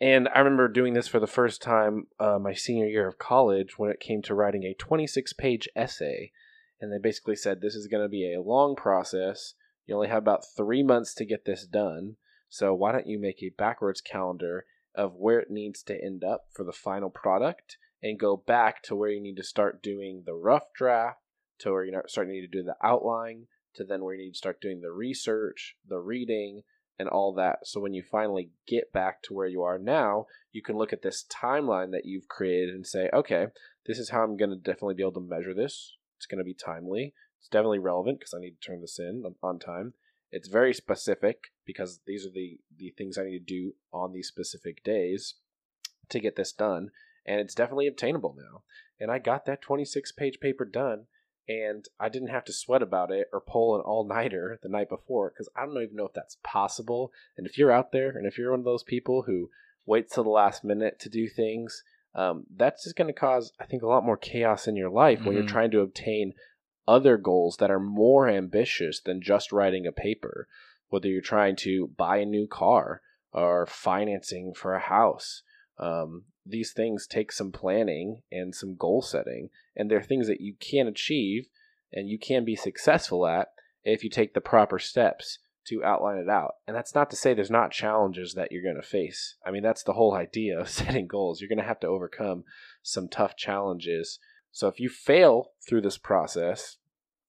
And 0.00 0.28
I 0.34 0.38
remember 0.38 0.68
doing 0.68 0.94
this 0.94 1.08
for 1.08 1.20
the 1.20 1.26
first 1.26 1.60
time 1.60 2.06
uh, 2.18 2.38
my 2.38 2.54
senior 2.54 2.86
year 2.86 3.06
of 3.06 3.18
college 3.18 3.78
when 3.78 3.90
it 3.90 4.00
came 4.00 4.22
to 4.22 4.34
writing 4.34 4.62
a 4.62 4.74
26 4.74 5.34
page 5.34 5.68
essay. 5.76 6.32
And 6.80 6.92
they 6.92 6.98
basically 6.98 7.36
said 7.36 7.60
this 7.60 7.74
is 7.74 7.88
going 7.88 8.04
to 8.04 8.08
be 8.08 8.32
a 8.32 8.42
long 8.42 8.76
process. 8.76 9.54
You 9.86 9.94
only 9.94 10.08
have 10.08 10.22
about 10.22 10.44
three 10.56 10.82
months 10.82 11.14
to 11.14 11.24
get 11.24 11.44
this 11.44 11.66
done. 11.66 12.16
So 12.48 12.74
why 12.74 12.92
don't 12.92 13.06
you 13.06 13.18
make 13.18 13.42
a 13.42 13.50
backwards 13.56 14.00
calendar 14.00 14.64
of 14.94 15.14
where 15.14 15.40
it 15.40 15.50
needs 15.50 15.82
to 15.84 16.02
end 16.02 16.24
up 16.24 16.46
for 16.54 16.64
the 16.64 16.72
final 16.72 17.10
product? 17.10 17.76
and 18.02 18.18
go 18.18 18.36
back 18.36 18.82
to 18.84 18.94
where 18.94 19.10
you 19.10 19.20
need 19.20 19.36
to 19.36 19.42
start 19.42 19.82
doing 19.82 20.22
the 20.24 20.34
rough 20.34 20.72
draft, 20.74 21.18
to 21.60 21.72
where 21.72 21.84
you 21.84 22.00
start 22.06 22.28
needing 22.28 22.48
to 22.48 22.58
do 22.58 22.62
the 22.62 22.76
outline, 22.82 23.46
to 23.74 23.84
then 23.84 24.02
where 24.02 24.14
you 24.14 24.24
need 24.24 24.32
to 24.32 24.38
start 24.38 24.60
doing 24.60 24.80
the 24.80 24.92
research, 24.92 25.76
the 25.86 25.98
reading, 25.98 26.62
and 26.98 27.08
all 27.08 27.32
that. 27.34 27.58
So 27.64 27.80
when 27.80 27.94
you 27.94 28.02
finally 28.02 28.50
get 28.66 28.92
back 28.92 29.22
to 29.22 29.34
where 29.34 29.46
you 29.46 29.62
are 29.62 29.78
now, 29.78 30.26
you 30.52 30.62
can 30.62 30.76
look 30.76 30.92
at 30.92 31.02
this 31.02 31.24
timeline 31.30 31.90
that 31.92 32.04
you've 32.04 32.28
created 32.28 32.74
and 32.74 32.86
say, 32.86 33.08
okay, 33.12 33.46
this 33.86 33.98
is 33.98 34.10
how 34.10 34.22
I'm 34.22 34.36
going 34.36 34.50
to 34.50 34.56
definitely 34.56 34.94
be 34.94 35.02
able 35.02 35.12
to 35.12 35.20
measure 35.20 35.54
this. 35.54 35.96
It's 36.18 36.26
going 36.26 36.38
to 36.38 36.44
be 36.44 36.54
timely. 36.54 37.14
It's 37.40 37.48
definitely 37.48 37.78
relevant 37.78 38.18
because 38.18 38.34
I 38.34 38.40
need 38.40 38.60
to 38.60 38.66
turn 38.66 38.82
this 38.82 38.98
in 38.98 39.24
on 39.42 39.58
time. 39.58 39.94
It's 40.30 40.48
very 40.48 40.74
specific 40.74 41.52
because 41.64 42.00
these 42.06 42.26
are 42.26 42.30
the, 42.30 42.58
the 42.76 42.92
things 42.98 43.16
I 43.16 43.24
need 43.24 43.46
to 43.46 43.54
do 43.54 43.74
on 43.92 44.12
these 44.12 44.28
specific 44.28 44.84
days 44.84 45.36
to 46.10 46.20
get 46.20 46.36
this 46.36 46.52
done 46.52 46.90
and 47.28 47.40
it's 47.40 47.54
definitely 47.54 47.86
obtainable 47.86 48.34
now. 48.36 48.62
And 48.98 49.10
I 49.10 49.18
got 49.18 49.44
that 49.44 49.60
26 49.60 50.12
page 50.12 50.40
paper 50.40 50.64
done, 50.64 51.04
and 51.46 51.84
I 52.00 52.08
didn't 52.08 52.28
have 52.28 52.44
to 52.46 52.52
sweat 52.52 52.82
about 52.82 53.12
it 53.12 53.28
or 53.32 53.40
pull 53.40 53.76
an 53.76 53.82
all 53.82 54.08
nighter 54.08 54.58
the 54.62 54.68
night 54.68 54.88
before 54.88 55.30
because 55.30 55.48
I 55.54 55.66
don't 55.66 55.80
even 55.82 55.94
know 55.94 56.06
if 56.06 56.14
that's 56.14 56.38
possible. 56.42 57.12
And 57.36 57.46
if 57.46 57.58
you're 57.58 57.70
out 57.70 57.92
there 57.92 58.10
and 58.10 58.26
if 58.26 58.38
you're 58.38 58.50
one 58.50 58.60
of 58.60 58.64
those 58.64 58.82
people 58.82 59.22
who 59.22 59.50
waits 59.84 60.14
till 60.14 60.24
the 60.24 60.30
last 60.30 60.64
minute 60.64 60.98
to 61.00 61.10
do 61.10 61.28
things, 61.28 61.84
um, 62.18 62.46
that's 62.56 62.82
just 62.82 62.96
going 62.96 63.06
to 63.06 63.18
cause, 63.18 63.52
I 63.60 63.66
think, 63.66 63.84
a 63.84 63.86
lot 63.86 64.04
more 64.04 64.16
chaos 64.16 64.66
in 64.66 64.74
your 64.74 64.90
life 64.90 65.18
mm-hmm. 65.18 65.26
when 65.26 65.36
you're 65.36 65.44
mm-hmm. 65.44 65.52
trying 65.52 65.70
to 65.70 65.82
obtain 65.82 66.32
other 66.88 67.16
goals 67.16 67.58
that 67.58 67.70
are 67.70 67.78
more 67.78 68.28
ambitious 68.28 69.00
than 69.00 69.22
just 69.22 69.52
writing 69.52 69.86
a 69.86 69.92
paper. 69.92 70.48
Whether 70.88 71.06
you're 71.06 71.20
trying 71.20 71.54
to 71.56 71.92
buy 71.96 72.16
a 72.16 72.26
new 72.26 72.48
car 72.48 73.02
or 73.32 73.66
financing 73.66 74.52
for 74.52 74.74
a 74.74 74.80
house, 74.80 75.42
um, 75.78 76.24
these 76.44 76.72
things 76.72 77.06
take 77.06 77.30
some 77.30 77.52
planning 77.52 78.22
and 78.32 78.52
some 78.52 78.74
goal 78.74 79.00
setting, 79.00 79.50
and 79.76 79.88
they're 79.88 80.02
things 80.02 80.26
that 80.26 80.40
you 80.40 80.54
can 80.58 80.88
achieve 80.88 81.46
and 81.92 82.08
you 82.08 82.18
can 82.18 82.44
be 82.44 82.56
successful 82.56 83.28
at 83.28 83.48
if 83.84 84.02
you 84.02 84.10
take 84.10 84.34
the 84.34 84.40
proper 84.40 84.80
steps 84.80 85.38
to 85.68 85.84
outline 85.84 86.18
it 86.18 86.28
out. 86.28 86.54
And 86.66 86.76
that's 86.76 86.94
not 86.94 87.10
to 87.10 87.16
say 87.16 87.34
there's 87.34 87.50
not 87.50 87.70
challenges 87.70 88.34
that 88.34 88.52
you're 88.52 88.62
going 88.62 88.80
to 88.80 88.82
face. 88.82 89.36
I 89.44 89.50
mean, 89.50 89.62
that's 89.62 89.82
the 89.82 89.94
whole 89.94 90.14
idea 90.14 90.58
of 90.58 90.68
setting 90.68 91.06
goals. 91.06 91.40
You're 91.40 91.48
going 91.48 91.58
to 91.58 91.64
have 91.64 91.80
to 91.80 91.88
overcome 91.88 92.44
some 92.82 93.08
tough 93.08 93.36
challenges. 93.36 94.18
So 94.52 94.68
if 94.68 94.80
you 94.80 94.88
fail 94.88 95.52
through 95.66 95.82
this 95.82 95.98
process, 95.98 96.78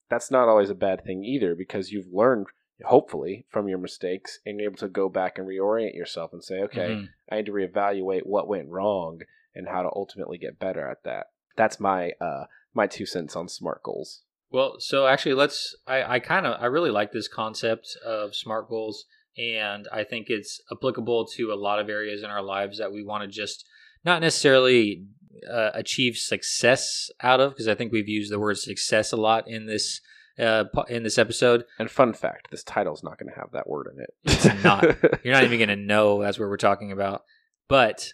that's 0.08 0.30
not 0.30 0.48
always 0.48 0.70
a 0.70 0.74
bad 0.74 1.04
thing 1.04 1.24
either 1.24 1.54
because 1.54 1.90
you've 1.90 2.12
learned 2.12 2.46
hopefully 2.84 3.46
from 3.50 3.68
your 3.68 3.78
mistakes 3.78 4.38
and 4.44 4.58
you're 4.58 4.70
able 4.70 4.78
to 4.78 4.88
go 4.88 5.08
back 5.08 5.38
and 5.38 5.46
reorient 5.46 5.94
yourself 5.94 6.32
and 6.32 6.42
say 6.42 6.60
okay 6.60 6.88
mm-hmm. 6.88 7.04
i 7.30 7.36
need 7.36 7.46
to 7.46 7.52
reevaluate 7.52 8.24
what 8.24 8.48
went 8.48 8.68
wrong 8.68 9.20
and 9.54 9.68
how 9.68 9.82
to 9.82 9.90
ultimately 9.94 10.38
get 10.38 10.58
better 10.58 10.88
at 10.88 11.02
that 11.04 11.26
that's 11.56 11.78
my 11.78 12.12
uh 12.20 12.44
my 12.72 12.86
two 12.86 13.04
cents 13.04 13.36
on 13.36 13.48
smart 13.48 13.82
goals 13.82 14.22
well 14.50 14.76
so 14.78 15.06
actually 15.06 15.34
let's 15.34 15.74
i 15.86 16.14
i 16.14 16.18
kind 16.18 16.46
of 16.46 16.60
i 16.60 16.66
really 16.66 16.90
like 16.90 17.12
this 17.12 17.28
concept 17.28 17.96
of 18.04 18.34
smart 18.34 18.68
goals 18.68 19.04
and 19.38 19.88
i 19.92 20.04
think 20.04 20.26
it's 20.28 20.60
applicable 20.72 21.26
to 21.26 21.52
a 21.52 21.54
lot 21.54 21.78
of 21.78 21.88
areas 21.88 22.22
in 22.22 22.30
our 22.30 22.42
lives 22.42 22.78
that 22.78 22.92
we 22.92 23.02
want 23.02 23.22
to 23.22 23.28
just 23.28 23.64
not 24.04 24.20
necessarily 24.20 25.04
uh, 25.50 25.70
achieve 25.74 26.16
success 26.16 27.10
out 27.22 27.40
of 27.40 27.52
because 27.52 27.68
i 27.68 27.74
think 27.74 27.92
we've 27.92 28.08
used 28.08 28.32
the 28.32 28.38
word 28.38 28.58
success 28.58 29.12
a 29.12 29.16
lot 29.16 29.48
in 29.48 29.66
this 29.66 30.00
uh, 30.40 30.64
in 30.88 31.02
this 31.02 31.18
episode. 31.18 31.64
And 31.78 31.90
fun 31.90 32.12
fact: 32.12 32.50
this 32.50 32.64
title's 32.64 33.02
not 33.02 33.18
going 33.18 33.32
to 33.32 33.38
have 33.38 33.50
that 33.52 33.68
word 33.68 33.88
in 33.92 34.00
it. 34.02 34.14
It's 34.24 34.64
not. 34.64 34.84
You're 35.24 35.34
not 35.34 35.44
even 35.44 35.58
going 35.58 35.68
to 35.68 35.76
know 35.76 36.22
that's 36.22 36.38
what 36.38 36.48
we're 36.48 36.56
talking 36.56 36.92
about. 36.92 37.24
But, 37.68 38.12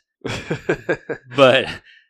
but 1.37 1.69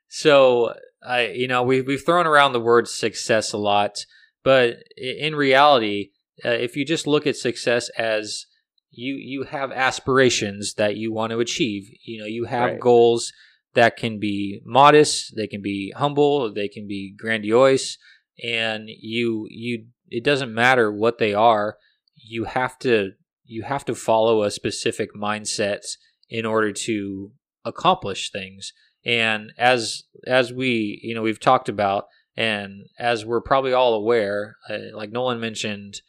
so 0.09 0.75
I, 1.07 1.29
you 1.29 1.49
know, 1.49 1.63
we 1.63 1.83
we've 1.83 2.05
thrown 2.05 2.27
around 2.27 2.53
the 2.53 2.61
word 2.61 2.89
success 2.89 3.53
a 3.53 3.59
lot, 3.59 4.05
but 4.43 4.77
in 4.97 5.35
reality, 5.35 6.11
uh, 6.45 6.51
if 6.51 6.77
you 6.77 6.85
just 6.85 7.07
look 7.07 7.27
at 7.27 7.37
success 7.37 7.89
as 7.91 8.47
you 8.91 9.15
you 9.15 9.45
have 9.45 9.73
aspirations 9.73 10.75
that 10.75 10.97
you 10.97 11.13
want 11.13 11.31
to 11.31 11.41
achieve, 11.41 11.89
you 12.05 12.19
know, 12.19 12.27
you 12.27 12.45
have 12.45 12.73
right. 12.73 12.81
goals 12.81 13.33
that 13.75 13.97
can 13.97 14.19
be 14.19 14.61
modest, 14.65 15.35
they 15.37 15.47
can 15.47 15.63
be 15.63 15.93
humble, 15.97 16.53
they 16.53 16.69
can 16.69 16.89
be 16.89 17.15
grandiose, 17.17 17.99
and 18.43 18.89
you 18.89 19.47
you 19.51 19.87
it 20.09 20.25
doesn't 20.25 20.55
matter 20.55 20.93
what 20.93 21.19
they 21.19 21.35
are 21.35 21.77
you 22.17 22.45
have 22.45 22.79
to 22.81 23.13
you 23.45 23.63
have 23.63 23.85
to 23.85 23.95
follow 23.95 24.43
a 24.43 24.51
specific 24.51 25.15
mindset 25.15 25.81
in 26.29 26.45
order 26.45 26.73
to 26.73 27.31
accomplish 27.65 28.31
things 28.31 28.73
and 29.07 29.53
as 29.57 30.05
as 30.27 30.53
we 30.53 31.01
you 31.03 31.15
know 31.15 31.23
we've 31.23 31.41
talked 31.41 31.71
about 31.71 32.05
and 32.37 32.85
as 32.99 33.25
we're 33.25 33.41
probably 33.41 33.73
all 33.73 33.95
aware 33.95 34.57
uh, 34.69 34.79
like 34.95 35.11
nolan 35.11 35.41
mentioned 35.41 36.03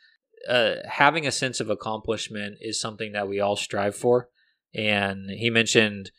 uh, 0.50 0.76
having 0.86 1.26
a 1.26 1.32
sense 1.32 1.60
of 1.60 1.70
accomplishment 1.70 2.58
is 2.60 2.80
something 2.80 3.14
that 3.14 3.30
we 3.30 3.40
all 3.40 3.56
strive 3.56 3.96
for 3.96 4.30
and 4.74 5.30
he 5.30 5.50
mentioned 5.50 6.12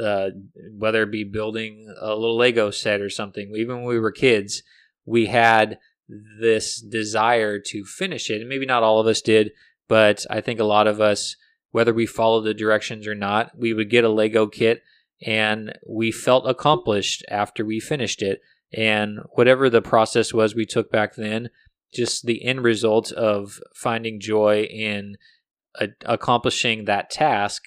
uh, 0.00 0.30
whether 0.76 1.04
it 1.04 1.10
be 1.10 1.24
building 1.24 1.86
a 2.00 2.14
little 2.14 2.36
lego 2.36 2.70
set 2.70 3.00
or 3.00 3.08
something 3.08 3.52
even 3.56 3.76
when 3.76 3.86
we 3.86 3.98
were 3.98 4.12
kids 4.12 4.62
we 5.06 5.26
had 5.26 5.78
this 6.08 6.80
desire 6.80 7.58
to 7.58 7.84
finish 7.84 8.30
it. 8.30 8.40
And 8.40 8.48
maybe 8.48 8.66
not 8.66 8.82
all 8.82 9.00
of 9.00 9.06
us 9.06 9.20
did, 9.20 9.52
but 9.88 10.24
I 10.30 10.40
think 10.40 10.60
a 10.60 10.64
lot 10.64 10.86
of 10.86 11.00
us, 11.00 11.36
whether 11.70 11.92
we 11.92 12.06
followed 12.06 12.42
the 12.42 12.54
directions 12.54 13.06
or 13.06 13.14
not, 13.14 13.52
we 13.56 13.72
would 13.72 13.90
get 13.90 14.04
a 14.04 14.08
Lego 14.08 14.46
kit 14.46 14.82
and 15.24 15.78
we 15.86 16.12
felt 16.12 16.48
accomplished 16.48 17.24
after 17.30 17.64
we 17.64 17.80
finished 17.80 18.22
it. 18.22 18.40
And 18.76 19.20
whatever 19.30 19.70
the 19.70 19.82
process 19.82 20.34
was 20.34 20.54
we 20.54 20.66
took 20.66 20.90
back 20.90 21.14
then, 21.14 21.50
just 21.92 22.26
the 22.26 22.44
end 22.44 22.62
result 22.62 23.12
of 23.12 23.60
finding 23.74 24.20
joy 24.20 24.62
in 24.64 25.16
a- 25.80 25.88
accomplishing 26.04 26.84
that 26.84 27.10
task 27.10 27.62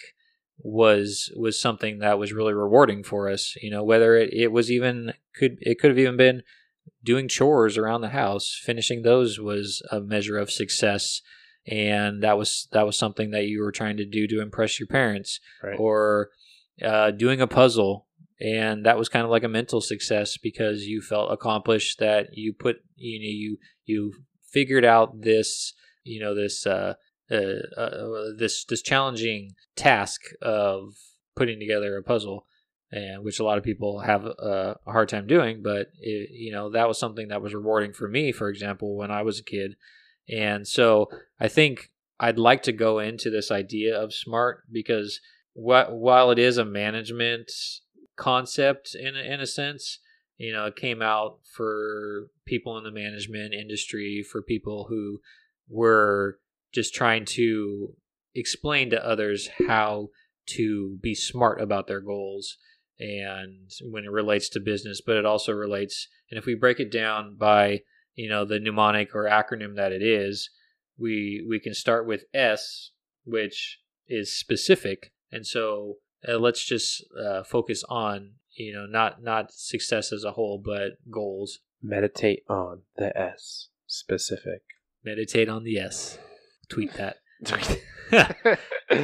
was 0.60 1.32
was 1.36 1.62
something 1.62 1.99
that 1.99 2.18
was 2.18 2.34
really 2.34 2.53
rewarding 2.53 3.03
for 3.03 3.30
us 3.30 3.55
you 3.62 3.70
know 3.70 3.84
whether 3.84 4.16
it, 4.16 4.34
it 4.34 4.51
was 4.51 4.72
even 4.72 5.14
could 5.36 5.55
it 5.62 5.78
could 5.80 5.91
have 5.91 5.99
even 5.99 6.18
been 6.18 6.41
doing 7.03 7.28
chores 7.28 7.78
around 7.78 8.01
the 8.01 8.10
house, 8.10 8.60
finishing 8.64 9.01
those 9.01 9.39
was 9.39 9.82
a 9.91 10.01
measure 10.01 10.38
of 10.38 10.51
success. 10.51 11.22
And 11.66 12.24
that 12.24 12.38
was 12.38 12.68
that 12.72 12.86
was 12.86 12.97
something 12.97 13.32
that 13.32 13.45
you 13.45 13.62
were 13.62 13.72
trying 13.72 13.97
to 13.97 14.05
do 14.05 14.28
to 14.28 14.41
impress 14.41 14.80
your 14.80 14.88
parents, 14.88 15.39
right. 15.62 15.78
or 15.78 16.30
uh, 16.84 17.11
doing 17.11 17.41
a 17.41 17.47
puzzle, 17.47 18.07
and 18.39 18.86
that 18.86 18.97
was 18.97 19.09
kind 19.09 19.25
of 19.25 19.32
like 19.32 19.43
a 19.43 19.49
mental 19.49 19.82
success 19.82 20.38
because 20.38 20.86
you 20.86 21.01
felt 21.01 21.32
accomplished 21.32 21.99
that 21.99 22.30
you 22.34 22.53
put 22.53 22.78
you 22.95 23.19
know 23.19 23.25
you 23.25 23.57
you 23.86 24.13
figured 24.51 24.86
out 24.86 25.21
this 25.21 25.73
you 26.03 26.19
know 26.19 26.36
this 26.36 26.65
uh, 26.65 26.93
uh, 27.32 27.80
uh, 27.80 28.23
this 28.38 28.65
this 28.65 28.82
challenging 28.82 29.53
task 29.75 30.21
of 30.41 30.93
putting 31.36 31.59
together 31.59 31.97
a 31.97 32.03
puzzle 32.03 32.45
and 32.91 33.23
which 33.23 33.39
a 33.39 33.43
lot 33.43 33.57
of 33.57 33.63
people 33.63 33.99
have 33.99 34.25
a, 34.25 34.78
a 34.86 34.91
hard 34.91 35.09
time 35.09 35.28
doing. 35.28 35.61
But 35.61 35.88
it, 35.99 36.30
you 36.32 36.51
know 36.51 36.71
that 36.71 36.88
was 36.88 36.99
something 36.99 37.30
that 37.30 37.41
was 37.41 37.53
rewarding 37.53 37.93
for 37.93 38.07
me, 38.07 38.32
for 38.32 38.49
example, 38.49 38.95
when 38.95 39.11
I 39.11 39.23
was 39.23 39.39
a 39.39 39.43
kid. 39.43 39.75
And 40.30 40.67
so 40.67 41.09
I 41.39 41.47
think 41.47 41.91
I'd 42.19 42.39
like 42.39 42.63
to 42.63 42.71
go 42.71 42.99
into 42.99 43.30
this 43.30 43.51
idea 43.51 43.99
of 43.99 44.13
smart 44.13 44.63
because 44.71 45.19
wh- 45.58 45.91
while 45.91 46.32
it 46.32 46.39
is 46.39 46.58
a 46.58 46.66
management 46.66 47.51
concept 48.16 48.95
in 48.95 49.16
in 49.16 49.41
a 49.41 49.47
sense, 49.47 49.99
you 50.38 50.53
know, 50.53 50.66
it 50.66 50.76
came 50.76 51.01
out 51.01 51.39
for 51.55 52.30
people 52.45 52.78
in 52.78 52.84
the 52.84 52.91
management 52.91 53.53
industry, 53.53 54.24
for 54.24 54.41
people 54.41 54.86
who 54.89 55.20
were 55.68 56.39
just 56.74 56.93
trying 56.93 57.26
to 57.26 57.95
explain 58.36 58.89
to 58.91 59.05
others 59.05 59.49
how 59.68 60.10
to 60.45 60.97
be 61.01 61.16
smart 61.16 61.60
about 61.60 61.88
their 61.88 62.01
goals 62.01 62.58
and 62.99 63.70
when 63.84 64.05
it 64.05 64.12
relates 64.12 64.49
to 64.49 64.60
business, 64.60 65.01
but 65.05 65.18
it 65.18 65.26
also 65.26 65.51
relates, 65.51 66.08
and 66.32 66.38
if 66.38 66.45
we 66.45 66.55
break 66.55 66.80
it 66.80 66.91
down 66.91 67.36
by, 67.36 67.82
you 68.16 68.30
know, 68.30 68.45
the 68.45 68.60
mnemonic 68.60 69.14
or 69.14 69.26
acronym 69.26 69.76
that 69.76 69.91
it 69.91 70.01
is, 70.01 70.49
we 70.97 71.45
we 71.47 71.60
can 71.60 71.74
start 71.74 72.08
with 72.08 72.26
S, 72.34 72.91
which 73.24 73.80
is 74.08 74.34
specific, 74.34 75.12
and 75.32 75.45
so 75.45 75.97
uh, 76.28 76.38
let's 76.38 76.65
just 76.65 77.03
uh, 77.19 77.43
focus 77.43 77.84
on 77.89 78.34
you 78.55 78.73
know 78.73 78.86
not 78.86 79.21
not 79.23 79.51
success 79.51 80.11
as 80.11 80.23
a 80.23 80.34
whole, 80.34 80.61
but 80.63 80.97
goals. 81.11 81.59
Meditate 81.82 82.43
on 82.49 82.82
the 82.97 83.15
S. 83.17 83.69
Specific. 83.86 84.61
Meditate 85.03 85.47
on 85.47 85.63
the 85.63 85.78
S. 85.78 86.17
Tweet 86.69 86.93
that. 86.93 87.17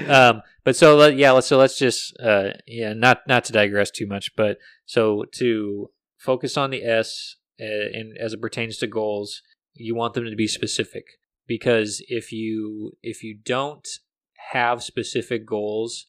um, 0.08 0.42
but 0.64 0.76
so 0.76 0.96
let, 0.96 1.16
yeah, 1.16 1.32
let's 1.32 1.48
so 1.48 1.58
let's 1.58 1.78
just 1.78 2.16
uh, 2.20 2.52
yeah, 2.66 2.94
not 2.94 3.28
not 3.28 3.44
to 3.46 3.54
digress 3.54 3.92
too 3.92 4.08
much, 4.08 4.36
but 4.36 4.58
so 4.86 5.26
to 5.34 5.92
focus 6.18 6.58
on 6.58 6.72
the 6.72 6.84
S 6.84 7.36
uh, 7.60 7.90
and 7.94 8.18
as 8.18 8.34
it 8.34 8.42
pertains 8.42 8.78
to 8.78 8.88
goals, 8.88 9.42
you 9.74 9.96
want 9.96 10.14
them 10.14 10.26
to 10.26 10.36
be 10.36 10.48
specific 10.48 11.06
because 11.48 12.04
if 12.08 12.32
you 12.32 12.98
if 13.02 13.24
you 13.24 13.38
don't 13.44 13.88
have 14.52 14.84
specific 14.84 15.46
goals 15.46 16.08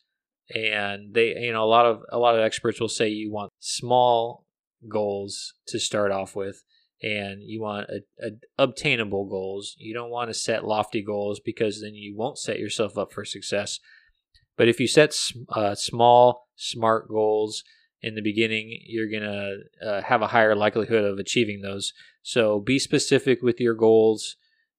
and 0.51 1.15
they 1.15 1.35
you 1.37 1.53
know 1.53 1.65
a 1.65 1.67
lot 1.67 1.87
of 1.87 2.03
a 2.11 2.19
lot 2.19 2.35
of 2.35 2.43
experts 2.43 2.81
will 2.81 2.89
say 2.89 3.09
you 3.09 3.31
want 3.33 3.51
small 3.61 4.45
goals 4.89 5.55
to 5.67 5.79
start 5.79 6.13
off 6.13 6.37
with 6.37 6.63
and 7.03 7.43
you 7.43 7.61
want 7.61 7.89
a, 7.91 8.27
a, 8.27 8.31
obtainable 8.59 9.27
goals. 9.27 9.75
You 9.79 9.95
don't 9.95 10.11
want 10.11 10.31
to 10.31 10.35
set 10.35 10.65
lofty 10.65 11.03
goals 11.03 11.41
because 11.45 11.81
then 11.81 11.95
you 11.95 12.17
won't 12.17 12.39
set 12.39 12.59
yourself 12.59 12.97
up 12.97 13.13
for 13.13 13.25
success. 13.25 13.79
But 14.57 14.69
if 14.69 14.81
you 14.81 14.87
set 14.87 15.15
uh, 15.51 15.75
small, 15.75 16.49
smart 16.57 17.09
goals 17.09 17.63
in 18.01 18.15
the 18.15 18.23
beginning, 18.23 18.79
you're 18.87 19.11
going 19.11 19.23
to 19.23 19.87
uh, 19.87 20.03
have 20.03 20.23
a 20.23 20.29
higher 20.29 20.55
likelihood 20.55 21.05
of 21.05 21.19
achieving 21.19 21.61
those. 21.61 21.93
So 22.23 22.61
be 22.61 22.79
specific 22.79 23.43
with 23.43 23.61
your 23.61 23.75
goals 23.75 24.37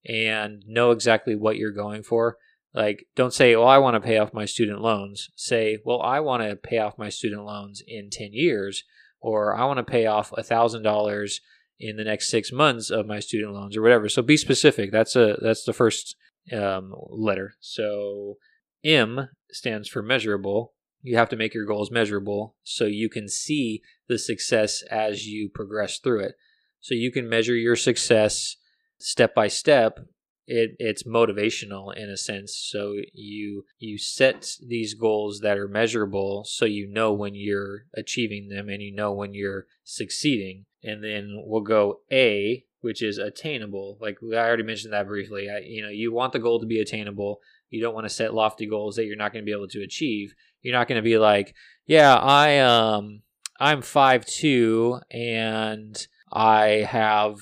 and 0.08 0.64
know 0.66 0.92
exactly 0.92 1.36
what 1.36 1.58
you're 1.58 1.72
going 1.72 2.04
for. 2.04 2.38
Like, 2.76 3.08
don't 3.16 3.34
say, 3.34 3.56
well, 3.56 3.68
I 3.68 3.78
want 3.78 3.96
to 3.96 4.06
pay 4.06 4.18
off 4.18 4.34
my 4.34 4.46
student 4.46 4.82
loans. 4.82 5.30
Say, 5.36 5.80
well, 5.86 6.02
I 6.02 6.20
want 6.20 6.44
to 6.44 6.58
pay 6.58 6.78
off 6.80 6.98
my 6.98 7.10
student 7.10 7.46
loans 7.46 7.82
in 7.88 8.10
10 8.12 8.34
years, 8.34 8.84
or 9.22 9.56
I 9.56 9.64
want 9.66 9.78
to 9.78 9.84
pay 9.84 10.06
off 10.06 10.32
$1,000 10.32 11.40
in 11.80 11.98
the 11.98 12.04
next 12.04 12.30
six 12.30 12.52
months 12.52 12.90
of 12.90 13.08
my 13.08 13.20
student 13.20 13.54
loans 13.54 13.76
or 13.76 13.82
whatever. 13.82 14.10
So 14.10 14.22
be 14.22 14.38
specific. 14.38 14.92
That's 14.92 15.16
a 15.16 15.38
that's 15.42 15.64
the 15.64 15.74
first 15.74 16.16
um, 16.52 16.94
letter. 17.10 17.56
So 17.60 18.38
M 18.84 19.30
stands 19.52 19.90
for 19.90 20.02
measurable. 20.02 20.74
You 21.02 21.18
have 21.18 21.30
to 21.30 21.36
make 21.36 21.54
your 21.54 21.66
goals 21.66 21.92
measurable 21.92 22.56
so 22.64 22.86
you 22.86 23.10
can 23.10 23.28
see 23.30 23.82
the 24.08 24.18
success 24.18 24.84
as 24.90 25.28
you 25.28 25.50
progress 25.50 26.00
through 26.00 26.22
it. 26.22 26.36
So 26.80 26.94
you 26.94 27.12
can 27.12 27.30
measure 27.30 27.56
your 27.56 27.76
success 27.76 28.58
step 29.00 29.36
by 29.36 29.48
step. 29.48 30.00
It, 30.48 30.76
it's 30.78 31.04
motivational 31.04 31.96
in 31.96 32.10
a 32.10 32.18
sense. 32.18 32.56
So 32.56 32.96
you 33.14 33.66
you 33.80 33.98
set 33.98 34.58
these 34.66 34.94
goals 34.94 35.40
that 35.40 35.58
are 35.58 35.68
measurable 35.68 36.44
so 36.46 36.66
you 36.66 36.88
know 36.88 37.14
when 37.14 37.34
you're 37.34 37.86
achieving 37.96 38.50
them 38.50 38.70
and 38.70 38.82
you 38.82 38.94
know 38.94 39.12
when 39.12 39.34
you're 39.34 39.66
succeeding 39.84 40.66
and 40.84 41.04
then 41.04 41.42
we'll 41.46 41.62
go 41.62 42.02
A, 42.12 42.64
which 42.82 43.02
is 43.02 43.18
attainable. 43.18 43.98
Like 44.00 44.18
I 44.22 44.38
already 44.38 44.64
mentioned 44.64 44.94
that 44.94 45.08
briefly. 45.08 45.50
I, 45.50 45.60
you 45.66 45.82
know, 45.82 45.90
you 45.90 46.14
want 46.14 46.34
the 46.34 46.40
goal 46.40 46.60
to 46.60 46.68
be 46.68 46.80
attainable. 46.80 47.40
You 47.72 47.82
don't 47.82 47.96
want 47.96 48.06
to 48.06 48.14
set 48.14 48.34
lofty 48.34 48.68
goals 48.68 48.96
that 48.96 49.06
you're 49.06 49.18
not 49.18 49.34
going 49.34 49.44
to 49.44 49.46
be 49.46 49.56
able 49.56 49.68
to 49.70 49.82
achieve. 49.82 50.36
You're 50.62 50.76
not 50.76 50.88
going 50.88 50.98
to 50.98 51.04
be 51.04 51.18
like, 51.18 51.56
yeah, 51.88 52.16
I 52.16 52.60
um, 52.60 53.24
I'm 53.60 53.82
five 53.82 54.26
two 54.26 55.00
and 55.10 56.08
I 56.32 56.88
have 56.88 57.40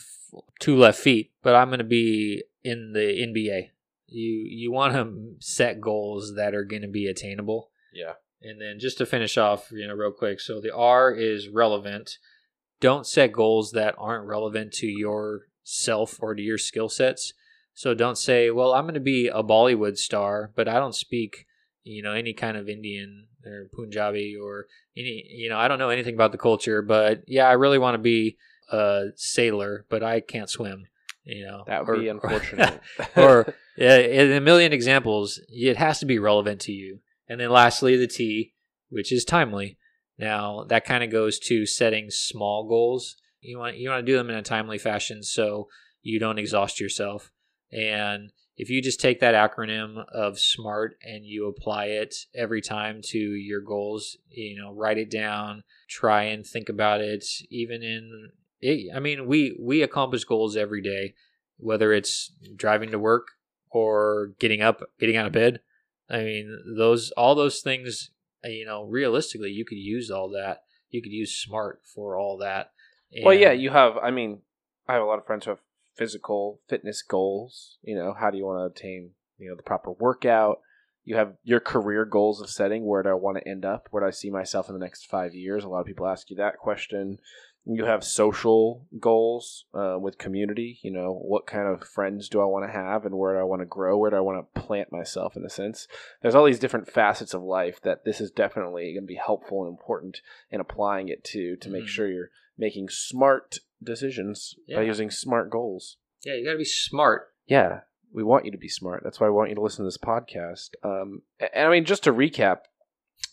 two 0.59 0.77
left 0.77 0.99
feet, 0.99 1.31
but 1.41 1.55
I'm 1.55 1.67
going 1.67 1.79
to 1.79 1.83
be 1.83 2.43
in 2.63 2.93
the 2.93 2.99
NBA. 2.99 3.69
You 4.07 4.45
you 4.47 4.71
want 4.71 4.93
to 4.93 5.35
set 5.39 5.81
goals 5.81 6.35
that 6.35 6.53
are 6.53 6.63
going 6.63 6.81
to 6.83 6.87
be 6.87 7.07
attainable. 7.07 7.69
Yeah. 7.93 8.13
And 8.41 8.59
then 8.59 8.77
just 8.79 8.97
to 8.97 9.05
finish 9.05 9.37
off, 9.37 9.71
you 9.71 9.87
know, 9.87 9.93
real 9.93 10.11
quick. 10.11 10.41
So 10.41 10.59
the 10.59 10.75
R 10.75 11.11
is 11.11 11.47
relevant 11.47 12.17
don't 12.83 13.07
set 13.07 13.31
goals 13.31 13.71
that 13.71 13.95
aren't 13.97 14.27
relevant 14.27 14.73
to 14.73 14.87
your 14.87 15.43
self 15.63 16.17
or 16.21 16.35
to 16.35 16.41
your 16.41 16.57
skill 16.57 16.89
sets. 16.89 17.31
So 17.73 17.93
don't 17.93 18.17
say, 18.17 18.51
"Well, 18.51 18.73
I'm 18.73 18.83
going 18.83 18.93
to 18.95 18.99
be 18.99 19.29
a 19.29 19.41
Bollywood 19.41 19.97
star, 19.97 20.51
but 20.53 20.67
I 20.67 20.73
don't 20.79 20.93
speak, 20.93 21.47
you 21.85 22.03
know, 22.03 22.11
any 22.11 22.33
kind 22.33 22.57
of 22.57 22.67
Indian 22.67 23.27
or 23.45 23.69
Punjabi 23.73 24.35
or 24.35 24.67
any, 24.97 25.25
you 25.29 25.47
know, 25.47 25.57
I 25.57 25.69
don't 25.69 25.79
know 25.79 25.91
anything 25.91 26.13
about 26.13 26.33
the 26.33 26.37
culture, 26.37 26.81
but 26.81 27.23
yeah, 27.25 27.47
I 27.47 27.53
really 27.53 27.79
want 27.79 27.95
to 27.95 27.99
be 27.99 28.35
a 28.69 29.05
sailor, 29.15 29.85
but 29.87 30.03
I 30.03 30.19
can't 30.19 30.49
swim." 30.49 30.87
You 31.25 31.45
know, 31.45 31.63
that 31.67 31.85
would 31.85 31.97
or, 31.97 32.01
be 32.01 32.07
unfortunate. 32.09 32.81
Or, 33.15 33.23
or 33.23 33.55
yeah, 33.77 33.97
in 33.97 34.31
a 34.31 34.41
million 34.41 34.73
examples, 34.73 35.39
it 35.49 35.77
has 35.77 35.99
to 35.99 36.05
be 36.05 36.19
relevant 36.19 36.61
to 36.61 36.71
you. 36.71 36.99
And 37.27 37.39
then 37.39 37.49
lastly, 37.49 37.95
the 37.97 38.07
T, 38.07 38.53
which 38.89 39.11
is 39.11 39.25
timely. 39.25 39.77
Now 40.17 40.65
that 40.69 40.85
kind 40.85 41.03
of 41.03 41.11
goes 41.11 41.39
to 41.39 41.65
setting 41.65 42.09
small 42.09 42.67
goals. 42.67 43.15
You 43.41 43.57
want 43.57 43.77
you 43.77 43.89
want 43.89 44.05
to 44.05 44.11
do 44.11 44.17
them 44.17 44.29
in 44.29 44.35
a 44.35 44.43
timely 44.43 44.77
fashion 44.77 45.23
so 45.23 45.67
you 46.01 46.19
don't 46.19 46.37
exhaust 46.37 46.79
yourself. 46.79 47.31
And 47.71 48.31
if 48.55 48.69
you 48.69 48.81
just 48.81 48.99
take 48.99 49.19
that 49.19 49.33
acronym 49.33 50.05
of 50.13 50.39
SMART 50.39 50.95
and 51.03 51.25
you 51.25 51.47
apply 51.47 51.85
it 51.85 52.15
every 52.35 52.61
time 52.61 53.01
to 53.05 53.17
your 53.17 53.61
goals, 53.61 54.15
you 54.29 54.61
know, 54.61 54.71
write 54.71 54.99
it 54.99 55.09
down, 55.09 55.63
try 55.89 56.23
and 56.25 56.45
think 56.45 56.69
about 56.69 57.01
it 57.01 57.25
even 57.49 57.81
in 57.81 58.29
it, 58.63 58.95
I 58.95 58.99
mean, 58.99 59.27
we 59.27 59.57
we 59.59 59.81
accomplish 59.81 60.23
goals 60.23 60.55
every 60.55 60.81
day, 60.81 61.13
whether 61.57 61.93
it's 61.93 62.31
driving 62.55 62.91
to 62.91 62.99
work 62.99 63.27
or 63.69 64.33
getting 64.39 64.61
up, 64.61 64.81
getting 64.99 65.17
out 65.17 65.27
of 65.27 65.33
bed. 65.33 65.59
I 66.09 66.23
mean, 66.23 66.75
those 66.77 67.11
all 67.11 67.35
those 67.35 67.61
things 67.61 68.11
uh, 68.43 68.49
you 68.49 68.65
know, 68.65 68.83
realistically, 68.83 69.51
you 69.51 69.65
could 69.65 69.77
use 69.77 70.11
all 70.11 70.29
that. 70.29 70.63
You 70.89 71.01
could 71.01 71.11
use 71.11 71.35
smart 71.35 71.81
for 71.83 72.17
all 72.17 72.37
that. 72.37 72.71
And 73.11 73.25
well, 73.25 73.35
yeah, 73.35 73.51
you 73.51 73.69
have. 73.69 73.97
I 73.97 74.11
mean, 74.11 74.41
I 74.87 74.93
have 74.93 75.03
a 75.03 75.05
lot 75.05 75.19
of 75.19 75.25
friends 75.25 75.45
who 75.45 75.51
have 75.51 75.59
physical 75.95 76.59
fitness 76.67 77.01
goals. 77.01 77.77
You 77.83 77.95
know, 77.95 78.13
how 78.13 78.31
do 78.31 78.37
you 78.37 78.45
want 78.45 78.59
to 78.59 78.65
obtain, 78.65 79.11
you 79.37 79.49
know, 79.49 79.55
the 79.55 79.63
proper 79.63 79.91
workout? 79.91 80.59
You 81.05 81.15
have 81.17 81.33
your 81.43 81.59
career 81.59 82.05
goals 82.05 82.41
of 82.41 82.49
setting. 82.49 82.85
Where 82.85 83.03
do 83.03 83.09
I 83.09 83.13
want 83.13 83.37
to 83.37 83.47
end 83.47 83.65
up? 83.65 83.87
Where 83.91 84.01
do 84.01 84.07
I 84.07 84.11
see 84.11 84.29
myself 84.29 84.69
in 84.69 84.73
the 84.73 84.83
next 84.83 85.05
five 85.05 85.33
years? 85.33 85.63
A 85.63 85.69
lot 85.69 85.81
of 85.81 85.85
people 85.85 86.07
ask 86.07 86.29
you 86.29 86.37
that 86.37 86.57
question 86.57 87.19
you 87.65 87.85
have 87.85 88.03
social 88.03 88.85
goals 88.99 89.65
uh, 89.73 89.97
with 89.99 90.17
community 90.17 90.79
you 90.83 90.91
know 90.91 91.13
what 91.13 91.47
kind 91.47 91.67
of 91.67 91.87
friends 91.87 92.27
do 92.27 92.41
i 92.41 92.45
want 92.45 92.65
to 92.65 92.71
have 92.71 93.05
and 93.05 93.15
where 93.15 93.35
do 93.35 93.39
i 93.39 93.43
want 93.43 93.61
to 93.61 93.65
grow? 93.65 93.97
Where 93.97 94.11
do 94.11 94.17
i 94.17 94.21
want 94.21 94.45
to 94.53 94.61
plant 94.61 94.91
myself 94.91 95.35
in 95.35 95.45
a 95.45 95.49
sense? 95.49 95.87
There's 96.21 96.35
all 96.35 96.45
these 96.45 96.59
different 96.59 96.91
facets 96.91 97.33
of 97.33 97.41
life 97.41 97.81
that 97.81 98.05
this 98.05 98.19
is 98.19 98.31
definitely 98.31 98.93
going 98.93 99.03
to 99.03 99.07
be 99.07 99.19
helpful 99.23 99.63
and 99.63 99.71
important 99.71 100.19
in 100.51 100.59
applying 100.59 101.09
it 101.09 101.23
to 101.25 101.55
to 101.57 101.69
make 101.69 101.85
mm. 101.85 101.87
sure 101.87 102.09
you're 102.09 102.29
making 102.57 102.89
smart 102.89 103.59
decisions 103.81 104.55
yeah. 104.67 104.77
by 104.77 104.83
using 104.83 105.09
smart 105.09 105.49
goals. 105.49 105.97
Yeah 106.23 106.35
you 106.35 106.45
got 106.45 106.53
to 106.53 106.57
be 106.57 106.65
smart. 106.65 107.29
Yeah 107.45 107.81
we 108.11 108.23
want 108.23 108.45
you 108.45 108.51
to 108.51 108.57
be 108.57 108.69
smart. 108.69 109.01
That's 109.03 109.19
why 109.19 109.27
i 109.27 109.31
want 109.31 109.49
you 109.49 109.55
to 109.55 109.61
listen 109.61 109.83
to 109.83 109.87
this 109.87 109.97
podcast. 109.97 110.71
Um, 110.83 111.21
and 111.39 111.67
i 111.67 111.69
mean 111.69 111.85
just 111.85 112.03
to 112.03 112.13
recap 112.13 112.59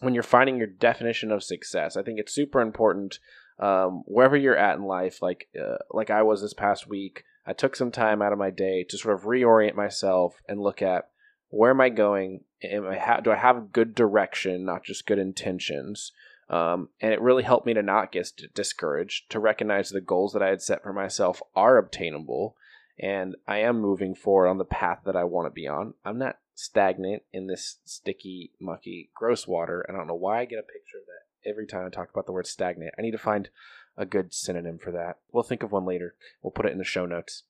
when 0.00 0.14
you're 0.14 0.22
finding 0.22 0.56
your 0.56 0.66
definition 0.66 1.30
of 1.32 1.42
success 1.42 1.96
i 1.96 2.02
think 2.02 2.18
it's 2.18 2.32
super 2.32 2.60
important 2.60 3.18
um, 3.60 4.02
wherever 4.06 4.36
you're 4.36 4.56
at 4.56 4.76
in 4.76 4.84
life, 4.84 5.20
like 5.22 5.48
uh, 5.60 5.76
like 5.90 6.10
I 6.10 6.22
was 6.22 6.40
this 6.40 6.54
past 6.54 6.88
week, 6.88 7.24
I 7.46 7.52
took 7.52 7.76
some 7.76 7.90
time 7.90 8.22
out 8.22 8.32
of 8.32 8.38
my 8.38 8.50
day 8.50 8.84
to 8.88 8.98
sort 8.98 9.14
of 9.14 9.24
reorient 9.24 9.74
myself 9.74 10.40
and 10.48 10.60
look 10.60 10.82
at 10.82 11.10
where 11.50 11.70
am 11.70 11.80
I 11.80 11.90
going? 11.90 12.44
Am 12.62 12.86
I 12.88 12.96
ha- 12.96 13.20
do 13.20 13.30
I 13.30 13.36
have 13.36 13.72
good 13.72 13.94
direction, 13.94 14.64
not 14.64 14.84
just 14.84 15.06
good 15.06 15.18
intentions? 15.18 16.12
Um, 16.48 16.88
and 17.00 17.12
it 17.12 17.20
really 17.20 17.42
helped 17.42 17.66
me 17.66 17.74
to 17.74 17.82
not 17.82 18.12
get 18.12 18.32
discouraged, 18.54 19.30
to 19.30 19.38
recognize 19.38 19.90
the 19.90 20.00
goals 20.00 20.32
that 20.32 20.42
I 20.42 20.48
had 20.48 20.62
set 20.62 20.82
for 20.82 20.92
myself 20.92 21.40
are 21.54 21.76
obtainable, 21.76 22.56
and 22.98 23.36
I 23.46 23.58
am 23.58 23.80
moving 23.80 24.14
forward 24.14 24.48
on 24.48 24.58
the 24.58 24.64
path 24.64 25.00
that 25.04 25.16
I 25.16 25.24
want 25.24 25.46
to 25.46 25.52
be 25.52 25.68
on. 25.68 25.94
I'm 26.04 26.18
not 26.18 26.38
stagnant 26.54 27.22
in 27.32 27.46
this 27.46 27.78
sticky, 27.84 28.52
mucky, 28.60 29.10
gross 29.14 29.46
water. 29.46 29.86
I 29.88 29.92
don't 29.92 30.08
know 30.08 30.14
why 30.14 30.40
I 30.40 30.44
get 30.44 30.58
a 30.58 30.62
picture 30.62 30.98
of 30.98 31.06
that 31.06 31.29
every 31.46 31.66
time 31.66 31.86
I 31.86 31.90
talk 31.90 32.10
about 32.10 32.26
the 32.26 32.32
word 32.32 32.46
stagnant. 32.46 32.94
I 32.98 33.02
need 33.02 33.10
to 33.12 33.18
find 33.18 33.48
a 33.96 34.06
good 34.06 34.32
synonym 34.32 34.78
for 34.78 34.92
that. 34.92 35.18
We'll 35.32 35.42
think 35.42 35.62
of 35.62 35.72
one 35.72 35.84
later. 35.84 36.14
We'll 36.42 36.52
put 36.52 36.66
it 36.66 36.72
in 36.72 36.78
the 36.78 36.84
show 36.84 37.06
notes. 37.06 37.42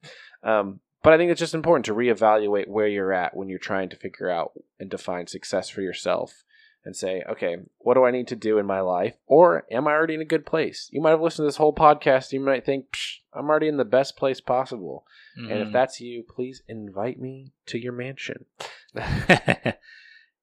Um, 0.43 0.81
but 1.03 1.13
I 1.13 1.17
think 1.17 1.31
it's 1.31 1.39
just 1.41 1.55
important 1.55 1.85
to 1.87 1.95
reevaluate 1.95 2.69
where 2.69 2.87
you're 2.89 3.13
at 3.13 3.37
when 3.37 3.49
you're 3.49 3.59
trying 3.59 3.89
to 3.91 3.97
figure 3.97 4.31
out 4.31 4.53
and 4.79 4.91
define 4.91 5.27
success 5.27 5.69
for 5.69 5.81
yourself. 5.81 6.45
and 6.85 6.97
say, 6.97 7.23
okay, 7.29 7.57
what 7.79 7.95
do 7.95 8.05
I 8.05 8.11
need 8.11 8.29
to 8.29 8.37
do 8.37 8.59
in 8.59 8.67
my 8.67 8.81
life? 8.81 9.15
Or 9.27 9.67
am 9.71 9.87
I 9.87 9.93
already 9.93 10.15
in 10.15 10.23
a 10.23 10.27
good 10.27 10.47
place? 10.47 10.89
You 10.91 11.01
might 11.01 11.11
have 11.11 11.21
listened 11.21 11.45
to 11.45 11.49
this 11.49 11.57
whole 11.57 11.75
podcast. 11.75 12.33
You 12.33 12.41
might 12.41 12.65
think, 12.65 12.97
I'm 13.35 13.51
already 13.51 13.69
in 13.69 13.77
the 13.77 13.85
best 13.85 14.17
place 14.17 14.41
possible. 14.41 15.05
Mm-hmm. 15.39 15.51
And 15.51 15.61
if 15.61 15.65
mm-hmm. 15.67 15.73
that's 15.75 16.01
you, 16.01 16.23
please 16.23 16.63
invite 16.69 17.21
me 17.21 17.53
to 17.67 17.79
your 17.79 17.93
mansion. 17.93 18.47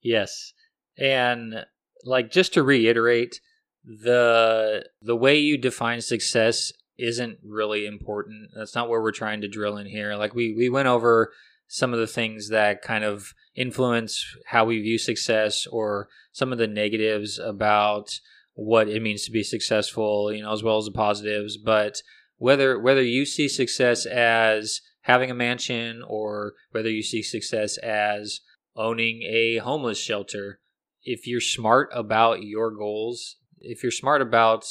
yes. 0.02 0.54
And 0.98 1.66
like 2.08 2.32
just 2.32 2.54
to 2.54 2.64
reiterate, 2.64 3.40
the 3.84 4.86
the 5.02 5.16
way 5.16 5.38
you 5.38 5.58
define 5.58 6.02
success 6.02 6.72
isn't 6.98 7.38
really 7.44 7.86
important. 7.86 8.50
That's 8.56 8.76
not 8.76 8.90
where 8.90 9.02
we're 9.02 9.12
trying 9.12 9.42
to 9.42 9.48
drill 9.48 9.78
in 9.78 9.86
here. 9.86 10.16
Like 10.16 10.34
we 10.34 10.54
we 10.56 10.70
went 10.70 10.88
over 10.88 11.32
some 11.68 11.94
of 11.94 12.00
the 12.00 12.08
things 12.08 12.50
that 12.50 12.82
kind 12.82 13.04
of 13.04 13.34
influence 13.56 14.24
how 14.48 14.66
we 14.66 14.82
view 14.82 14.98
success 14.98 15.68
or 15.68 16.08
some 16.32 16.52
of 16.52 16.58
the 16.58 16.68
negatives 16.68 17.38
about 17.40 18.20
what 18.54 18.88
it 18.88 19.02
means 19.02 19.26
to 19.26 19.32
be 19.32 19.44
successful, 19.44 20.32
you 20.32 20.42
know, 20.42 20.52
as 20.52 20.64
well 20.64 20.78
as 20.78 20.86
the 20.86 20.92
positives, 20.92 21.58
but 21.58 22.02
whether 22.38 22.80
whether 22.80 23.04
you 23.04 23.26
see 23.26 23.48
success 23.48 24.06
as 24.06 24.82
having 25.02 25.32
a 25.32 25.36
mansion 25.36 26.04
or 26.08 26.54
whether 26.72 26.90
you 26.90 27.04
see 27.04 27.22
success 27.22 27.78
as 27.78 28.42
owning 28.76 29.24
a 29.24 29.58
homeless 29.58 30.00
shelter, 30.00 30.60
if 31.08 31.26
you're 31.26 31.42
smart 31.42 31.90
about 31.94 32.44
your 32.44 32.70
goals, 32.70 33.38
if 33.60 33.82
you're 33.82 33.92
smart 33.92 34.22
about 34.22 34.66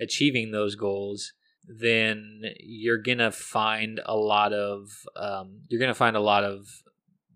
achieving 0.00 0.50
those 0.50 0.74
goals, 0.74 1.34
then 1.68 2.42
you're 2.58 2.98
gonna 2.98 3.30
find 3.30 4.00
a 4.06 4.16
lot 4.16 4.54
of 4.54 4.88
um, 5.14 5.60
you're 5.68 5.80
gonna 5.80 5.94
find 5.94 6.16
a 6.16 6.20
lot 6.20 6.44
of 6.44 6.66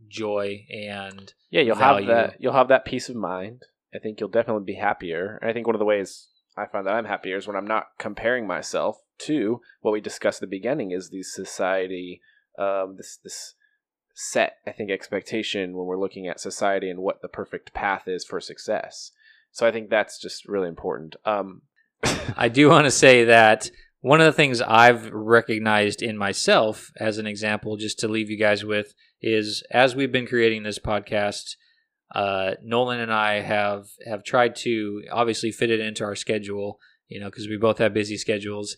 joy 0.09 0.65
and 0.71 1.35
yeah 1.51 1.61
you'll 1.61 1.77
value. 1.77 2.09
have 2.09 2.31
that 2.31 2.37
you'll 2.41 2.53
have 2.53 2.69
that 2.69 2.85
peace 2.85 3.09
of 3.09 3.17
mind 3.17 3.61
i 3.93 3.99
think 3.99 4.21
you'll 4.21 4.29
definitely 4.29 4.63
be 4.63 4.77
happier 4.77 5.37
and 5.43 5.51
i 5.51 5.53
think 5.53 5.67
one 5.67 5.75
of 5.75 5.81
the 5.81 5.85
ways 5.85 6.29
i 6.57 6.65
find 6.65 6.87
that 6.87 6.95
i'm 6.95 7.07
happier 7.07 7.37
is 7.37 7.49
when 7.49 7.57
i'm 7.57 7.67
not 7.67 7.87
comparing 7.99 8.47
myself 8.47 8.99
to 9.19 9.61
what 9.81 9.91
we 9.91 10.01
discussed 10.01 10.41
at 10.41 10.49
the 10.49 10.57
beginning 10.57 10.93
is 10.93 11.11
the 11.11 11.25
society 11.25 12.21
um, 12.57 12.95
this 12.97 13.19
this 13.25 13.57
set 14.19 14.57
i 14.67 14.73
think 14.73 14.91
expectation 14.91 15.77
when 15.77 15.87
we're 15.87 16.01
looking 16.01 16.27
at 16.27 16.41
society 16.41 16.91
and 16.91 17.01
what 17.01 17.23
the 17.23 17.29
perfect 17.29 17.73
path 17.75 18.09
is 18.09 18.25
for 18.25 18.41
success 18.41 19.13
so 19.53 19.67
i 19.67 19.71
think 19.71 19.91
that's 19.91 20.21
just 20.21 20.47
really 20.49 20.69
important 20.69 21.17
um, 21.25 21.63
i 22.37 22.49
do 22.49 22.69
want 22.69 22.85
to 22.85 22.91
say 22.91 23.25
that 23.25 23.71
one 24.07 24.21
of 24.21 24.27
the 24.27 24.33
things 24.33 24.61
I've 24.61 25.11
recognized 25.11 26.01
in 26.01 26.17
myself, 26.17 26.93
as 27.01 27.19
an 27.19 27.27
example, 27.27 27.77
just 27.77 27.99
to 27.99 28.07
leave 28.07 28.31
you 28.31 28.39
guys 28.39 28.65
with, 28.65 28.95
is 29.21 29.65
as 29.73 29.97
we've 29.97 30.13
been 30.13 30.29
creating 30.29 30.63
this 30.63 30.79
podcast, 30.79 31.57
uh, 32.15 32.53
Nolan 32.63 33.01
and 33.01 33.13
I 33.13 33.41
have 33.41 33.87
have 34.07 34.23
tried 34.23 34.55
to 34.57 35.03
obviously 35.11 35.51
fit 35.51 35.71
it 35.71 35.81
into 35.81 36.05
our 36.05 36.15
schedule, 36.15 36.79
you 37.09 37.19
know, 37.19 37.27
because 37.27 37.49
we 37.49 37.57
both 37.57 37.79
have 37.79 37.95
busy 37.95 38.17
schedules. 38.17 38.77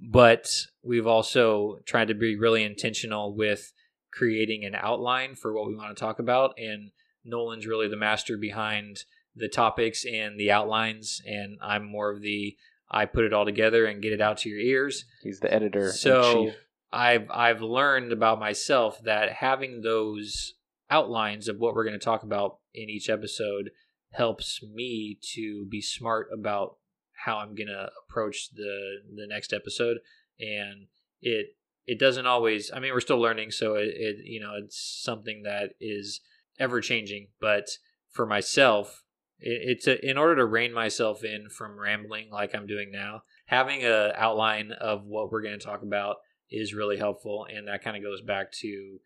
But 0.00 0.50
we've 0.82 1.06
also 1.06 1.76
tried 1.86 2.08
to 2.08 2.14
be 2.14 2.36
really 2.36 2.64
intentional 2.64 3.36
with 3.36 3.72
creating 4.16 4.64
an 4.64 4.74
outline 4.74 5.34
for 5.34 5.52
what 5.52 5.68
we 5.68 5.76
want 5.76 5.94
to 5.94 6.00
talk 6.00 6.18
about. 6.18 6.54
And 6.58 6.90
Nolan's 7.24 7.66
really 7.66 7.88
the 7.88 7.96
master 7.96 8.36
behind 8.36 9.04
the 9.34 9.48
topics 9.48 10.04
and 10.04 10.40
the 10.40 10.50
outlines, 10.50 11.20
and 11.26 11.58
I'm 11.62 11.84
more 11.84 12.10
of 12.10 12.22
the 12.22 12.56
I 12.88 13.04
put 13.04 13.24
it 13.24 13.32
all 13.32 13.44
together 13.44 13.86
and 13.86 14.00
get 14.00 14.12
it 14.12 14.20
out 14.20 14.38
to 14.38 14.48
your 14.48 14.60
ears. 14.60 15.04
He's 15.22 15.40
the 15.40 15.52
editor. 15.52 15.92
So 15.92 16.52
I've 16.92 17.30
I've 17.30 17.60
learned 17.60 18.12
about 18.12 18.40
myself 18.40 19.02
that 19.04 19.32
having 19.32 19.82
those 19.82 20.54
outlines 20.88 21.48
of 21.48 21.58
what 21.58 21.74
we're 21.74 21.84
going 21.84 21.98
to 21.98 22.04
talk 22.04 22.22
about 22.22 22.58
in 22.72 22.88
each 22.88 23.10
episode 23.10 23.70
helps 24.12 24.62
me 24.62 25.18
to 25.34 25.66
be 25.68 25.82
smart 25.82 26.28
about 26.32 26.76
how 27.24 27.38
I'm 27.38 27.54
going 27.54 27.66
to 27.66 27.90
approach 28.04 28.50
the 28.54 28.98
the 29.14 29.26
next 29.26 29.52
episode 29.52 29.98
and 30.38 30.86
it 31.20 31.56
it 31.86 31.98
doesn't 31.98 32.26
always 32.26 32.70
I 32.74 32.80
mean 32.80 32.92
we're 32.92 33.00
still 33.00 33.20
learning 33.20 33.50
so 33.50 33.74
it, 33.74 33.88
it 33.94 34.16
you 34.24 34.40
know 34.40 34.52
it's 34.62 35.00
something 35.02 35.42
that 35.44 35.74
is 35.80 36.20
ever 36.58 36.80
changing 36.80 37.28
but 37.40 37.66
for 38.10 38.26
myself 38.26 39.04
it's 39.38 39.86
a, 39.86 40.08
in 40.08 40.16
order 40.16 40.36
to 40.36 40.46
rein 40.46 40.72
myself 40.72 41.22
in 41.24 41.48
from 41.50 41.78
rambling 41.78 42.30
like 42.30 42.54
I'm 42.54 42.66
doing 42.66 42.90
now. 42.90 43.22
Having 43.46 43.84
a 43.84 44.12
outline 44.16 44.72
of 44.72 45.04
what 45.04 45.30
we're 45.30 45.42
going 45.42 45.58
to 45.58 45.64
talk 45.64 45.82
about 45.82 46.16
is 46.50 46.74
really 46.74 46.96
helpful, 46.96 47.46
and 47.52 47.68
that 47.68 47.82
kind 47.82 47.96
of 47.96 48.02
goes 48.02 48.22
back 48.22 48.50
to 48.60 48.98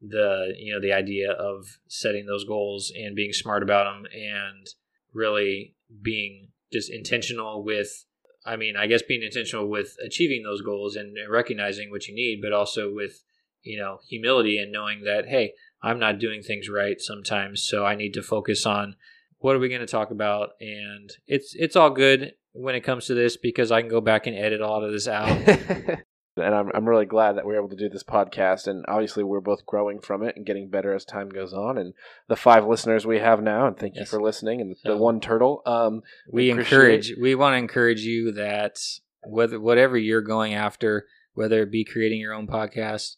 the 0.00 0.54
you 0.58 0.72
know 0.72 0.80
the 0.80 0.92
idea 0.92 1.32
of 1.32 1.78
setting 1.88 2.26
those 2.26 2.44
goals 2.44 2.92
and 2.96 3.14
being 3.14 3.32
smart 3.32 3.62
about 3.62 3.84
them, 3.84 4.06
and 4.12 4.66
really 5.12 5.74
being 6.02 6.48
just 6.72 6.90
intentional 6.90 7.62
with. 7.64 8.06
I 8.44 8.56
mean, 8.56 8.76
I 8.76 8.86
guess 8.86 9.02
being 9.02 9.22
intentional 9.22 9.68
with 9.68 9.96
achieving 10.04 10.42
those 10.42 10.60
goals 10.60 10.96
and 10.96 11.16
recognizing 11.28 11.90
what 11.90 12.06
you 12.06 12.14
need, 12.14 12.40
but 12.42 12.52
also 12.52 12.92
with 12.92 13.22
you 13.62 13.78
know 13.78 14.00
humility 14.08 14.58
and 14.58 14.72
knowing 14.72 15.04
that 15.04 15.26
hey, 15.26 15.54
I'm 15.82 15.98
not 15.98 16.18
doing 16.18 16.42
things 16.42 16.68
right 16.68 17.00
sometimes, 17.00 17.62
so 17.62 17.84
I 17.84 17.94
need 17.94 18.14
to 18.14 18.22
focus 18.22 18.66
on 18.66 18.96
what 19.38 19.56
are 19.56 19.58
we 19.58 19.68
going 19.68 19.80
to 19.80 19.86
talk 19.86 20.10
about? 20.10 20.50
And 20.60 21.10
it's 21.26 21.54
it's 21.54 21.76
all 21.76 21.90
good 21.90 22.34
when 22.52 22.74
it 22.74 22.80
comes 22.80 23.06
to 23.06 23.14
this 23.14 23.36
because 23.36 23.70
I 23.72 23.80
can 23.80 23.90
go 23.90 24.00
back 24.00 24.26
and 24.26 24.36
edit 24.36 24.60
a 24.60 24.66
lot 24.66 24.84
of 24.84 24.92
this 24.92 25.08
out. 25.08 25.28
and 26.36 26.54
I'm 26.54 26.70
I'm 26.74 26.88
really 26.88 27.06
glad 27.06 27.36
that 27.36 27.44
we're 27.44 27.56
able 27.56 27.68
to 27.68 27.76
do 27.76 27.88
this 27.88 28.02
podcast. 28.02 28.66
And 28.66 28.84
obviously, 28.88 29.22
we're 29.22 29.40
both 29.40 29.66
growing 29.66 30.00
from 30.00 30.22
it 30.22 30.36
and 30.36 30.46
getting 30.46 30.68
better 30.68 30.94
as 30.94 31.04
time 31.04 31.28
goes 31.28 31.52
on. 31.52 31.78
And 31.78 31.94
the 32.28 32.36
five 32.36 32.66
listeners 32.66 33.06
we 33.06 33.18
have 33.18 33.42
now, 33.42 33.66
and 33.66 33.76
thank 33.76 33.94
yes. 33.94 34.02
you 34.02 34.06
for 34.06 34.22
listening. 34.22 34.60
And 34.60 34.76
so, 34.76 34.90
the 34.90 34.96
one 34.96 35.20
turtle, 35.20 35.62
um, 35.66 36.02
we, 36.30 36.44
we 36.44 36.50
encourage. 36.50 37.12
We 37.20 37.34
want 37.34 37.54
to 37.54 37.58
encourage 37.58 38.00
you 38.00 38.32
that 38.32 38.78
whether 39.22 39.60
whatever 39.60 39.96
you're 39.96 40.22
going 40.22 40.54
after, 40.54 41.06
whether 41.34 41.62
it 41.62 41.70
be 41.70 41.84
creating 41.84 42.20
your 42.20 42.34
own 42.34 42.46
podcast, 42.46 43.16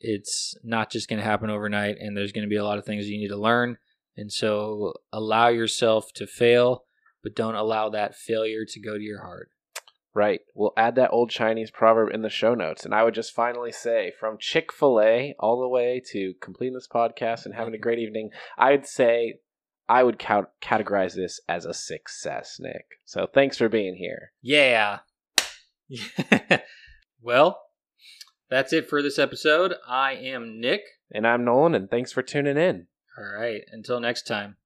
it's 0.00 0.54
not 0.62 0.90
just 0.90 1.08
going 1.08 1.18
to 1.18 1.24
happen 1.24 1.50
overnight. 1.50 1.96
And 1.98 2.16
there's 2.16 2.32
going 2.32 2.46
to 2.46 2.50
be 2.50 2.56
a 2.56 2.64
lot 2.64 2.78
of 2.78 2.84
things 2.84 3.08
you 3.08 3.18
need 3.18 3.28
to 3.28 3.36
learn 3.36 3.78
and 4.16 4.32
so 4.32 4.94
allow 5.12 5.48
yourself 5.48 6.12
to 6.14 6.26
fail, 6.26 6.84
but 7.22 7.34
don't 7.34 7.54
allow 7.54 7.88
that 7.90 8.14
failure 8.14 8.64
to 8.66 8.80
go 8.80 8.96
to 8.96 9.02
your 9.02 9.22
heart. 9.22 9.50
Right. 10.14 10.40
We'll 10.54 10.72
add 10.76 10.94
that 10.94 11.10
old 11.10 11.30
Chinese 11.30 11.72
proverb 11.72 12.14
in 12.14 12.22
the 12.22 12.30
show 12.30 12.54
notes. 12.54 12.84
And 12.84 12.94
I 12.94 13.02
would 13.02 13.14
just 13.14 13.34
finally 13.34 13.72
say 13.72 14.12
from 14.18 14.38
Chick 14.38 14.72
fil 14.72 15.00
A 15.00 15.34
all 15.40 15.60
the 15.60 15.68
way 15.68 16.00
to 16.12 16.34
completing 16.40 16.74
this 16.74 16.88
podcast 16.88 17.44
and 17.44 17.54
having 17.54 17.74
a 17.74 17.78
great 17.78 17.98
evening, 17.98 18.30
I'd 18.56 18.86
say 18.86 19.40
I 19.88 20.04
would 20.04 20.18
count, 20.18 20.48
categorize 20.62 21.14
this 21.14 21.40
as 21.48 21.66
a 21.66 21.74
success, 21.74 22.58
Nick. 22.60 22.86
So 23.04 23.26
thanks 23.32 23.58
for 23.58 23.68
being 23.68 23.96
here. 23.96 24.32
Yeah. 24.40 25.00
well, 27.20 27.60
that's 28.48 28.72
it 28.72 28.88
for 28.88 29.02
this 29.02 29.18
episode. 29.18 29.74
I 29.86 30.12
am 30.12 30.60
Nick. 30.60 30.82
And 31.10 31.26
I'm 31.26 31.44
Nolan, 31.44 31.74
and 31.74 31.90
thanks 31.90 32.12
for 32.12 32.22
tuning 32.22 32.56
in. 32.56 32.86
All 33.18 33.24
right. 33.24 33.62
Until 33.72 34.00
next 34.00 34.26
time. 34.26 34.56